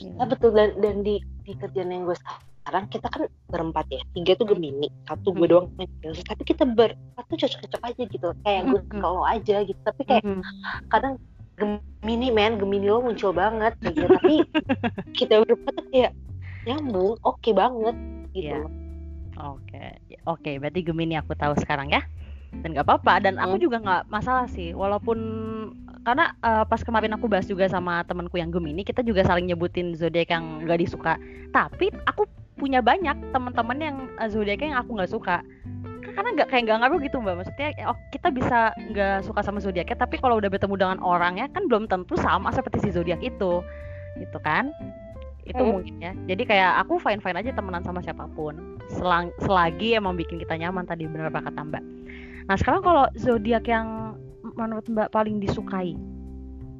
ya, 0.00 0.24
betul 0.24 0.52
dan, 0.52 0.76
dan 0.80 1.04
di 1.04 1.20
di 1.44 1.52
kerjaan 1.56 1.92
yang 1.92 2.08
gue 2.08 2.16
sekarang 2.60 2.84
kita 2.92 3.08
kan 3.08 3.22
berempat 3.48 3.86
ya 3.88 4.00
tiga 4.12 4.36
tuh 4.36 4.52
Gemini 4.52 4.92
satu 5.08 5.32
gue 5.32 5.48
doang 5.48 5.72
Cancer 5.80 6.12
tapi 6.28 6.42
kita 6.44 6.68
berempat 6.68 7.24
tuh 7.26 7.38
cocok-cocok 7.40 7.82
aja 7.88 8.02
gitu 8.04 8.28
kayak 8.44 8.62
gue 8.68 8.80
kalau 9.00 9.24
aja 9.24 9.56
gitu. 9.64 9.80
Tapi 9.80 10.02
kayak 10.04 10.24
kadang 10.92 11.16
Gemini 11.56 12.28
men 12.28 12.60
Gemini 12.60 12.86
lo 12.88 13.00
muncul 13.00 13.32
banget 13.32 13.74
gitu. 13.80 14.04
Tapi 14.04 14.44
kita 15.18 15.40
berempat 15.44 15.72
tuh 15.72 15.86
kayak 15.88 16.12
nyambung 16.68 17.16
oke 17.24 17.40
okay 17.40 17.52
banget 17.56 17.96
gitu 18.36 18.52
yeah. 18.52 18.68
oke 19.40 19.64
okay. 19.64 19.96
oke 20.28 20.44
okay, 20.44 20.54
berarti 20.60 20.80
Gemini 20.84 21.16
aku 21.16 21.32
tahu 21.32 21.56
sekarang 21.56 21.88
ya. 21.92 22.04
Dan 22.50 22.74
gak 22.74 22.82
apa-apa 22.82 23.22
dan 23.22 23.38
aku 23.38 23.62
juga 23.62 23.78
nggak 23.78 24.10
masalah 24.10 24.50
sih 24.50 24.74
walaupun 24.74 25.18
karena 26.02 26.34
uh, 26.42 26.66
pas 26.66 26.82
kemarin 26.82 27.14
aku 27.14 27.30
bahas 27.30 27.46
juga 27.46 27.70
sama 27.70 28.02
temanku 28.08 28.42
yang 28.42 28.50
Gemini 28.50 28.82
kita 28.82 29.06
juga 29.06 29.22
saling 29.22 29.46
nyebutin 29.46 29.94
zodiak 29.94 30.28
yang 30.34 30.66
gak 30.66 30.80
disuka. 30.82 31.14
Tapi 31.54 31.94
aku 32.10 32.26
punya 32.60 32.84
banyak 32.84 33.16
teman-teman 33.32 33.78
yang 33.80 33.96
uh, 34.20 34.28
zodiaknya 34.28 34.76
yang 34.76 34.80
aku 34.84 34.90
nggak 35.00 35.12
suka. 35.12 35.36
Karena 36.10 36.28
nggak 36.36 36.48
kayak 36.52 36.62
nggak 36.68 36.78
ngaruh 36.84 37.00
gitu 37.00 37.16
mbak. 37.24 37.34
Maksudnya 37.40 37.68
oh 37.88 37.96
kita 38.12 38.28
bisa 38.28 38.76
nggak 38.76 39.24
suka 39.24 39.40
sama 39.40 39.64
zodiaknya 39.64 39.96
tapi 39.96 40.20
kalau 40.20 40.36
udah 40.36 40.52
bertemu 40.52 40.74
dengan 40.76 40.98
orangnya 41.00 41.48
kan 41.48 41.64
belum 41.64 41.88
tentu 41.88 42.20
sama 42.20 42.52
seperti 42.52 42.84
si 42.84 42.88
zodiak 42.92 43.24
itu. 43.24 43.64
Gitu 44.20 44.38
kan? 44.44 44.68
Itu 45.48 45.64
hmm. 45.64 45.70
mungkin 45.72 45.94
ya. 46.04 46.12
Jadi 46.28 46.42
kayak 46.44 46.84
aku 46.84 47.00
fine 47.00 47.24
fine 47.24 47.40
aja 47.40 47.56
temenan 47.56 47.80
sama 47.80 48.04
siapa 48.04 48.28
pun. 48.36 48.76
Selang, 48.92 49.32
selagi 49.40 49.96
emang 49.96 50.18
bikin 50.20 50.36
kita 50.36 50.60
nyaman 50.60 50.84
tadi 50.84 51.08
benar 51.08 51.32
apa 51.32 51.48
kata 51.48 51.64
mbak. 51.64 51.84
Nah 52.50 52.56
sekarang 52.60 52.84
kalau 52.84 53.08
zodiak 53.16 53.64
yang 53.64 54.18
menurut 54.58 54.84
mbak 54.92 55.08
paling 55.14 55.40
disukai 55.40 55.96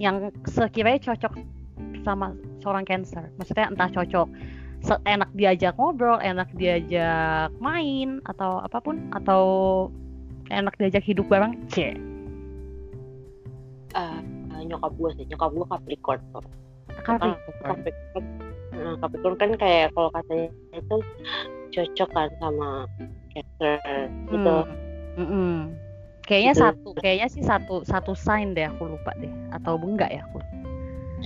yang 0.01 0.33
sekiranya 0.49 1.12
cocok 1.12 1.33
sama 2.03 2.33
seorang 2.64 2.85
cancer 2.88 3.29
maksudnya 3.37 3.69
entah 3.69 3.93
cocok 3.93 4.29
enak 5.05 5.31
diajak 5.37 5.77
ngobrol, 5.77 6.19
enak 6.21 6.49
diajak 6.57 7.53
main 7.61 8.19
atau 8.27 8.64
apa 8.64 8.81
pun 8.81 9.01
atau 9.12 9.43
enak 10.51 10.75
diajak 10.81 11.05
hidup 11.05 11.29
bareng, 11.29 11.55
c. 11.71 11.95
Uh, 13.95 14.19
nyokap 14.64 14.93
gue 14.97 15.11
sih, 15.19 15.25
nyokap 15.29 15.51
gue 15.53 15.66
Capricorn. 15.66 16.21
Capricorn. 17.03 17.35
Capricorn. 17.62 18.25
Nah, 18.71 18.95
Capricorn 19.03 19.37
kan 19.37 19.51
kayak 19.59 19.87
kalau 19.93 20.11
katanya 20.14 20.49
itu 20.73 20.97
cocok 21.71 22.09
kan 22.14 22.29
sama 22.38 22.87
Cancer 23.35 23.77
gitu. 24.31 24.57
Hmm. 25.19 25.27
Mm 25.27 25.59
Kayaknya 26.31 26.55
gitu. 26.55 26.62
satu, 26.62 26.88
kayaknya 27.03 27.27
sih 27.27 27.43
satu 27.43 27.83
satu 27.83 28.12
sign 28.14 28.55
deh 28.55 28.62
aku 28.62 28.87
lupa 28.87 29.11
deh 29.19 29.33
atau 29.51 29.75
enggak 29.83 30.14
ya 30.14 30.23
aku. 30.31 30.38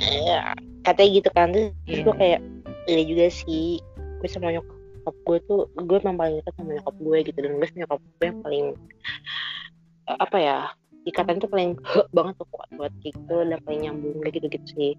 Ya, 0.00 0.56
katanya 0.80 1.10
gitu 1.20 1.28
kan 1.36 1.52
terus 1.52 1.70
yeah. 1.84 2.04
gue 2.08 2.14
kayak 2.16 2.40
ini 2.88 3.02
juga 3.08 3.26
sih. 3.32 3.80
Gue 4.20 4.28
sama 4.28 4.52
nyokap 4.52 5.14
gue 5.28 5.38
tuh 5.44 5.68
gue 5.76 5.98
memang 6.00 6.16
paling 6.16 6.34
dekat 6.40 6.54
sama 6.56 6.70
nyokap 6.76 6.96
gue 6.96 7.18
gitu. 7.30 7.38
Dan 7.38 7.52
gue 7.60 7.68
nyokap 7.76 8.00
gue 8.00 8.26
yang 8.26 8.40
paling 8.40 8.66
uh, 10.08 10.18
apa 10.20 10.38
ya 10.40 10.58
ikatan 11.04 11.40
tuh 11.40 11.48
paling 11.48 11.76
banget 12.16 12.34
tuh 12.40 12.48
kuat 12.52 12.68
buat 12.76 12.92
gitu 13.04 13.36
dan 13.44 13.60
paling 13.64 13.80
nyambung 13.88 14.20
kayak 14.24 14.40
gitu 14.40 14.46
gitu 14.52 14.66
sih. 14.76 14.92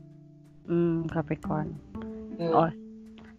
Hmm 0.70 1.06
Capricorn. 1.10 1.74
Hmm. 2.38 2.54
oh. 2.54 2.72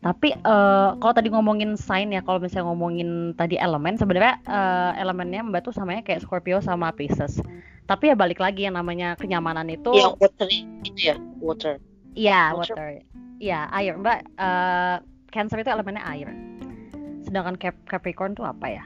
Tapi 0.05 0.39
uh, 0.47 0.95
kalau 1.03 1.15
tadi 1.19 1.35
ngomongin 1.35 1.75
sign 1.75 2.15
ya 2.15 2.23
kalau 2.23 2.39
misalnya 2.39 2.71
ngomongin 2.71 3.35
tadi 3.35 3.59
elemen 3.59 3.99
sebenarnya 3.99 4.39
uh, 4.47 4.95
elemennya 5.03 5.43
mbak 5.43 5.67
tuh 5.67 5.75
samanya 5.75 6.07
kayak 6.07 6.23
Scorpio 6.23 6.63
sama 6.63 6.95
Pisces. 6.95 7.43
Tapi 7.91 8.11
ya 8.11 8.15
balik 8.15 8.39
lagi 8.39 8.67
yang 8.71 8.79
namanya 8.79 9.19
kenyamanan 9.19 9.67
itu 9.67 9.95
yang 9.95 10.15
water 10.19 10.47
itu 10.51 10.91
ya 10.95 11.17
water 11.43 11.79
iya 12.17 12.57
water. 12.57 12.75
water. 12.75 12.89
Ya 13.39 13.69
air. 13.71 13.95
Mbak 14.01 14.19
uh, 14.41 14.97
Cancer 15.31 15.61
itu 15.61 15.71
elemennya 15.71 16.03
air. 16.09 16.33
Sedangkan 17.23 17.61
Cap 17.61 17.77
Capricorn 17.87 18.33
tuh 18.33 18.49
apa 18.49 18.67
ya? 18.67 18.85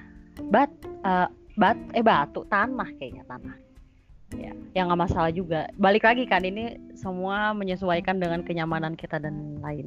Bat 0.50 0.70
uh, 1.06 1.28
bat 1.54 1.78
eh 1.94 2.02
batu. 2.02 2.42
Tanah 2.50 2.90
kayaknya 2.98 3.22
tanah. 3.30 3.54
Ya 4.34 4.52
yang 4.74 4.90
nggak 4.90 5.10
masalah 5.10 5.30
juga. 5.30 5.70
Balik 5.78 6.06
lagi 6.06 6.26
kan 6.26 6.42
ini 6.42 6.78
semua 6.98 7.54
menyesuaikan 7.54 8.18
dengan 8.18 8.42
kenyamanan 8.42 8.94
kita 8.98 9.22
dan 9.22 9.58
lain. 9.62 9.86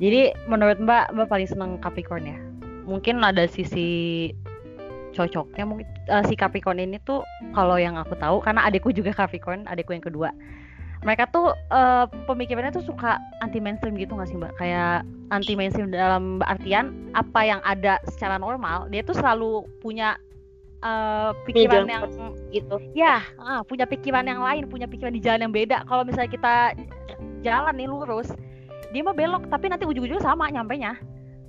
Jadi 0.00 0.32
menurut 0.48 0.80
mbak 0.80 1.12
mbak 1.12 1.28
paling 1.28 1.48
seneng 1.50 1.76
Capricorn 1.82 2.24
ya? 2.24 2.38
Mungkin 2.88 3.22
ada 3.22 3.46
sisi 3.46 4.30
cocoknya 5.10 5.64
mungkin 5.66 5.86
uh, 6.06 6.22
si 6.26 6.38
Capricorn 6.38 6.78
ini 6.78 6.98
tuh 7.02 7.26
kalau 7.50 7.76
yang 7.76 7.98
aku 7.98 8.14
tahu 8.14 8.38
karena 8.42 8.62
adikku 8.66 8.94
juga 8.94 9.10
Capricorn 9.10 9.66
adikku 9.66 9.90
yang 9.90 10.04
kedua 10.06 10.30
mereka 11.00 11.24
tuh 11.32 11.56
uh, 11.72 12.04
pemikirannya 12.28 12.72
tuh 12.74 12.84
suka 12.84 13.16
anti 13.40 13.56
mainstream 13.62 13.96
gitu 13.96 14.16
gak 14.16 14.28
sih 14.28 14.36
mbak? 14.36 14.52
Kayak 14.60 15.08
anti 15.32 15.54
mainstream 15.56 15.92
dalam 15.94 16.44
artian 16.44 16.92
apa 17.16 17.40
yang 17.46 17.60
ada 17.64 17.96
secara 18.10 18.36
normal 18.36 18.90
dia 18.92 19.00
tuh 19.06 19.16
selalu 19.16 19.64
punya 19.80 20.18
uh, 20.84 21.32
pikiran 21.48 21.88
yang 21.88 22.04
gitu. 22.52 22.76
Ya 22.92 23.24
uh, 23.40 23.64
punya 23.64 23.88
pikiran 23.88 24.28
yang 24.28 24.44
lain 24.44 24.68
punya 24.68 24.84
pikiran 24.84 25.14
di 25.14 25.22
jalan 25.22 25.48
yang 25.48 25.54
beda. 25.54 25.88
Kalau 25.88 26.04
misalnya 26.04 26.30
kita 26.30 26.54
jalan 27.40 27.74
nih 27.76 27.88
lurus 27.88 28.28
dia 28.90 29.06
mah 29.06 29.14
belok 29.14 29.46
tapi 29.48 29.70
nanti 29.70 29.86
ujung-ujungnya 29.86 30.20
sama 30.20 30.50
nyampe 30.52 30.76
nya 30.76 30.98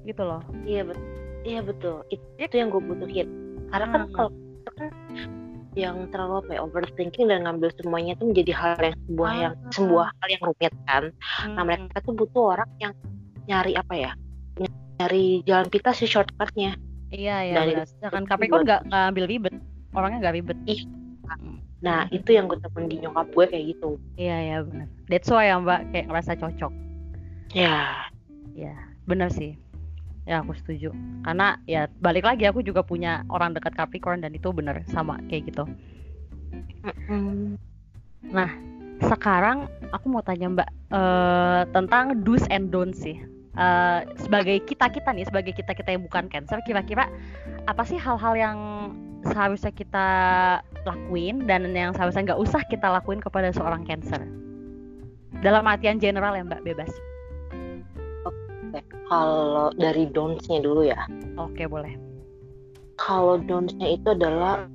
gitu 0.07 0.23
loh. 0.23 0.39
Iya 0.63 0.87
betul 0.87 1.21
iya 1.45 1.59
betul. 1.61 2.05
Itu, 2.09 2.25
itu 2.37 2.53
yang 2.57 2.69
gue 2.69 2.81
butuhin. 2.81 3.27
Karena 3.73 3.87
kan 3.89 4.01
Hmm. 4.07 4.13
kalau 4.13 4.31
kan 4.77 4.87
yang 5.71 6.11
terlalu 6.11 6.43
apa 6.43 6.51
ya 6.51 6.61
overthinking 6.61 7.31
dan 7.31 7.47
ngambil 7.47 7.71
semuanya 7.79 8.11
itu 8.13 8.27
menjadi 8.27 8.51
hal 8.51 8.75
yang 8.77 8.97
sebuah 9.07 9.31
yang 9.33 9.53
Ah. 9.55 9.71
sebuah 9.71 10.07
hal 10.11 10.27
yang 10.27 10.43
rumit 10.43 10.73
kan. 10.83 11.03
Nah 11.47 11.55
Hmm. 11.55 11.63
mereka 11.63 11.97
tuh 12.03 12.13
butuh 12.13 12.43
orang 12.53 12.69
yang 12.77 12.93
nyari 13.47 13.73
apa 13.73 13.93
ya 13.95 14.11
nyari 14.99 15.41
jalan 15.43 15.67
pintas 15.71 15.97
si 15.97 16.05
shortcutnya. 16.05 16.75
Iya 17.09 17.35
ya 17.43 17.83
Dan 18.11 18.23
Capricorn 18.23 18.61
buat- 18.61 18.67
nggak 18.67 18.81
nggak 18.87 19.03
ambil 19.09 19.25
ribet. 19.27 19.55
Orangnya 19.91 20.19
nggak 20.21 20.35
ribet. 20.35 20.57
Nah 21.81 22.05
itu 22.13 22.29
yang 22.29 22.45
gue 22.45 22.59
temen 22.59 22.85
di 22.85 23.01
nyokap 23.01 23.27
gue 23.33 23.45
kayak 23.47 23.65
gitu. 23.73 23.97
Iya 24.15 24.37
ya 24.37 24.57
benar. 24.61 24.87
That's 25.07 25.27
why 25.27 25.49
ya 25.49 25.57
mbak 25.57 25.89
kayak 25.89 26.05
ngerasa 26.07 26.31
cocok. 26.37 26.71
Ya. 27.51 28.05
Ya 28.51 28.75
benar 29.07 29.31
sih 29.31 29.55
ya 30.25 30.41
aku 30.41 30.53
setuju. 30.57 30.93
Karena 31.25 31.57
ya 31.65 31.89
balik 32.01 32.25
lagi 32.25 32.45
aku 32.45 32.61
juga 32.61 32.85
punya 32.85 33.25
orang 33.29 33.57
dekat 33.57 33.73
Capricorn 33.73 34.21
dan 34.21 34.33
itu 34.33 34.49
benar 34.53 34.81
sama 34.89 35.17
kayak 35.27 35.53
gitu. 35.53 35.63
Mm-mm. 36.81 37.57
sekarang 39.01 39.65
aku 39.89 40.13
mau 40.13 40.21
tanya 40.21 40.45
mbak 40.45 40.69
eh, 40.93 41.61
tentang 41.73 42.21
do's 42.21 42.45
and 42.53 42.69
don'ts 42.69 43.01
sih. 43.01 43.17
Eh, 43.51 43.99
sebagai 44.21 44.61
kita 44.63 44.87
kita 44.93 45.09
nih 45.11 45.25
sebagai 45.27 45.53
kita 45.57 45.73
kita 45.73 45.89
yang 45.91 46.05
bukan 46.05 46.29
cancer 46.31 46.61
kira-kira 46.63 47.09
apa 47.67 47.83
sih 47.83 47.97
hal-hal 47.97 48.33
yang 48.37 48.57
seharusnya 49.25 49.73
kita 49.73 50.07
lakuin 50.85 51.45
dan 51.45 51.67
yang 51.73 51.93
seharusnya 51.93 52.33
nggak 52.33 52.41
usah 52.41 52.61
kita 52.69 52.87
lakuin 52.87 53.19
kepada 53.19 53.49
seorang 53.51 53.83
cancer? 53.83 54.21
Dalam 55.41 55.65
artian 55.65 55.97
general 55.97 56.37
ya 56.37 56.45
mbak 56.45 56.61
bebas 56.61 56.93
kalau 59.11 59.75
dari 59.75 60.07
don'ts-nya 60.07 60.63
dulu 60.63 60.87
ya 60.87 61.03
oke 61.35 61.59
boleh 61.67 61.99
kalau 62.95 63.35
don'ts-nya 63.43 63.99
itu 63.99 64.07
adalah 64.15 64.71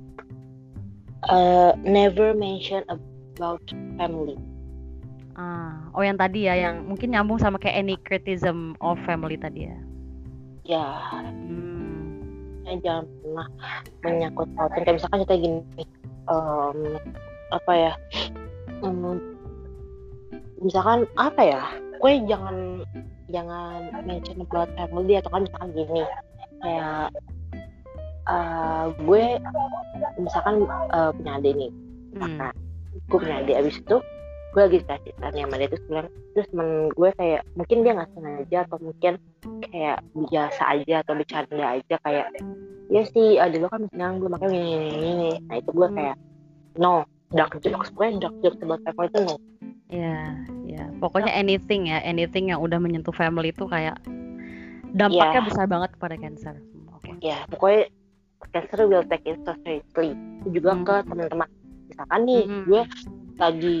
uh, 1.25 1.73
never 1.81 2.37
mention 2.37 2.85
about 2.93 3.65
family 3.97 4.37
Ah, 5.37 5.85
oh 5.93 6.01
yang 6.01 6.17
tadi 6.17 6.49
ya, 6.49 6.57
yang 6.57 6.89
mungkin 6.89 7.13
nyambung 7.13 7.37
sama 7.37 7.61
kayak 7.61 7.85
any 7.85 7.93
criticism 8.01 8.73
of 8.81 8.97
family 9.05 9.37
tadi 9.37 9.69
ya. 9.69 9.77
ya 10.65 10.85
Hmm. 11.29 12.25
ya 12.65 12.73
jangan 12.81 13.05
pernah 13.21 13.47
menyangkut 14.01 14.49
pautin 14.57 14.81
kayak 14.81 14.97
misalkan 14.97 15.19
kita 15.29 15.35
gini 15.37 15.61
em, 16.27 16.77
apa 17.53 17.71
ya 17.71 17.93
em, 18.81 19.21
misalkan 20.57 21.05
apa 21.21 21.41
ya 21.45 21.61
gue 22.01 22.11
jangan 22.25 22.81
jangan 23.31 23.91
mention 24.07 24.43
about 24.43 24.69
family 24.75 25.19
atau 25.19 25.29
kan 25.31 25.41
misalkan 25.45 25.69
gini. 25.75 26.03
Kayak 26.63 27.07
eh, 28.27 28.85
gue 29.03 29.23
misalkan 30.19 30.55
eh, 30.67 31.11
punya 31.15 31.31
adik 31.39 31.53
nih. 31.55 31.71
Hmm. 32.17 32.37
Nah, 32.39 32.53
gue 33.07 33.17
punya 33.17 33.35
adik. 33.43 33.55
Abis 33.61 33.77
itu 33.79 33.97
gue 34.57 34.61
lagi 34.65 34.77
dikasih 34.81 35.13
tanya 35.21 35.41
sama 35.45 35.55
dia 35.61 35.69
terus 35.69 35.85
bilang 35.85 36.07
terus 36.33 36.47
temen 36.49 36.89
gue 36.89 37.09
kayak 37.13 37.41
mungkin 37.53 37.77
dia 37.85 37.93
nggak 37.93 38.11
sengaja 38.15 38.57
atau 38.65 38.77
mungkin 38.81 39.13
kayak 39.69 39.97
biasa 40.17 40.61
aja 40.73 40.95
atau 41.05 41.13
bercanda 41.13 41.65
aja 41.77 41.95
kayak 42.01 42.25
ya 42.89 43.03
sih 43.05 43.37
adik 43.37 43.61
lo 43.61 43.69
kan 43.69 43.85
masih 43.85 43.97
nganggur 44.01 44.33
makanya 44.33 44.57
gini 44.57 44.67
gini 44.73 44.89
gini 44.97 45.31
nah 45.45 45.55
itu 45.61 45.69
gue 45.69 45.87
kayak 45.93 46.17
no 46.81 47.05
dark 47.35 47.53
jokes 47.61 47.93
gue 47.93 48.07
dark 48.17 48.35
jokes 48.41 48.59
about 48.65 48.81
family 48.81 49.09
itu 49.11 49.19
no 49.29 49.35
Ya, 49.87 50.35
ya. 50.67 50.83
Pokoknya 50.99 51.31
anything 51.31 51.87
ya, 51.87 52.03
anything 52.03 52.51
yang 52.51 52.59
udah 52.59 52.75
menyentuh 52.75 53.15
family 53.15 53.55
itu 53.55 53.63
kayak 53.65 53.95
dampaknya 54.91 55.41
Ya. 55.43 55.47
besar 55.47 55.65
banget 55.67 55.89
kepada 55.95 56.15
cancer. 56.15 56.55
Oke. 56.97 57.13
ya 57.21 57.45
pokoknya 57.47 57.93
cancer 58.51 58.89
will 58.89 59.05
take 59.05 59.23
it 59.25 59.37
so 59.45 59.53
seriously 59.61 60.11
itu 60.41 60.59
juga 60.59 60.73
Hmm. 60.73 60.83
ke 60.83 60.95
teman-teman 61.05 61.49
misalkan 61.87 62.19
nih 62.25 62.43
Hmm. 62.45 62.63
gue 62.65 62.81
lagi 63.37 63.77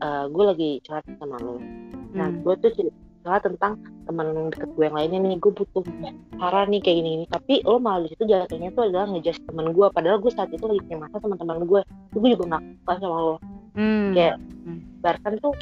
eh, 0.00 0.24
gue 0.30 0.44
lagi 0.46 0.70
curhat 0.80 1.04
sama 1.18 1.36
lo 1.38 1.58
Nah, 2.10 2.26
Hmm. 2.26 2.42
gue 2.42 2.54
tuh 2.58 2.70
cerita 2.74 3.38
tentang 3.38 3.78
teman 4.02 4.50
deket 4.50 4.66
gue 4.74 4.82
yang 4.82 4.96
lainnya 4.98 5.18
nih, 5.22 5.38
gue 5.38 5.52
butuh 5.54 5.84
saran 6.34 6.66
nih 6.74 6.82
kayak 6.82 6.96
gini, 6.98 7.08
gini. 7.14 7.26
Tapi 7.30 7.54
lo 7.62 7.78
malah 7.78 8.02
di 8.02 8.10
situ 8.10 8.26
jatuhnya 8.26 8.74
tuh 8.74 8.90
adalah 8.90 9.06
ngejudge 9.06 9.38
teman 9.46 9.70
gue, 9.70 9.86
padahal 9.94 10.18
gue 10.18 10.32
saat 10.34 10.50
itu 10.50 10.64
lagi 10.66 10.82
punya 10.90 11.06
masalah 11.06 11.22
sama 11.22 11.36
teman 11.38 11.62
gue. 11.62 11.80
Itu 12.10 12.16
gue 12.18 12.30
juga 12.34 12.44
nggak 12.50 12.62
suka 12.82 12.92
sama 12.98 13.18
lo. 13.22 13.36
Hmm. 13.72 14.12
Kayak, 14.12 14.36
Hmm. 14.66 14.80
bahkan 15.00 15.32
tuh 15.38 15.52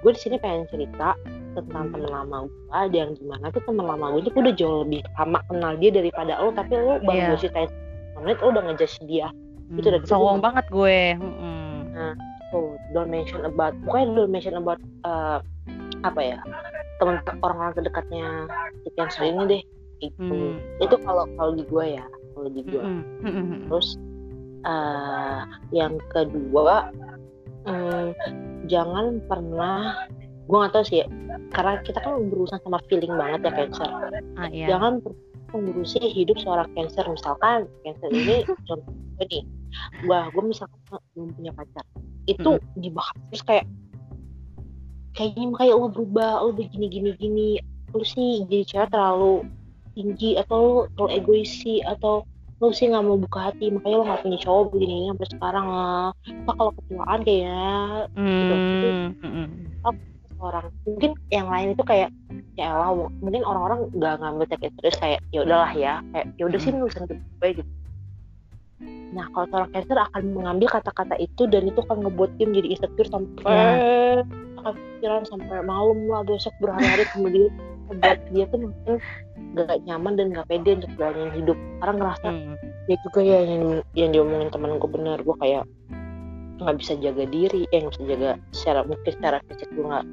gue 0.00 0.12
di 0.12 0.20
sini 0.20 0.36
pengen 0.36 0.64
cerita 0.66 1.12
tentang 1.52 1.84
Hmm. 1.88 1.92
teman 1.92 2.10
lama 2.10 2.36
gue, 2.44 2.54
ada 2.70 2.96
yang 2.96 3.12
gimana 3.14 3.44
tuh 3.50 3.62
teman 3.62 3.84
lama 3.84 4.04
gue 4.12 4.20
itu 4.22 4.32
udah 4.32 4.54
jauh 4.54 4.76
lebih 4.82 5.00
lama 5.14 5.38
kenal 5.44 5.72
dia 5.76 5.90
daripada 5.90 6.32
lo, 6.38 6.50
tapi 6.50 6.72
lo 6.72 6.96
baru 7.00 7.14
Iya. 7.14 7.28
gue 7.28 7.38
ceritain 7.38 7.70
menit 8.16 8.36
lo 8.38 8.48
udah 8.50 8.62
ngejudge 8.64 8.96
dia. 9.04 9.28
itu 9.70 9.86
Hmm. 9.86 9.94
dari 9.94 10.02
situ 10.02 10.10
Songong 10.10 10.36
gue- 10.36 10.46
banget 10.50 10.66
gue. 10.66 11.00
Hmm. 11.14 12.14
So, 12.50 12.56
don't 12.90 13.06
mention 13.06 13.46
about, 13.46 13.70
pokoknya 13.86 14.18
don't 14.18 14.32
mention 14.32 14.58
about 14.58 14.82
eh, 15.06 15.38
apa 16.02 16.18
ya, 16.18 16.38
teman 16.98 17.22
orang-orang 17.38 17.78
terdekatnya 17.78 18.50
si 18.82 18.90
cancer 18.98 19.22
ini 19.24 19.42
deh. 19.46 19.62
Itu, 20.02 20.26
Hmm. 20.26 20.58
itu 20.82 20.96
kalau 21.00 21.22
kalau 21.38 21.52
di 21.54 21.62
gue 21.62 21.86
ya, 21.86 22.02
kalau 22.34 22.48
di 22.50 22.66
gue. 22.66 22.82
Hmm. 22.82 23.04
Hmm. 23.22 23.70
Terus 23.70 23.94
eh, 24.60 25.40
yang 25.70 25.96
kedua, 26.10 26.90
hmm, 27.66 28.08
jangan 28.68 29.20
pernah, 29.26 30.06
gue 30.46 30.56
gak 30.56 30.72
tahu 30.72 30.84
sih, 30.86 31.04
ya, 31.04 31.06
karena 31.50 31.82
kita 31.82 31.98
kan 32.00 32.30
berurusan 32.30 32.58
sama 32.62 32.78
feeling 32.86 33.12
banget 33.14 33.40
ya 33.48 33.52
cancer. 33.54 33.90
Ah 34.38 34.48
iya. 34.48 34.66
Jangan 34.70 35.02
mengurusi 35.50 35.98
hidup 35.98 36.38
seorang 36.38 36.70
cancer. 36.78 37.04
Misalkan 37.06 37.66
cancer 37.82 38.08
ini 38.14 38.46
contoh 38.68 38.92
gue 39.20 39.24
nih, 39.28 39.42
wah 40.08 40.30
gue 40.32 40.42
misalkan 40.44 40.78
belum 41.12 41.30
punya 41.36 41.52
pacar, 41.52 41.84
itu 42.24 42.56
dibahas 42.80 43.12
terus 43.28 43.44
kayak 43.44 43.66
kayaknya 45.12 45.52
kayak 45.58 45.74
lo 45.76 45.92
berubah, 45.92 46.40
lo 46.46 46.56
begini 46.56 46.86
gini 46.88 47.10
gini, 47.20 47.48
lo 47.92 48.00
sih 48.00 48.46
jadi 48.48 48.64
cewek 48.64 48.88
terlalu 48.94 49.44
tinggi 49.92 50.40
atau 50.40 50.56
lo 50.56 50.76
terlalu 50.96 51.10
egois 51.20 51.50
sih 51.50 51.84
atau 51.84 52.24
lo 52.60 52.68
sih 52.70 52.92
nggak 52.92 53.04
mau 53.08 53.16
buka 53.16 53.48
hati 53.48 53.72
makanya 53.72 53.96
lo 53.96 54.04
nggak 54.04 54.20
punya 54.20 54.38
cowok 54.44 54.64
begini 54.70 54.92
gini 54.92 55.06
sampai 55.08 55.28
sekarang 55.32 55.66
lah. 55.66 56.06
Apa 56.44 56.52
kalau 56.52 56.72
ketuaan 56.76 57.20
kayaknya 57.24 57.64
Hmm. 58.12 59.16
Hmm. 59.24 59.48
orang 60.40 60.72
mungkin 60.88 61.12
yang 61.28 61.52
lain 61.52 61.76
itu 61.76 61.84
kayak 61.84 62.08
ya 62.56 62.72
Allah 62.72 63.12
mungkin 63.20 63.44
orang-orang 63.44 63.92
nggak 63.92 64.24
ngambil 64.24 64.44
take 64.48 64.64
it 64.64 64.72
serius 64.80 64.96
kayak 64.96 65.20
ya 65.36 65.44
udahlah 65.44 65.68
ya 65.76 66.00
kayak 66.16 66.26
ya 66.40 66.44
udah 66.48 66.56
sih 66.56 66.72
Hmm. 66.72 66.88
hidup 66.88 67.20
gue 67.20 67.48
gitu 67.60 67.70
nah 69.12 69.28
kalau 69.36 69.46
seorang 69.52 69.70
cancer 69.76 69.98
akan 70.00 70.22
mengambil 70.32 70.68
kata-kata 70.72 71.12
itu 71.20 71.44
dan 71.44 71.68
itu 71.68 71.84
akan 71.84 72.08
ngebuat 72.08 72.30
dia 72.40 72.46
menjadi 72.48 72.68
insecure 72.72 73.10
sampai 73.12 74.24
akan 74.64 74.72
pikiran 74.72 75.22
sampai 75.28 75.60
malam 75.60 75.98
lah 76.08 76.24
besok 76.24 76.56
berhari-hari 76.56 77.04
kemudian 77.12 77.52
buat 77.98 78.18
dia 78.30 78.44
tuh 78.48 78.58
mungkin 78.62 78.94
gak 79.50 79.82
nyaman 79.82 80.12
dan 80.14 80.26
gak 80.30 80.46
pede 80.46 80.70
untuk 80.78 80.90
jalanin 80.94 81.30
hidup 81.34 81.58
karena 81.82 81.94
ngerasa 81.98 82.28
Hmm. 82.30 82.54
ya 82.86 82.96
juga 83.06 83.20
ya 83.22 83.38
yang, 83.42 83.64
yang 83.98 84.10
diomongin 84.14 84.50
temen 84.50 84.78
gue 84.78 84.90
bener 84.90 85.18
gue 85.22 85.36
kayak 85.42 85.64
nggak 86.60 86.76
bisa 86.76 86.92
jaga 87.00 87.24
diri 87.24 87.64
eh 87.72 87.78
nggak 87.80 87.92
bisa 87.96 88.04
jaga 88.04 88.30
secara 88.52 88.80
mungkin 88.84 89.10
secara 89.16 89.36
fisik 89.48 89.68
gue 89.72 89.80
nggak 89.80 90.06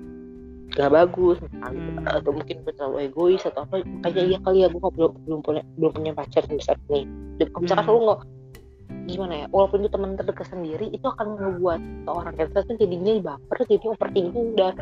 nggak 0.78 0.92
bagus. 0.94 1.38
Hmm. 1.60 2.06
atau 2.06 2.32
mungkin 2.32 2.56
gue 2.64 2.74
terlalu 2.76 2.98
egois 3.10 3.42
atau 3.44 3.66
apa 3.66 3.82
makanya 3.84 4.24
iya 4.24 4.38
kali 4.42 4.58
ya 4.64 4.68
gue 4.72 4.80
belum 4.80 5.12
belum 5.28 5.40
punya 5.44 5.62
belum 5.76 5.92
punya 5.92 6.12
pacar 6.16 6.42
sampai 6.48 6.64
saat 6.64 6.80
ini 6.88 7.04
dan 7.38 7.48
kalau 7.52 7.62
misalkan 7.66 7.86
Hmm. 7.86 7.94
lu 7.94 8.02
nggak 8.08 8.22
gimana 9.08 9.34
ya 9.40 9.46
walaupun 9.56 9.78
itu 9.84 9.90
teman 9.92 10.12
terdekat 10.20 10.48
sendiri 10.52 10.86
itu 10.92 11.08
akan 11.08 11.28
ngebuat 11.40 11.80
seorang 12.08 12.34
cancer 12.36 12.62
tuh 12.68 12.76
jadinya 12.76 13.12
baper 13.24 13.58
jadi 13.68 13.86
overthinking 13.88 14.48
dan 14.60 14.76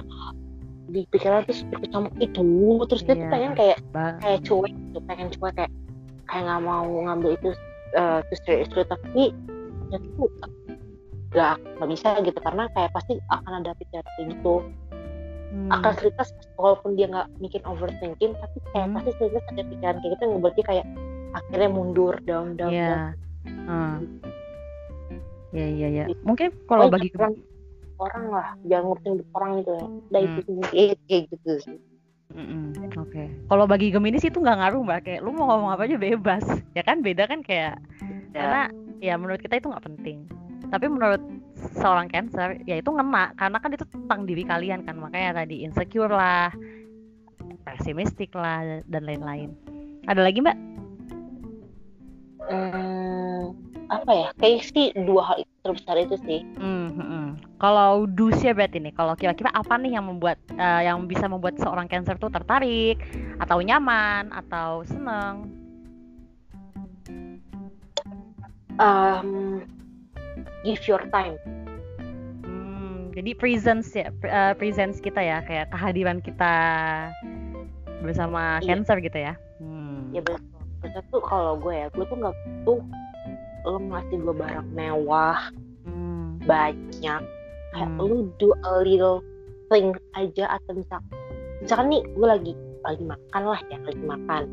di 0.86 1.02
pikiran 1.10 1.44
tuh 1.44 1.56
seperti 1.56 1.86
kamu 1.90 2.10
itu 2.20 2.44
terus 2.86 3.02
dia 3.02 3.14
tuh 3.14 3.22
Iya. 3.22 3.32
pengen 3.32 3.52
kayak 3.54 3.78
Ba- 3.90 4.18
kayak 4.20 4.40
cuek 4.44 4.74
gitu 4.74 5.00
pengen 5.06 5.28
cuek 5.32 5.54
kayak 5.56 5.72
kayak 6.26 6.44
nggak 6.46 6.62
mau 6.62 6.86
ngambil 6.86 7.30
itu 7.34 7.50
uh, 7.94 8.20
serious 8.40 8.68
itu 8.68 8.82
tapi 8.84 9.24
ya 9.90 9.98
tuh 9.98 10.30
nggak 11.32 11.54
nggak 11.76 11.90
bisa 11.90 12.08
gitu 12.22 12.40
karena 12.40 12.64
kayak 12.72 12.92
pasti 12.92 13.14
akan 13.28 13.52
ada 13.60 13.72
pikiran 13.76 14.06
kayak 14.16 14.28
gitu 14.34 14.56
Hmm. 15.46 15.72
akan 15.72 15.94
cerita 15.96 16.28
walaupun 16.60 17.00
dia 17.00 17.08
nggak 17.08 17.32
bikin 17.40 17.64
overthinking 17.64 18.36
tapi 18.36 18.58
kayak 18.70 18.86
Hmm. 18.86 18.96
pasti 19.00 19.12
cerita 19.16 19.40
ada 19.48 19.64
pikiran 19.64 19.96
kayak 19.98 20.12
gitu 20.12 20.24
yang 20.26 20.42
dia 20.44 20.66
kayak 20.68 20.86
akhirnya 21.32 21.70
mundur 21.72 22.14
down 22.22 22.48
down 22.54 22.70
down 22.70 22.76
Iya. 22.76 23.00
Hmm. 23.64 23.98
Iya 25.50 25.68
iya 25.72 25.88
iya. 25.88 26.04
Mungkin 26.22 26.52
kalau 26.68 26.88
Oh, 26.88 26.92
bagi 26.92 27.08
jangan 27.10 27.40
orang 28.00 28.26
lah 28.32 28.48
jangan 28.68 28.84
ngurusin 28.92 29.12
hidup 29.18 29.30
orang 29.36 29.52
gitu 29.62 29.72
ya 29.72 29.86
udah 29.86 30.22
itu 30.22 30.40
sih 30.42 30.56
kayak 31.08 31.24
gitu 31.32 31.54
sih 31.64 31.78
Mm-mm, 32.36 32.74
Oke. 33.00 33.32
Kalau 33.48 33.64
bagi 33.70 33.94
Gemini 33.94 34.20
sih 34.20 34.28
itu 34.28 34.42
nggak 34.44 34.58
ngaruh 34.60 34.82
mbak. 34.84 35.08
Kayak 35.08 35.24
lu 35.24 35.32
mau 35.32 35.46
ngomong 35.56 35.72
apa 35.72 35.88
aja 35.88 35.96
bebas. 35.96 36.44
Ya 36.76 36.84
kan 36.84 37.00
beda 37.00 37.30
kan 37.32 37.40
kayak 37.46 37.80
Ya. 38.36 38.44
karena 38.44 38.62
ya 39.00 39.14
menurut 39.16 39.40
kita 39.40 39.56
itu 39.56 39.72
nggak 39.72 39.86
penting 39.88 40.28
tapi 40.68 40.92
menurut 40.92 41.24
seorang 41.80 42.12
cancer 42.12 42.60
ya 42.68 42.84
itu 42.84 42.92
ngena 42.92 43.32
karena 43.40 43.58
kan 43.64 43.72
itu 43.72 43.88
tentang 43.88 44.28
diri 44.28 44.44
kalian 44.44 44.84
kan 44.84 45.00
makanya 45.00 45.40
tadi 45.40 45.64
insecure 45.64 46.12
lah 46.12 46.52
pesimistik 47.64 48.36
lah 48.36 48.84
dan 48.92 49.08
lain-lain 49.08 49.56
ada 50.12 50.20
lagi 50.20 50.44
mbak 50.44 50.58
hmm, 52.44 53.65
apa 53.90 54.12
ya 54.12 54.28
kayak 54.42 54.66
sih 54.66 54.90
dua 55.06 55.22
hal 55.22 55.38
terbesar 55.62 55.98
itu 55.98 56.16
sih. 56.26 56.42
Hmm, 56.58 56.90
hmm, 56.94 57.28
kalau 57.58 58.06
dusnya 58.06 58.54
berarti 58.54 58.78
nih 58.82 58.94
kalau 58.94 59.14
kira-kira 59.18 59.50
apa 59.54 59.78
nih 59.82 59.98
yang 59.98 60.06
membuat 60.10 60.38
uh, 60.58 60.82
yang 60.82 61.06
bisa 61.10 61.26
membuat 61.26 61.58
seorang 61.58 61.90
cancer 61.90 62.18
tuh 62.18 62.30
tertarik 62.30 63.02
atau 63.42 63.58
nyaman 63.62 64.30
atau 64.34 64.86
seneng? 64.86 65.50
Um, 68.76 69.64
give 70.68 70.84
your 70.86 71.02
time. 71.10 71.40
Hmm, 72.46 73.14
jadi 73.16 73.32
presence 73.38 73.96
ya 73.96 74.12
uh, 74.28 74.54
presence 74.54 75.02
kita 75.02 75.22
ya 75.22 75.42
kayak 75.46 75.72
kehadiran 75.74 76.20
kita 76.22 76.54
bersama 78.06 78.62
iya. 78.62 78.76
cancer 78.76 78.98
gitu 79.02 79.18
ya? 79.18 79.34
Hmm. 79.62 80.14
ya 80.14 80.22
betul. 80.22 80.42
Betul 80.86 81.02
tuh 81.10 81.22
kalau 81.26 81.58
gue 81.58 81.74
ya 81.74 81.88
gue 81.90 82.06
tuh 82.06 82.18
nggak 82.22 82.36
butuh 82.36 82.80
lo 83.66 83.82
ngasih 83.82 84.18
gue 84.22 84.36
barang 84.38 84.70
mewah 84.72 85.40
hmm. 85.90 86.42
banyak 86.46 87.22
kayak 87.76 87.90
hmm. 87.92 88.00
lu 88.00 88.30
do 88.40 88.54
a 88.64 88.72
little 88.86 89.20
thing 89.68 89.92
aja 90.16 90.56
atau 90.56 90.78
misal 90.78 91.02
misalkan 91.60 91.88
nih 91.92 92.04
gue 92.16 92.28
lagi 92.28 92.54
lagi 92.86 93.04
makan 93.04 93.42
lah 93.44 93.62
ya 93.74 93.78
lagi 93.82 94.04
makan 94.06 94.44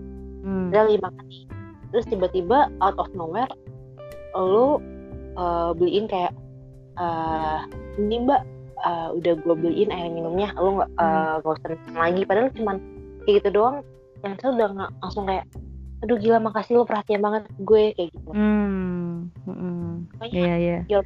hmm. 0.43 0.69
lagi 0.73 0.99
makan 0.99 1.25
nih 1.29 1.45
terus 1.93 2.09
tiba-tiba 2.09 2.73
out 2.81 2.97
of 2.97 3.13
nowhere 3.13 3.51
lo 4.33 4.81
uh, 5.37 5.71
beliin 5.77 6.09
kayak 6.09 6.33
uh, 6.97 7.69
ini 8.01 8.25
mbak 8.25 8.43
uh, 8.81 9.13
udah 9.13 9.37
gue 9.37 9.55
beliin 9.55 9.93
air 9.93 10.09
minumnya 10.09 10.57
lo 10.57 10.81
nggak 10.81 10.91
uh, 10.97 11.35
gak 11.45 11.53
usah 11.61 11.77
lagi 11.93 12.23
padahal 12.25 12.49
cuman 12.57 12.77
kayak 13.29 13.45
gitu 13.45 13.49
doang 13.61 13.85
yang 14.25 14.35
saya 14.41 14.51
udah 14.57 14.69
langsung 15.05 15.29
kayak 15.29 15.45
aduh 16.03 16.19
gila 16.19 16.43
makasih 16.43 16.81
lo 16.81 16.89
perhatian 16.89 17.23
banget 17.23 17.47
gue 17.63 17.95
kayak 17.95 18.11
gitu 18.11 18.31
hmm 18.35 19.02
iya 20.33 20.55
iya. 20.57 20.79
your 20.89 21.05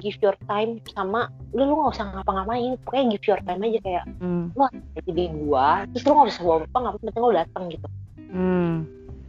give 0.00 0.16
your 0.20 0.36
time 0.44 0.78
sama 0.92 1.32
lu 1.56 1.64
lu 1.64 1.74
nggak 1.76 1.94
usah 1.96 2.06
ngapa-ngapain. 2.12 2.76
Pokoknya 2.84 3.04
give 3.16 3.26
your 3.28 3.40
time 3.44 3.60
aja 3.64 3.78
kayak 3.80 4.04
hmm. 4.20 4.44
lo 4.52 4.66
jadi 5.08 5.24
gua 5.32 5.68
terus 5.92 6.04
lu 6.04 6.12
nggak 6.12 6.28
usah 6.32 6.42
bawa 6.44 6.56
apa 6.64 6.76
nggak 6.76 6.94
penting 7.00 7.22
lo 7.22 7.30
datang 7.32 7.64
gitu. 7.72 7.88
Hmm. 8.26 8.74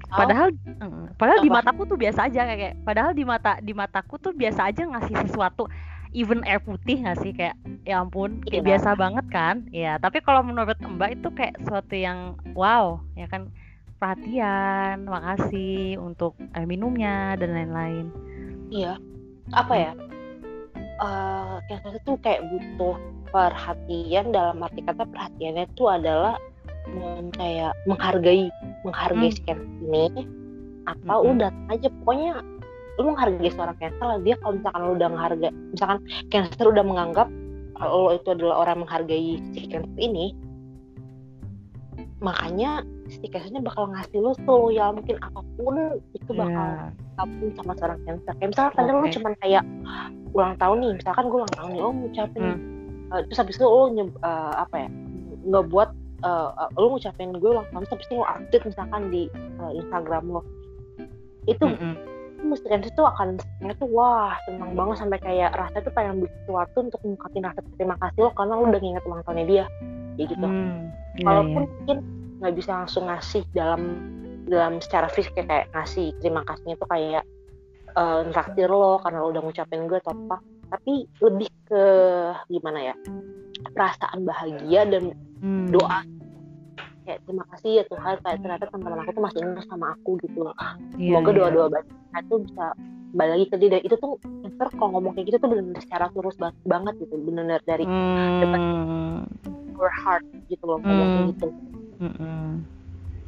padahal 0.07 0.55
oh. 0.79 1.11
padahal 1.19 1.43
di 1.43 1.51
mataku 1.51 1.83
tuh 1.83 1.99
biasa 1.99 2.31
aja 2.31 2.47
kayak 2.47 2.79
padahal 2.87 3.11
di 3.11 3.27
mata 3.27 3.59
di 3.59 3.75
mataku 3.75 4.15
tuh 4.15 4.31
biasa 4.31 4.71
aja 4.71 4.87
ngasih 4.87 5.19
sesuatu 5.27 5.67
even 6.15 6.39
air 6.47 6.63
putih 6.63 7.03
nggak 7.03 7.19
sih? 7.19 7.31
Kayak 7.35 7.59
ya 7.83 7.99
ampun 7.99 8.39
kayak 8.47 8.63
iya. 8.63 8.67
biasa 8.71 8.89
banget 8.95 9.25
kan? 9.27 9.55
Ya 9.75 9.93
tapi 9.99 10.23
kalau 10.23 10.43
menurut 10.43 10.79
mbak 10.79 11.19
itu 11.19 11.27
kayak 11.35 11.59
sesuatu 11.63 11.95
yang 11.95 12.39
wow 12.55 12.99
ya 13.19 13.27
kan? 13.27 13.51
Perhatian 13.97 15.09
makasih 15.09 15.97
untuk 15.97 16.37
air 16.53 16.69
minumnya 16.69 17.33
dan 17.33 17.49
lain-lain 17.49 18.13
iya 18.69 18.93
apa 19.55 19.73
ya 19.75 19.91
uh, 20.99 21.05
eh, 21.05 21.55
cancer 21.71 21.93
itu 21.95 22.11
kayak 22.19 22.41
butuh 22.51 22.95
perhatian 23.31 24.31
dalam 24.31 24.63
arti 24.63 24.81
kata 24.83 25.03
perhatiannya 25.07 25.67
itu 25.67 25.83
adalah 25.87 26.35
um, 26.91 27.31
kayak 27.35 27.75
menghargai 27.85 28.51
menghargai 28.83 29.29
hmm. 29.31 29.35
si 29.35 29.41
cancer 29.43 29.83
ini 29.83 30.23
atau 30.87 31.17
hmm. 31.23 31.31
udah 31.35 31.51
aja 31.71 31.87
pokoknya 32.03 32.33
lu 32.97 33.13
menghargai 33.13 33.51
seorang 33.53 33.77
cancer 33.77 34.05
lah 34.05 34.19
dia 34.23 34.35
kalau 34.41 34.53
misalkan 34.57 34.81
lu 34.81 34.91
udah 34.97 35.09
menghargai 35.11 35.51
misalkan 35.71 35.99
cancer 36.33 36.65
udah 36.65 36.85
menganggap 36.85 37.27
lo 37.77 38.09
itu 38.09 38.27
adalah 38.33 38.65
orang 38.65 38.77
menghargai 38.87 39.37
si 39.53 39.59
cancer 39.69 39.95
ini 40.01 40.33
makanya 42.17 42.81
si 43.05 43.29
cancernya 43.29 43.61
bakal 43.61 43.85
ngasih 43.93 44.17
lu 44.17 44.33
ya 44.73 44.89
mungkin 44.89 45.21
apa 45.21 45.39
pun 45.55 46.01
itu 46.17 46.31
bakal 46.33 46.89
yeah. 46.89 47.06
Apa 47.17 47.33
pun 47.33 47.49
sama 47.57 47.73
seorang 47.77 47.99
cancer 48.05 48.33
kayak 48.37 48.49
misalkan 48.53 48.71
okay. 48.71 48.79
kadang 48.85 48.95
lu 49.01 49.07
cuman 49.09 49.33
kayak 49.41 49.63
ulang 50.37 50.55
tahun 50.61 50.77
nih 50.85 50.91
misalkan 51.01 51.25
gue 51.25 51.37
ulang 51.41 51.55
tahun 51.57 51.69
nih 51.73 51.81
oh 51.81 51.93
ngucapin 51.93 52.43
hmm. 52.45 53.09
uh, 53.09 53.21
terus 53.25 53.37
habis 53.41 53.55
itu 53.57 53.65
lo 53.65 53.89
uh, 53.89 54.53
apa 54.53 54.75
ya 54.85 54.89
nggak 55.47 55.65
buat 55.73 55.89
uh, 56.21 56.49
uh, 56.53 56.69
lo 56.77 56.87
ngucapin 56.93 57.33
gue 57.33 57.49
ulang 57.49 57.67
tahun 57.73 57.85
tapi 57.89 58.03
lo 58.13 58.25
update 58.25 58.65
misalkan 58.69 59.01
di 59.09 59.23
uh, 59.57 59.71
Instagram 59.73 60.23
lo 60.29 60.41
itu 61.47 61.63
mm 61.63 61.77
-hmm. 61.79 61.93
mesti 62.51 62.67
itu 62.69 63.01
akan 63.01 63.39
tuh 63.79 63.89
wah 63.89 64.35
senang 64.45 64.75
banget 64.77 65.01
sampai 65.01 65.19
kayak 65.23 65.55
rasa 65.57 65.81
tuh 65.81 65.93
pengen 65.95 66.21
bikin 66.21 66.37
sesuatu 66.45 66.77
untuk 66.85 66.99
mengungkapin 67.01 67.43
rasa 67.47 67.59
terima 67.79 67.95
kasih 67.97 68.19
lo 68.27 68.31
karena 68.35 68.53
lo 68.53 68.63
udah 68.67 68.81
nginget 68.83 69.03
ulang 69.07 69.23
tahunnya 69.25 69.45
dia 69.47 69.65
kayak 70.19 70.27
gitu 70.35 70.45
mm, 70.45 70.53
yeah, 71.17 71.25
walaupun 71.25 71.63
yeah. 71.63 71.73
mungkin 71.81 71.97
nggak 72.37 72.53
bisa 72.53 72.71
langsung 72.83 73.03
ngasih 73.09 73.41
dalam 73.57 73.81
dalam 74.47 74.79
secara 74.79 75.11
fisik 75.11 75.35
kayak 75.35 75.67
ngasih 75.75 76.15
terima 76.23 76.41
kasihnya 76.47 76.75
tuh 76.79 76.89
kayak 76.89 77.23
uh, 77.99 78.23
nraktir 78.31 78.71
lo 78.71 78.97
karena 79.03 79.19
lo 79.21 79.29
udah 79.35 79.41
ngucapin 79.43 79.85
gue 79.85 79.99
atau 79.99 80.15
apa 80.15 80.37
tapi 80.67 81.07
lebih 81.23 81.49
ke 81.67 81.83
gimana 82.51 82.91
ya 82.91 82.95
perasaan 83.71 84.23
bahagia 84.27 84.81
dan 84.87 85.15
hmm. 85.39 85.71
doa 85.71 86.03
kayak 87.07 87.23
terima 87.23 87.43
kasih 87.55 87.71
ya 87.79 87.83
Tuhan 87.87 88.19
kayak 88.19 88.37
ternyata 88.43 88.65
teman-teman 88.67 88.99
aku 89.07 89.11
tuh 89.15 89.23
masih 89.23 89.39
ingat 89.39 89.65
sama 89.71 89.95
aku 89.95 90.19
gitu 90.27 90.43
loh 90.43 90.55
yeah, 90.99 91.15
semoga 91.15 91.29
yeah. 91.31 91.37
doa-doa 91.39 91.67
baik 91.71 91.87
itu 92.17 92.35
bisa 92.43 92.65
balik 93.15 93.31
lagi 93.39 93.45
ke 93.47 93.55
dia 93.55 93.69
dan 93.71 93.81
itu 93.87 93.95
tuh 93.95 94.13
ntar 94.43 94.67
kalau 94.75 94.89
ngomong 94.99 95.15
kayak 95.15 95.31
gitu 95.31 95.37
tuh 95.39 95.47
benar-benar 95.47 95.81
secara 95.87 96.05
terus 96.11 96.35
banget, 96.35 96.57
banget 96.67 96.93
gitu 96.99 97.15
benar-benar 97.23 97.61
dari 97.63 97.85
hmm. 97.87 98.39
depan 98.43 98.61
your 99.79 99.93
heart 100.03 100.25
gitu 100.51 100.63
loh 100.67 100.79
ngomong 100.83 101.07
hmm. 101.07 101.29
gitu 101.31 101.47
mm 102.03 102.11
-mm. 102.11 102.76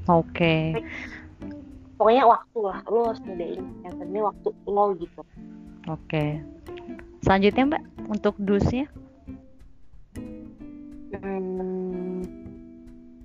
Oke. 0.09 0.33
Okay 0.33 0.73
pokoknya 1.99 2.23
waktu 2.23 2.59
lah 2.63 2.79
lo 2.87 2.99
harus 3.11 3.21
ngedain 3.27 3.59
yang 3.83 3.95
penting 3.99 4.23
waktu 4.23 4.49
lo 4.63 4.85
gitu. 4.95 5.21
Oke. 5.91 5.99
Okay. 6.07 6.29
selanjutnya 7.19 7.75
mbak 7.75 7.83
untuk 8.07 8.33
dusnya? 8.39 8.87
Hmm, 11.19 12.23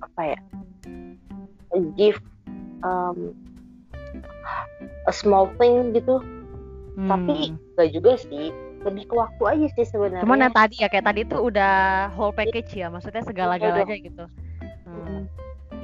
apa 0.03 0.35
ya? 0.35 0.39
Give 1.95 2.19
um, 2.83 3.31
a 5.07 5.13
small 5.15 5.55
thing 5.63 5.95
gitu. 5.95 6.19
Hmm. 6.95 7.11
tapi 7.11 7.51
gak 7.75 7.91
juga 7.91 8.15
sih 8.15 8.55
lebih 8.87 9.11
ke 9.11 9.15
waktu 9.19 9.43
aja 9.51 9.67
sih 9.75 9.83
sebenarnya. 9.83 10.23
Cuman 10.23 10.47
yang 10.47 10.55
tadi 10.55 10.79
ya 10.79 10.87
kayak 10.87 11.11
tadi 11.11 11.27
itu 11.27 11.35
udah 11.35 12.07
whole 12.15 12.31
package 12.31 12.71
ya 12.71 12.87
maksudnya 12.87 13.27
segala-galanya 13.27 13.99
gitu. 13.99 14.31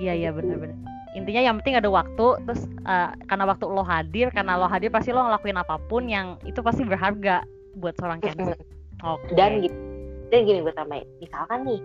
Iya 0.01 0.16
iya 0.16 0.30
benar-benar 0.32 0.76
intinya 1.12 1.42
yang 1.42 1.57
penting 1.62 1.76
ada 1.76 1.90
waktu 1.90 2.26
terus 2.46 2.64
uh, 2.86 3.12
karena 3.26 3.44
waktu 3.44 3.66
lo 3.66 3.82
hadir 3.82 4.30
karena 4.30 4.55
lo 4.57 4.70
hadir 4.70 4.88
pasti 4.94 5.11
lo 5.11 5.26
ngelakuin 5.26 5.59
apa 5.59 5.76
pun 5.90 6.07
yang 6.07 6.38
itu 6.46 6.62
pasti 6.62 6.86
berharga 6.86 7.42
buat 7.78 7.94
seorang 7.98 8.18
cancer. 8.22 8.59
Okay. 9.01 9.32
dan 9.32 9.64
gitu 9.64 9.90
dan 10.30 10.46
gini 10.46 10.62
gue 10.62 10.74
tambahin. 10.74 11.07
Misalkan 11.18 11.59
nih 11.66 11.80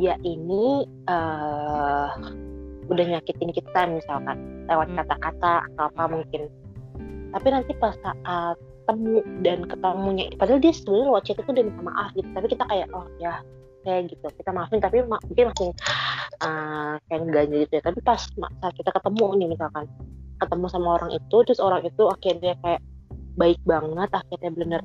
dia 0.00 0.14
ini 0.24 0.88
uh, 1.06 2.08
udah 2.88 3.04
nyakitin 3.04 3.52
kita 3.52 3.80
misalkan 3.92 4.64
lewat 4.66 4.88
hmm. 4.88 4.96
kata-kata 5.04 5.68
atau 5.72 5.84
apa 5.92 6.04
mungkin. 6.08 6.48
Tapi 7.32 7.48
nanti 7.48 7.72
pas 7.76 7.96
saat 8.00 8.56
temu 8.88 9.22
dan 9.46 9.62
ketemunya 9.68 10.26
padahal 10.40 10.58
dia 10.58 10.74
sebenarnya 10.74 11.06
lewat 11.12 11.22
chat 11.28 11.38
itu 11.38 11.50
udah 11.52 11.64
minta 11.64 11.82
maaf 11.84 12.10
gitu. 12.16 12.28
Tapi 12.32 12.46
kita 12.48 12.64
kayak 12.66 12.88
oh 12.96 13.06
ya 13.20 13.44
kayak 13.82 14.10
gitu 14.14 14.26
kita 14.38 14.50
maafin 14.54 14.80
tapi 14.80 15.02
ma 15.04 15.18
mungkin 15.26 15.52
masih 15.52 15.70
uh, 16.42 16.94
kayak 17.06 17.20
enggak 17.22 17.44
gitu 17.50 17.72
ya 17.78 17.82
tapi 17.82 17.98
pas 18.02 18.20
saat 18.24 18.74
kita 18.74 18.90
ketemu 18.94 19.26
nih 19.38 19.48
misalkan 19.54 19.84
ketemu 20.42 20.66
sama 20.70 20.88
orang 20.98 21.10
itu 21.14 21.36
terus 21.46 21.60
orang 21.62 21.82
itu 21.86 22.02
akhirnya 22.10 22.54
kayak 22.62 22.82
baik 23.38 23.60
banget 23.62 24.10
akhirnya 24.10 24.50
bener 24.50 24.80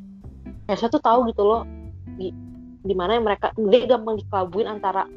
ya 0.68 0.76
saya 0.76 0.90
tuh 0.92 1.02
tahu 1.02 1.28
gitu 1.32 1.44
loh 1.44 1.62
di 2.18 2.32
di 2.86 2.94
mana 2.96 3.20
yang 3.20 3.26
mereka 3.26 3.52
dia 3.58 3.84
gampang 3.90 4.22
dikelabuin 4.22 4.68
antara 4.70 5.10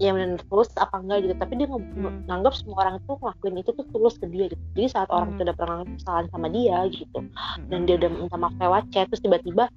yang 0.00 0.16
benar 0.16 0.40
tulus 0.48 0.72
apa 0.80 0.96
enggak 0.96 1.28
gitu 1.28 1.34
tapi 1.36 1.52
dia 1.60 1.68
hmm. 1.68 2.24
nganggap 2.24 2.56
semua 2.56 2.88
orang 2.88 2.96
itu 3.04 3.12
ngelakuin 3.20 3.56
itu 3.60 3.70
tuh 3.76 3.86
tulus 3.92 4.16
ke 4.16 4.26
dia 4.32 4.48
gitu 4.48 4.62
jadi 4.72 4.88
saat 4.88 5.08
hmm. 5.12 5.16
orang 5.16 5.28
itu 5.36 5.40
udah 5.44 5.56
pernah 5.60 5.78
kesalahan 5.84 6.26
sama 6.32 6.46
dia 6.48 6.78
gitu 6.88 7.18
hmm. 7.20 7.68
dan 7.68 7.80
dia 7.84 7.94
udah 8.00 8.08
minta 8.08 8.36
maaf 8.40 8.54
lewat 8.56 8.84
chat 8.96 9.06
terus 9.12 9.20
tiba-tiba 9.20 9.68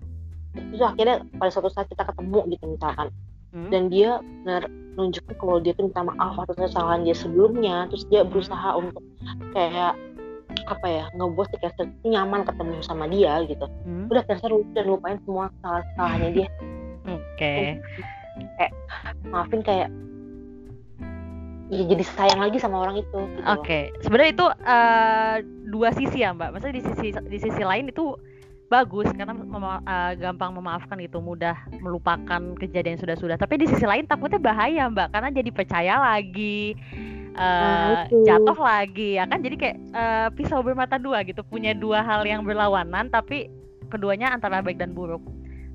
terus 0.54 0.82
akhirnya 0.82 1.26
pada 1.38 1.50
suatu 1.50 1.70
saat 1.74 1.90
kita 1.90 2.06
ketemu 2.06 2.40
gitu 2.54 2.66
misalkan 2.78 3.08
hmm. 3.54 3.70
dan 3.74 3.82
dia 3.90 4.22
benar 4.46 4.64
nunjukin 4.94 5.36
kalau 5.42 5.58
dia 5.58 5.74
tuh 5.74 5.90
minta 5.90 6.06
maaf 6.06 6.38
atas 6.38 6.58
kesalahan 6.58 7.02
dia 7.06 7.16
sebelumnya 7.18 7.90
terus 7.90 8.06
dia 8.14 8.22
berusaha 8.22 8.78
untuk 8.78 9.02
kayak 9.58 9.98
apa 10.70 10.86
ya 10.86 11.06
ngebuat 11.18 11.50
si 11.50 11.58
Kester 11.58 11.90
nyaman 12.06 12.46
ketemu 12.46 12.78
sama 12.86 13.10
dia 13.10 13.42
gitu 13.50 13.66
hmm. 13.66 14.14
udah 14.14 14.24
Kester 14.30 14.54
udah 14.54 14.84
lupain 14.86 15.18
semua 15.26 15.50
kesalahan 15.58 15.84
kesalahannya 15.94 16.30
dia 16.30 16.48
oke 17.10 17.22
okay. 17.34 17.66
kayak 18.62 18.74
maafin 19.34 19.62
kayak 19.66 19.90
ya 21.74 21.84
jadi 21.90 22.04
sayang 22.06 22.42
lagi 22.44 22.58
sama 22.62 22.86
orang 22.86 23.02
itu 23.02 23.10
gitu 23.10 23.18
oke 23.18 23.66
okay. 23.66 23.90
sebenarnya 24.06 24.32
itu 24.38 24.46
uh, 24.46 25.36
dua 25.74 25.90
sisi 25.98 26.22
ya 26.22 26.38
mbak 26.38 26.54
maksudnya 26.54 26.78
di 26.78 26.84
sisi 26.86 27.08
di 27.18 27.38
sisi 27.42 27.62
lain 27.66 27.90
itu 27.90 28.14
bagus 28.74 29.06
karena 29.14 29.38
mema 29.38 29.78
uh, 29.86 30.12
gampang 30.18 30.50
memaafkan 30.58 30.98
gitu 30.98 31.22
mudah 31.22 31.54
melupakan 31.78 32.42
kejadian 32.58 32.98
sudah-sudah. 32.98 33.38
Tapi 33.38 33.62
di 33.62 33.66
sisi 33.70 33.86
lain 33.86 34.10
takutnya 34.10 34.42
bahaya 34.42 34.90
mbak 34.90 35.14
karena 35.14 35.30
jadi 35.30 35.50
percaya 35.54 35.94
lagi 36.02 36.74
uh, 37.38 38.10
jatuh 38.26 38.58
lagi 38.58 39.22
ya 39.22 39.30
kan? 39.30 39.46
Jadi 39.46 39.56
kayak 39.62 39.78
uh, 39.94 40.28
pisau 40.34 40.66
bermata 40.66 40.98
dua 40.98 41.22
gitu 41.22 41.46
punya 41.46 41.78
dua 41.78 42.02
hal 42.02 42.26
yang 42.26 42.42
berlawanan 42.42 43.14
tapi 43.14 43.54
keduanya 43.94 44.34
antara 44.34 44.66
baik 44.66 44.82
dan 44.82 44.98
buruk. 44.98 45.22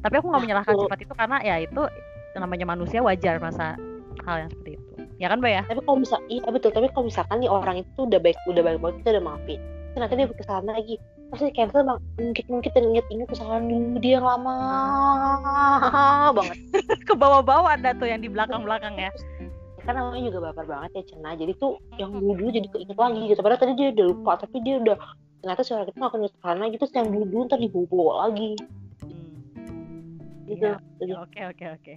Tapi 0.03 0.15
aku 0.19 0.27
nggak 0.35 0.43
menyalahkan 0.43 0.75
sifat 0.75 0.99
itu 1.07 1.15
karena 1.15 1.39
ya 1.47 1.63
itu 1.63 1.87
namanya 2.35 2.67
manusia 2.67 2.99
wajar 2.99 3.39
masa 3.39 3.79
hal 4.27 4.43
yang 4.43 4.51
seperti 4.51 4.75
itu. 4.75 4.91
Ya 5.23 5.31
kan 5.31 5.39
mbak 5.39 5.53
ya? 5.55 5.63
Tapi 5.71 5.81
kalau 5.87 6.03
misal 6.03 6.19
iya 6.27 6.51
betul. 6.51 6.75
Tapi 6.75 6.91
kalau 6.91 7.07
misalkan 7.07 7.39
nih 7.39 7.51
orang 7.51 7.87
itu 7.87 8.01
udah 8.03 8.19
baik 8.19 8.39
udah 8.51 8.63
baik 8.67 8.83
banget 8.83 8.97
kita 9.07 9.11
udah 9.15 9.25
maafin 9.31 9.63
ternyata 9.99 10.15
dia 10.15 10.27
kesalahan 10.31 10.69
lagi 10.79 10.95
pasti 11.29 11.53
cancel 11.53 11.85
bang 11.85 12.01
mungkin 12.17 12.45
mungkin 12.49 12.71
dan 12.73 12.85
inget-inget 12.89 13.29
kesalahan 13.29 13.65
dulu 13.69 14.01
dia 14.01 14.17
yang 14.17 14.27
lama 14.27 14.57
banget. 16.37 16.59
Ke 17.09 17.13
bawah-bawah 17.13 17.77
ada 17.77 17.93
tuh 17.93 18.09
yang 18.09 18.25
di 18.25 18.33
belakang-belakang 18.33 18.97
ya. 18.97 19.13
Kan 19.85 19.97
namanya 19.97 20.33
juga 20.33 20.53
baper 20.53 20.65
banget 20.65 20.91
ya 21.01 21.03
Cena 21.13 21.37
jadi 21.37 21.53
tuh 21.61 21.77
yang 22.01 22.17
dulu 22.17 22.33
dulu 22.37 22.49
jadi 22.49 22.69
keinget 22.73 22.97
lagi 22.97 23.21
gitu. 23.29 23.41
Padahal 23.45 23.61
tadi 23.61 23.73
dia 23.77 23.89
udah 23.93 24.07
lupa 24.09 24.33
tapi 24.41 24.57
dia 24.65 24.75
udah 24.81 24.97
ternyata 25.39 25.63
suara 25.63 25.85
kita 25.87 25.97
nggak 26.01 26.17
inget 26.19 26.35
karena 26.43 26.65
gitu 26.73 26.85
yang 26.97 27.09
dulu 27.13 27.25
dulu 27.29 27.43
ntar 27.45 27.59
dibawa 27.61 28.13
lagi. 28.29 28.51
Hmm. 29.05 29.37
gitu. 30.49 30.69
Ya, 31.05 31.17
oke 31.21 31.41
oke 31.53 31.65
oke. 31.77 31.93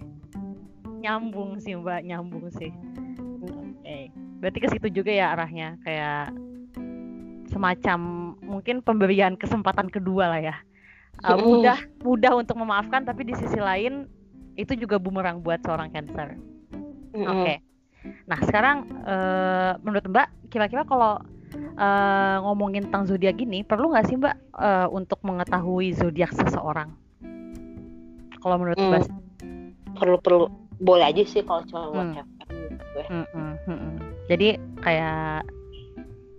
Nyambung 1.00 1.56
sih 1.56 1.72
mbak. 1.72 2.04
Nyambung 2.04 2.52
sih. 2.52 2.68
Oke. 3.42 3.80
Okay. 3.80 4.02
berarti 4.38 4.58
ke 4.58 4.68
situ 4.76 4.88
juga 4.92 5.10
ya 5.10 5.32
arahnya. 5.32 5.80
Kayak 5.82 6.36
semacam 7.52 8.32
mungkin 8.40 8.80
pemberian 8.80 9.36
kesempatan 9.36 9.92
kedua 9.92 10.32
lah 10.32 10.40
ya 10.40 10.56
uh, 11.28 11.36
mudah 11.36 11.78
mudah 12.00 12.32
untuk 12.34 12.56
memaafkan 12.56 13.04
tapi 13.04 13.28
di 13.28 13.36
sisi 13.36 13.60
lain 13.60 14.08
itu 14.56 14.72
juga 14.76 14.96
bumerang 14.96 15.44
buat 15.44 15.60
seorang 15.62 15.92
cancer 15.92 16.40
oke 17.12 17.28
okay. 17.28 17.60
Nah 18.26 18.38
sekarang 18.42 18.88
uh, 19.06 19.78
menurut 19.82 20.04
Mbak 20.06 20.28
kira-kira 20.50 20.82
kalau 20.86 21.22
uh, 21.78 22.36
ngomongin 22.42 22.88
tentang 22.90 23.06
zodiak 23.06 23.38
gini 23.38 23.62
perlu 23.62 23.94
nggak 23.94 24.06
sih 24.10 24.16
Mbak 24.18 24.36
uh, 24.58 24.88
untuk 24.90 25.22
mengetahui 25.22 25.94
zodiak 25.94 26.34
seseorang? 26.34 26.94
Kalau 28.42 28.56
menurut 28.58 28.78
hmm. 28.78 28.90
Mbak? 28.90 29.02
Perlu 29.98 30.16
perlu 30.18 30.44
boleh 30.82 31.04
aja 31.06 31.22
sih 31.22 31.42
kalau 31.46 31.62
cuma 31.70 31.94
buat. 31.94 32.26
Hmm, 33.08 33.24
hmm, 33.32 33.54
hmm, 33.66 33.78
hmm. 33.78 33.96
Jadi 34.26 34.48
kayak 34.82 35.46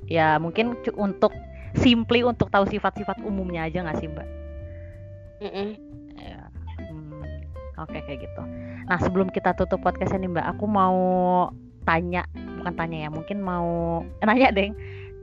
ya 0.07 0.37
mungkin 0.37 0.75
untuk 0.97 1.31
simply 1.77 2.21
untuk 2.21 2.53
tahu 2.53 2.69
sifat-sifat 2.69 3.21
umumnya 3.25 3.65
aja 3.65 3.81
nggak 3.81 3.97
sih 3.97 4.09
Mbak? 4.09 4.27
Mm 5.41 5.51
-mm. 5.51 5.69
Ya. 6.21 6.41
Hmm. 6.77 7.25
Oke 7.81 7.97
okay, 7.97 8.01
kayak 8.05 8.19
gitu. 8.29 8.41
Nah 8.85 8.97
sebelum 9.01 9.33
kita 9.33 9.57
tutup 9.57 9.81
podcastnya 9.81 10.23
nih 10.23 10.31
Mbak, 10.37 10.47
aku 10.57 10.65
mau 10.69 10.97
tanya, 11.83 12.23
bukan 12.61 12.73
tanya 12.77 12.97
ya, 13.07 13.09
mungkin 13.09 13.37
mau 13.41 14.01
nanya 14.27 14.53
deh, 14.53 14.69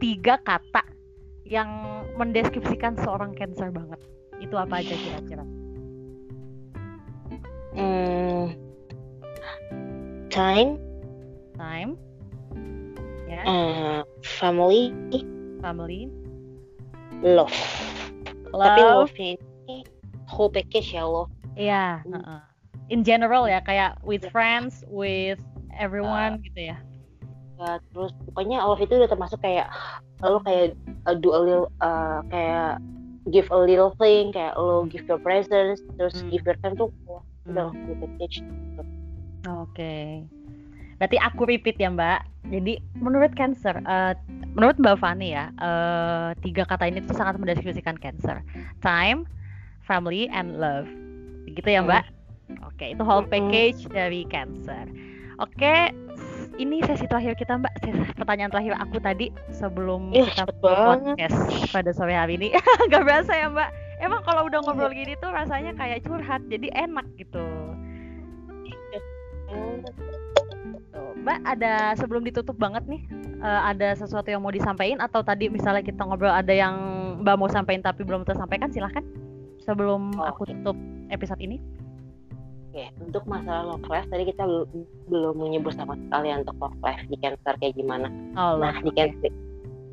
tiga 0.03 0.43
kata 0.43 0.83
yang 1.47 1.71
mendeskripsikan 2.19 2.99
seorang 3.01 3.35
cancer 3.39 3.71
banget. 3.71 3.99
Itu 4.43 4.59
apa 4.59 4.83
aja 4.83 4.95
kira-kira? 4.95 5.45
Hmm, 7.71 8.59
time. 10.33 10.81
Time. 11.55 12.10
Ya. 13.31 13.43
Uh, 13.47 14.01
family. 14.27 14.91
Family. 15.63 16.11
Love. 17.23 17.55
love. 18.51 18.67
Tapi 18.67 18.81
love 18.83 19.15
ini 19.15 19.87
whole 20.27 20.51
package 20.51 20.99
ya 20.99 21.07
love. 21.07 21.31
Iya. 21.55 22.03
Yeah. 22.03 22.11
Uh 22.11 22.19
-uh 22.19 22.41
in 22.91 23.07
general 23.07 23.47
ya 23.47 23.63
kayak 23.63 23.97
with 24.03 24.27
friends 24.35 24.83
with 24.91 25.39
everyone 25.79 26.43
uh, 26.43 26.45
gitu 26.45 26.75
ya 26.75 26.79
ya 27.57 27.79
terus 27.95 28.13
pokoknya 28.27 28.59
love 28.67 28.83
itu 28.83 28.99
udah 28.99 29.09
termasuk 29.09 29.39
kayak 29.41 29.71
lo 30.21 30.43
kayak 30.43 30.75
uh, 31.07 31.15
do 31.17 31.33
a 31.33 31.41
little 31.41 31.71
uh, 31.81 32.21
kayak 32.29 32.83
give 33.31 33.47
a 33.55 33.59
little 33.59 33.95
thing 34.03 34.35
kayak 34.35 34.53
lo 34.59 34.85
give 34.91 35.07
your 35.07 35.23
presents 35.23 35.81
terus 35.97 36.19
hmm. 36.21 36.29
give 36.35 36.43
your 36.45 36.59
time 36.61 36.75
tuh 36.75 36.91
udah 37.47 37.71
hmm. 37.71 37.97
package 38.03 38.43
gitu. 38.43 38.83
oke 39.47 39.71
okay. 39.71 40.27
Berarti 41.01 41.17
aku 41.17 41.49
repeat 41.49 41.81
ya 41.81 41.89
mbak 41.89 42.23
jadi 42.53 42.77
menurut 43.01 43.33
cancer 43.33 43.73
uh, 43.89 44.13
menurut 44.53 44.77
mbak 44.77 45.01
Fani 45.01 45.33
ya 45.33 45.49
uh, 45.59 46.37
tiga 46.45 46.69
kata 46.69 46.93
ini 46.93 47.01
tuh 47.03 47.17
sangat 47.17 47.41
mendeskripsikan 47.41 47.97
cancer 47.97 48.45
time 48.85 49.25
family 49.89 50.29
and 50.31 50.61
love 50.61 50.87
gitu 51.49 51.67
ya 51.67 51.81
mbak 51.81 52.05
hmm 52.05 52.21
Oke, 52.67 52.97
itu 52.97 53.03
whole 53.07 53.27
package 53.27 53.87
dari 53.93 54.27
cancer. 54.27 54.91
Oke, 55.39 55.95
ini 56.59 56.83
sesi 56.83 57.07
terakhir 57.07 57.39
kita 57.39 57.61
Mbak. 57.61 57.75
Sesi 57.85 58.13
pertanyaan 58.19 58.51
terakhir 58.51 58.75
aku 58.77 58.99
tadi 58.99 59.31
sebelum 59.55 60.11
eh, 60.13 60.27
kita 60.27 60.51
podcast 60.61 61.39
pada 61.71 61.91
sore 61.95 62.17
hari 62.17 62.41
ini. 62.41 62.49
Gak 62.93 63.05
berasa 63.07 63.33
ya 63.37 63.47
Mbak. 63.49 63.71
Emang 64.01 64.21
kalau 64.25 64.49
udah 64.49 64.65
ngobrol 64.65 64.91
gini 64.97 65.15
tuh 65.21 65.29
rasanya 65.29 65.77
kayak 65.77 66.03
curhat, 66.03 66.41
jadi 66.49 66.73
enak 66.73 67.07
gitu. 67.21 67.45
Tuh, 71.01 71.17
Mbak 71.17 71.39
ada 71.49 71.97
sebelum 71.97 72.23
ditutup 72.29 72.61
banget 72.61 72.85
nih, 72.85 73.01
uh, 73.41 73.73
ada 73.73 73.97
sesuatu 73.97 74.29
yang 74.29 74.45
mau 74.45 74.53
disampaikan 74.53 75.01
atau 75.01 75.25
tadi 75.25 75.49
misalnya 75.49 75.81
kita 75.81 76.05
ngobrol 76.05 76.29
ada 76.29 76.53
yang 76.53 76.77
Mbak 77.25 77.37
mau 77.41 77.49
sampaikan 77.49 77.81
tapi 77.81 78.05
belum 78.05 78.29
tersampaikan 78.29 78.69
silahkan 78.69 79.01
sebelum 79.65 80.13
oh, 80.21 80.29
aku 80.29 80.45
tutup 80.53 80.77
episode 81.09 81.41
ini. 81.41 81.57
Oke, 82.71 82.87
untuk 83.01 83.25
masalah 83.27 83.75
love 83.75 83.89
life 83.89 84.07
tadi 84.13 84.29
kita 84.29 84.45
belum 84.45 84.69
belum 85.09 85.35
menyebut 85.41 85.73
sama 85.75 85.97
sekali 85.97 86.31
untuk 86.37 86.55
love 86.61 86.79
life 86.85 87.03
di 87.09 87.17
cancer 87.19 87.57
kayak 87.59 87.75
gimana. 87.75 88.07
Oh, 88.37 88.61
nah, 88.61 88.77
di 88.85 88.93
cancer 88.93 89.33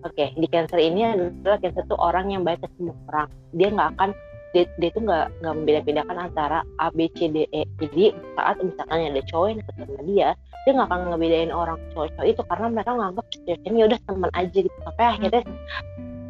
Oke, 0.05 0.13
okay, 0.13 0.29
di 0.37 0.45
cancer 0.45 0.77
ini 0.77 1.09
adalah 1.09 1.57
cancer 1.57 1.81
tuh 1.89 1.97
orang 1.97 2.29
yang 2.29 2.45
baik 2.45 2.61
ke 2.61 2.69
semua 2.77 2.93
orang. 3.09 3.27
Dia 3.57 3.73
nggak 3.73 3.89
akan 3.97 4.09
dia, 4.53 4.63
dia 4.77 4.89
tuh 4.93 5.03
nggak 5.03 5.25
nggak 5.41 5.53
membeda-bedakan 5.57 6.17
antara 6.29 6.61
A, 6.77 6.93
B, 6.93 7.09
C, 7.17 7.27
D, 7.33 7.49
E. 7.49 7.65
Jadi 7.81 8.13
saat 8.37 8.61
misalkan 8.61 9.09
ada 9.09 9.21
cowok 9.25 9.47
yang 9.49 9.57
deket 9.59 9.73
sama 9.81 10.03
dia, 10.05 10.29
dia 10.67 10.75
nggak 10.75 10.91
akan 10.91 11.15
ngebedain 11.15 11.51
orang 11.55 11.79
cowok-cowok 11.95 12.27
itu 12.27 12.41
karena 12.43 12.67
mereka 12.67 12.91
nganggap 12.91 13.25
ceweknya 13.31 13.83
udah 13.87 13.99
teman 14.03 14.31
aja 14.35 14.57
gitu. 14.59 14.77
Sampai 14.83 15.05
akhirnya 15.15 15.41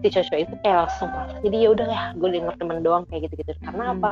si 0.05 0.07
cowok 0.13 0.37
itu 0.37 0.55
kayak 0.61 0.77
langsung 0.85 1.09
jadi 1.41 1.57
ya 1.57 1.69
udah 1.73 1.87
ya 1.89 2.01
gue 2.13 2.29
denger 2.29 2.53
temen 2.61 2.77
doang 2.85 3.03
kayak 3.09 3.25
gitu 3.25 3.33
gitu 3.41 3.51
karena 3.65 3.83
hmm. 3.89 3.93
apa 3.97 4.11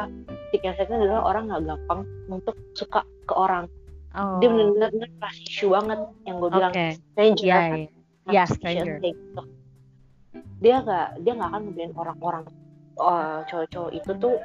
si 0.50 0.56
cancer 0.58 0.90
adalah 0.90 1.22
orang 1.30 1.44
nggak 1.46 1.62
gampang 1.70 2.02
untuk 2.26 2.56
suka 2.74 3.06
ke 3.30 3.34
orang 3.38 3.70
oh. 4.18 4.42
dia 4.42 4.50
benar-benar 4.50 5.10
isu 5.46 5.78
banget 5.78 6.00
yang 6.26 6.36
gue 6.42 6.50
bilang 6.50 6.74
okay. 6.74 6.98
stranger 7.14 7.46
yeah, 7.46 7.62
kan 7.62 7.78
yeah. 7.78 8.34
yeah, 8.34 8.46
stranger. 8.50 8.98
gitu. 8.98 9.42
dia 10.66 10.76
nggak 10.82 11.08
dia 11.22 11.32
nggak 11.38 11.50
akan 11.54 11.62
ngebedain 11.70 11.94
orang-orang 11.94 12.46
uh, 12.98 13.46
cowok-cowok 13.46 13.92
itu 13.94 14.12
tuh 14.18 14.36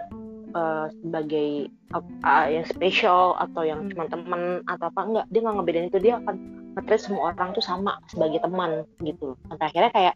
uh, 0.54 0.86
sebagai 1.02 1.70
uh, 1.94 2.46
yang 2.48 2.66
spesial 2.66 3.36
atau 3.38 3.62
yang 3.62 3.86
hmm. 3.86 3.90
cuma 3.94 4.04
teman 4.10 4.42
atau 4.66 4.86
apa 4.90 5.00
enggak 5.06 5.26
dia 5.30 5.40
nggak 5.42 5.56
ngebedain 5.56 5.88
itu 5.90 5.98
dia 6.02 6.14
akan 6.22 6.34
ngetreat 6.78 7.02
semua 7.02 7.22
orang 7.34 7.50
tuh 7.52 7.64
sama 7.64 7.98
sebagai 8.06 8.40
teman 8.42 8.86
gitu 9.02 9.34
sampai 9.50 9.66
akhirnya 9.70 9.92
kayak 9.92 10.14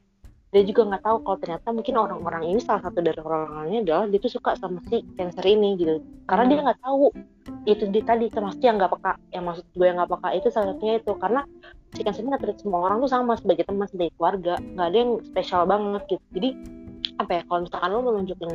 dia 0.54 0.62
juga 0.62 0.86
nggak 0.86 1.02
tahu 1.02 1.16
kalau 1.26 1.38
ternyata 1.42 1.68
mungkin 1.74 1.94
orang-orang 1.98 2.42
ini 2.46 2.60
salah 2.62 2.86
satu 2.86 3.02
dari 3.02 3.18
orang-orangnya 3.18 3.80
adalah 3.82 4.04
dia 4.06 4.20
tuh 4.22 4.32
suka 4.38 4.54
sama 4.54 4.78
si 4.86 5.02
cancer 5.18 5.42
ini 5.42 5.74
gitu 5.74 5.98
karena 6.30 6.46
hmm. 6.46 6.50
dia 6.54 6.58
nggak 6.70 6.80
tahu 6.80 7.04
itu 7.66 7.84
di 7.90 8.00
tadi 8.06 8.30
termasuk 8.30 8.62
yang 8.62 8.78
nggak 8.78 8.94
peka 8.94 9.12
yang 9.34 9.44
maksud 9.50 9.66
gue 9.74 9.86
yang 9.90 9.98
nggak 9.98 10.12
peka 10.14 10.28
itu 10.38 10.48
salah 10.54 10.70
satunya 10.70 11.02
itu 11.02 11.12
karena 11.18 11.42
si 11.90 12.00
cancer 12.06 12.22
ini 12.22 12.30
nggak 12.30 12.62
semua 12.62 12.80
orang 12.86 13.02
tuh 13.02 13.10
sama 13.10 13.34
sebagai 13.34 13.66
teman 13.66 13.86
sebagai 13.90 14.14
keluarga 14.14 14.54
nggak 14.62 14.86
ada 14.86 14.98
yang 15.02 15.12
spesial 15.26 15.62
banget 15.66 16.02
gitu 16.06 16.24
jadi 16.30 16.50
apa 17.18 17.30
ya 17.30 17.42
kalau 17.46 17.60
misalkan 17.66 17.90
lo 17.90 18.00
menunjukin 18.02 18.50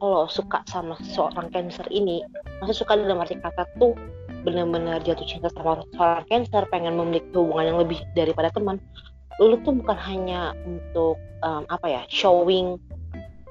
lo 0.00 0.24
suka 0.26 0.64
sama 0.64 0.96
seorang 1.04 1.52
cancer 1.52 1.84
ini 1.92 2.24
maksud 2.60 2.84
suka 2.84 2.96
dalam 2.96 3.20
arti 3.20 3.36
kata 3.36 3.68
tuh 3.76 3.92
benar-benar 4.42 5.04
jatuh 5.04 5.28
cinta 5.28 5.52
sama 5.52 5.84
seorang 5.92 6.24
cancer 6.28 6.64
pengen 6.72 6.96
memiliki 6.96 7.28
hubungan 7.36 7.76
yang 7.76 7.78
lebih 7.84 8.00
daripada 8.16 8.48
teman 8.52 8.80
lu 9.40 9.56
tuh 9.64 9.76
bukan 9.76 9.96
hanya 9.96 10.56
untuk 10.64 11.20
um, 11.44 11.64
apa 11.68 11.86
ya 11.88 12.02
showing 12.08 12.80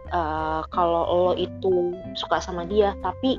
uh, 0.10 0.66
kalau 0.74 1.06
lo 1.06 1.32
itu 1.38 1.93
suka 2.18 2.41
sama 2.41 2.66
dia 2.66 2.97
tapi 3.06 3.38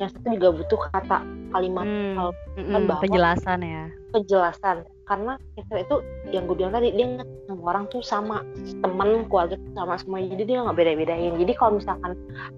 yang 0.00 0.08
satu 0.08 0.34
juga 0.34 0.48
butuh 0.56 0.80
kata 0.90 1.18
kalimat 1.52 1.84
hmm, 1.84 2.16
kalau 2.16 2.32
kan 2.56 2.82
bahwa 2.88 3.02
penjelasan 3.04 3.60
ya. 3.62 3.84
Penjelasan 4.10 4.76
karena 5.06 5.34
kita 5.58 5.82
itu 5.82 5.96
yang 6.30 6.46
gue 6.46 6.56
bilang 6.56 6.72
tadi 6.74 6.94
dia 6.94 7.06
nggak 7.18 7.28
semua 7.50 7.68
orang 7.74 7.84
tuh 7.90 8.02
sama 8.04 8.36
teman 8.80 9.26
keluarga 9.26 9.56
sama 9.74 9.94
semua 9.98 10.18
jadi 10.22 10.44
dia 10.46 10.58
nggak 10.62 10.78
beda-bedain. 10.78 11.32
Jadi 11.36 11.52
kalau 11.58 11.72
misalkan 11.82 12.12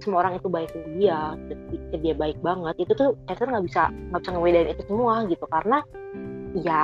semua 0.04 0.18
orang 0.26 0.34
itu 0.36 0.48
baik 0.52 0.70
ke 0.70 0.78
dia 0.96 1.18
ke 1.90 1.96
dia 1.98 2.14
baik 2.14 2.38
banget 2.44 2.74
itu 2.84 2.92
tuh 2.92 3.16
kita 3.26 3.48
nggak 3.48 3.64
bisa 3.64 3.82
nggak 4.12 4.20
bisa 4.20 4.30
ngebedain 4.36 4.68
itu 4.70 4.82
semua 4.84 5.14
gitu. 5.26 5.44
Karena 5.48 5.78
ya 6.54 6.80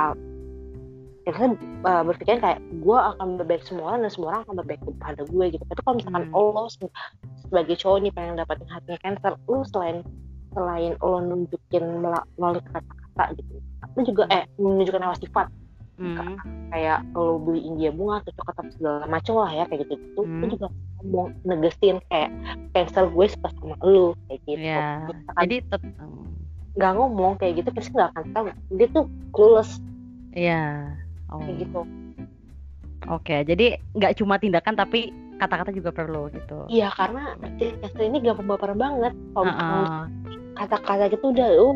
kita 1.21 1.53
uh, 1.85 2.03
berpikir 2.03 2.41
kayak 2.41 2.59
gue 2.81 2.97
akan 2.97 3.37
berbaik 3.37 3.61
semua 3.61 3.93
orang 3.93 4.09
dan 4.09 4.11
semua 4.11 4.27
orang 4.33 4.41
akan 4.49 4.55
berbaik 4.65 4.81
kepada 4.81 5.21
gue 5.29 5.45
gitu. 5.53 5.63
Tapi 5.69 5.81
kalau 5.85 5.95
misalkan 6.01 6.23
hmm. 6.27 6.33
lo 6.33 6.65
sebagai 7.45 7.75
cowok 7.77 7.97
nih 8.01 8.11
pengen 8.11 8.35
dapetin 8.41 8.69
hatinya 8.73 8.99
cancer 9.05 9.33
lo 9.45 9.61
selain 9.69 10.01
selain 10.51 10.97
lo 10.99 11.21
nunjukin 11.21 11.83
melalui 12.01 12.59
kata-kata 12.73 13.39
gitu 13.39 13.70
lo 13.97 14.01
juga 14.07 14.23
eh 14.31 14.43
menunjukkan 14.55 15.01
lewat 15.03 15.19
sifat 15.23 15.47
hmm. 16.01 16.35
kayak 16.73 16.99
lo 17.13 17.37
beliin 17.37 17.77
dia 17.77 17.91
bunga 17.93 18.23
atau 18.23 18.31
coklat 18.41 18.67
segala 18.73 19.05
macam 19.05 19.33
lah 19.43 19.51
ya 19.53 19.63
kayak 19.69 19.85
gitu 19.85 19.95
gitu 19.99 20.21
hmm. 20.23 20.51
juga 20.51 20.67
ngomong 21.01 21.27
negesin 21.45 21.97
kayak 22.09 22.29
cancer 22.73 23.05
gue 23.09 23.25
suka 23.29 23.49
sama 23.57 23.75
lo 23.85 24.17
kayak 24.29 24.41
gitu 24.47 24.61
yeah. 24.61 25.05
jadi 25.41 25.55
nggak 26.77 26.93
ngomong 26.95 27.35
kayak 27.35 27.61
gitu 27.61 27.69
pasti 27.75 27.91
nggak 27.91 28.09
akan 28.15 28.25
tahu 28.31 28.45
dia 28.79 28.87
tuh 28.95 29.05
clueless 29.35 29.71
iya 30.33 30.95
yeah. 30.95 31.33
oh. 31.33 31.39
kayak 31.43 31.57
gitu 31.67 31.81
oke 33.11 33.35
jadi 33.45 33.65
nggak 33.97 34.13
cuma 34.17 34.39
tindakan 34.39 34.75
tapi 34.79 35.11
kata-kata 35.41 35.73
juga 35.73 35.89
perlu 35.89 36.29
gitu. 36.29 36.69
Iya 36.69 36.93
karena 36.93 37.33
cancer 37.57 38.05
ini 38.05 38.21
gampang 38.21 38.45
baper 38.53 38.77
banget. 38.77 39.13
Kalau 39.33 39.49
uh 39.49 39.57
-uh. 39.57 40.05
kata-kata 40.53 41.09
gitu 41.09 41.33
udah 41.33 41.49
uh 41.57 41.75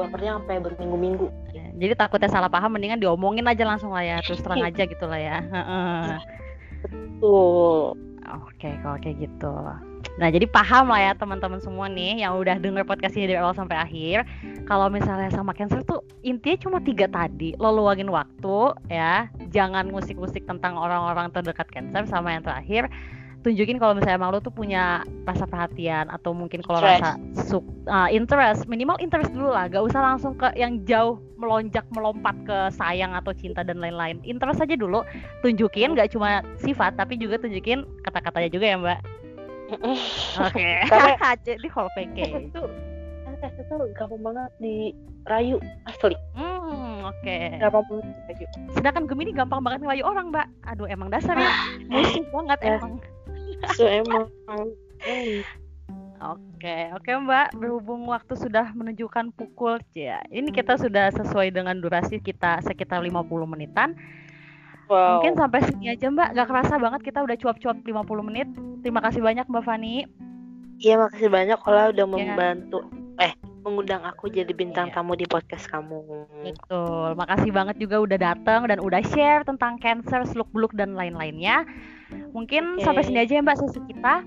bapernya 0.00 0.40
sampai 0.40 0.64
berminggu-minggu. 0.64 1.28
Jadi 1.74 1.92
takutnya 1.98 2.30
salah 2.30 2.48
paham 2.48 2.78
mendingan 2.78 3.02
diomongin 3.02 3.44
aja 3.44 3.66
langsung 3.66 3.92
lah 3.92 4.02
ya 4.02 4.16
terus 4.24 4.40
terang 4.40 4.64
aja 4.64 4.82
gitu 4.88 5.04
lah 5.04 5.20
ya. 5.20 5.38
Betul. 6.88 7.98
Oke 8.24 8.68
kalau 8.80 8.96
kayak 9.04 9.20
gitu 9.20 9.52
Nah, 10.14 10.30
jadi 10.30 10.46
paham 10.46 10.94
lah 10.94 11.10
ya 11.10 11.12
teman-teman 11.18 11.58
semua 11.58 11.90
nih 11.90 12.22
yang 12.22 12.38
udah 12.38 12.62
denger 12.62 12.86
podcast 12.86 13.18
ini 13.18 13.34
dari 13.34 13.42
awal 13.42 13.54
sampai 13.56 13.74
akhir. 13.74 14.22
Kalau 14.70 14.86
misalnya 14.86 15.26
sama 15.34 15.50
cancer 15.50 15.82
tuh 15.82 16.06
intinya 16.22 16.58
cuma 16.62 16.78
tiga 16.78 17.10
tadi. 17.10 17.58
Lo 17.58 17.74
luangin 17.74 18.06
waktu 18.06 18.58
ya, 18.86 19.26
jangan 19.50 19.90
musik-musik 19.90 20.46
tentang 20.46 20.78
orang-orang 20.78 21.34
terdekat 21.34 21.66
cancer 21.74 22.06
sama 22.06 22.30
yang 22.30 22.46
terakhir. 22.46 22.86
Tunjukin 23.44 23.76
kalau 23.76 23.92
misalnya 23.92 24.16
emang 24.16 24.32
lo 24.32 24.40
tuh 24.40 24.54
punya 24.54 25.04
rasa 25.28 25.44
perhatian 25.44 26.08
atau 26.08 26.32
mungkin 26.32 26.64
kalau 26.64 26.80
rasa 26.80 27.20
uh, 27.92 28.08
interest 28.08 28.64
minimal 28.70 28.96
interest 29.02 29.36
dulu 29.36 29.52
lah. 29.52 29.68
Gak 29.68 29.84
usah 29.84 30.00
langsung 30.00 30.32
ke 30.38 30.48
yang 30.56 30.80
jauh 30.88 31.20
melonjak 31.36 31.84
melompat 31.92 32.32
ke 32.48 32.72
sayang 32.72 33.12
atau 33.12 33.36
cinta 33.36 33.60
dan 33.60 33.82
lain-lain. 33.82 34.16
Interest 34.24 34.64
aja 34.64 34.78
dulu. 34.78 35.04
Tunjukin 35.44 35.92
gak 35.92 36.16
cuma 36.16 36.40
sifat 36.56 36.96
tapi 36.96 37.20
juga 37.20 37.36
tunjukin 37.36 37.84
kata-katanya 38.00 38.48
juga 38.48 38.64
ya 38.64 38.78
mbak 38.80 39.23
Oke. 40.38 40.68
Karena 40.90 41.34
di 41.42 41.68
whole 41.70 41.90
package. 41.94 42.50
Itu 42.50 42.64
tes 43.44 43.60
itu 43.60 43.76
gampang 43.92 44.22
banget 44.24 44.50
dirayu 44.56 45.60
asli. 45.84 46.16
Hmm, 46.32 47.04
oke. 47.04 47.20
Okay. 47.20 47.60
Gampang 47.60 47.84
banget 47.92 48.06
dirayu. 48.32 48.46
Sedangkan 48.72 49.04
Gemini 49.04 49.36
gampang 49.36 49.60
banget 49.60 49.84
ngerayu 49.84 50.04
orang, 50.08 50.32
Mbak. 50.32 50.46
Aduh, 50.72 50.88
emang 50.88 51.12
dasar 51.12 51.36
ya. 51.36 51.52
Musuh 51.92 52.24
banget 52.32 52.58
ya. 52.64 52.80
emang. 52.80 52.94
So 53.76 53.84
emang. 53.84 54.24
Oke, 56.24 56.76
oke 56.96 57.10
Mbak. 57.12 57.60
Berhubung 57.60 58.08
waktu 58.08 58.32
sudah 58.32 58.72
menunjukkan 58.72 59.36
pukul 59.36 59.76
ya. 59.92 60.24
Ini 60.32 60.48
kita 60.48 60.80
sudah 60.80 61.12
sesuai 61.12 61.52
dengan 61.52 61.76
durasi 61.76 62.24
kita 62.24 62.64
sekitar 62.64 63.04
50 63.04 63.28
menitan. 63.44 63.92
Wow. 64.88 65.20
Mungkin 65.20 65.34
sampai 65.40 65.60
sini 65.64 65.86
aja 65.92 66.06
Mbak, 66.12 66.28
gak 66.36 66.48
kerasa 66.48 66.74
banget 66.76 67.00
kita 67.00 67.24
udah 67.24 67.36
cuap-cuap 67.40 67.76
50 67.80 68.28
menit. 68.28 68.48
Terima 68.84 69.00
kasih 69.00 69.24
banyak 69.24 69.48
Mbak 69.48 69.64
Fani. 69.64 70.04
Iya, 70.82 70.94
makasih 71.00 71.30
banyak 71.30 71.58
kalau 71.62 71.94
udah 71.94 72.06
ya. 72.06 72.12
membantu 72.12 72.78
eh 73.22 73.32
mengundang 73.64 74.04
aku 74.04 74.28
jadi 74.28 74.50
bintang 74.52 74.92
ya. 74.92 75.00
tamu 75.00 75.16
di 75.16 75.24
podcast 75.24 75.64
kamu. 75.72 76.28
Betul. 76.44 77.16
Makasih 77.16 77.50
banget 77.54 77.80
juga 77.80 78.04
udah 78.04 78.18
datang 78.20 78.68
dan 78.68 78.78
udah 78.82 79.00
share 79.08 79.46
tentang 79.48 79.80
cancer, 79.80 80.20
seluk-beluk 80.28 80.76
dan 80.76 80.92
lain-lainnya. 80.92 81.64
Mungkin 82.36 82.78
okay. 82.78 82.84
sampai 82.84 83.02
sini 83.08 83.24
aja 83.24 83.40
ya 83.40 83.42
Mbak 83.42 83.58
sesi 83.64 83.80
kita. 83.88 84.26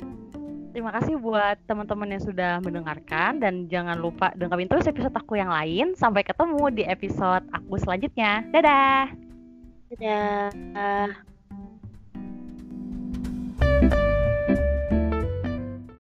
Terima 0.74 0.94
kasih 0.94 1.18
buat 1.18 1.58
teman-teman 1.66 2.14
yang 2.14 2.22
sudah 2.22 2.62
mendengarkan 2.62 3.42
dan 3.42 3.66
jangan 3.66 3.98
lupa 3.98 4.30
dengerin 4.38 4.70
terus 4.70 4.86
episode 4.86 5.14
aku 5.14 5.38
yang 5.38 5.50
lain. 5.50 5.98
Sampai 5.98 6.22
ketemu 6.22 6.70
di 6.74 6.84
episode 6.86 7.46
aku 7.54 7.82
selanjutnya. 7.82 8.46
Dadah. 8.54 9.27
Dadah. 9.90 11.37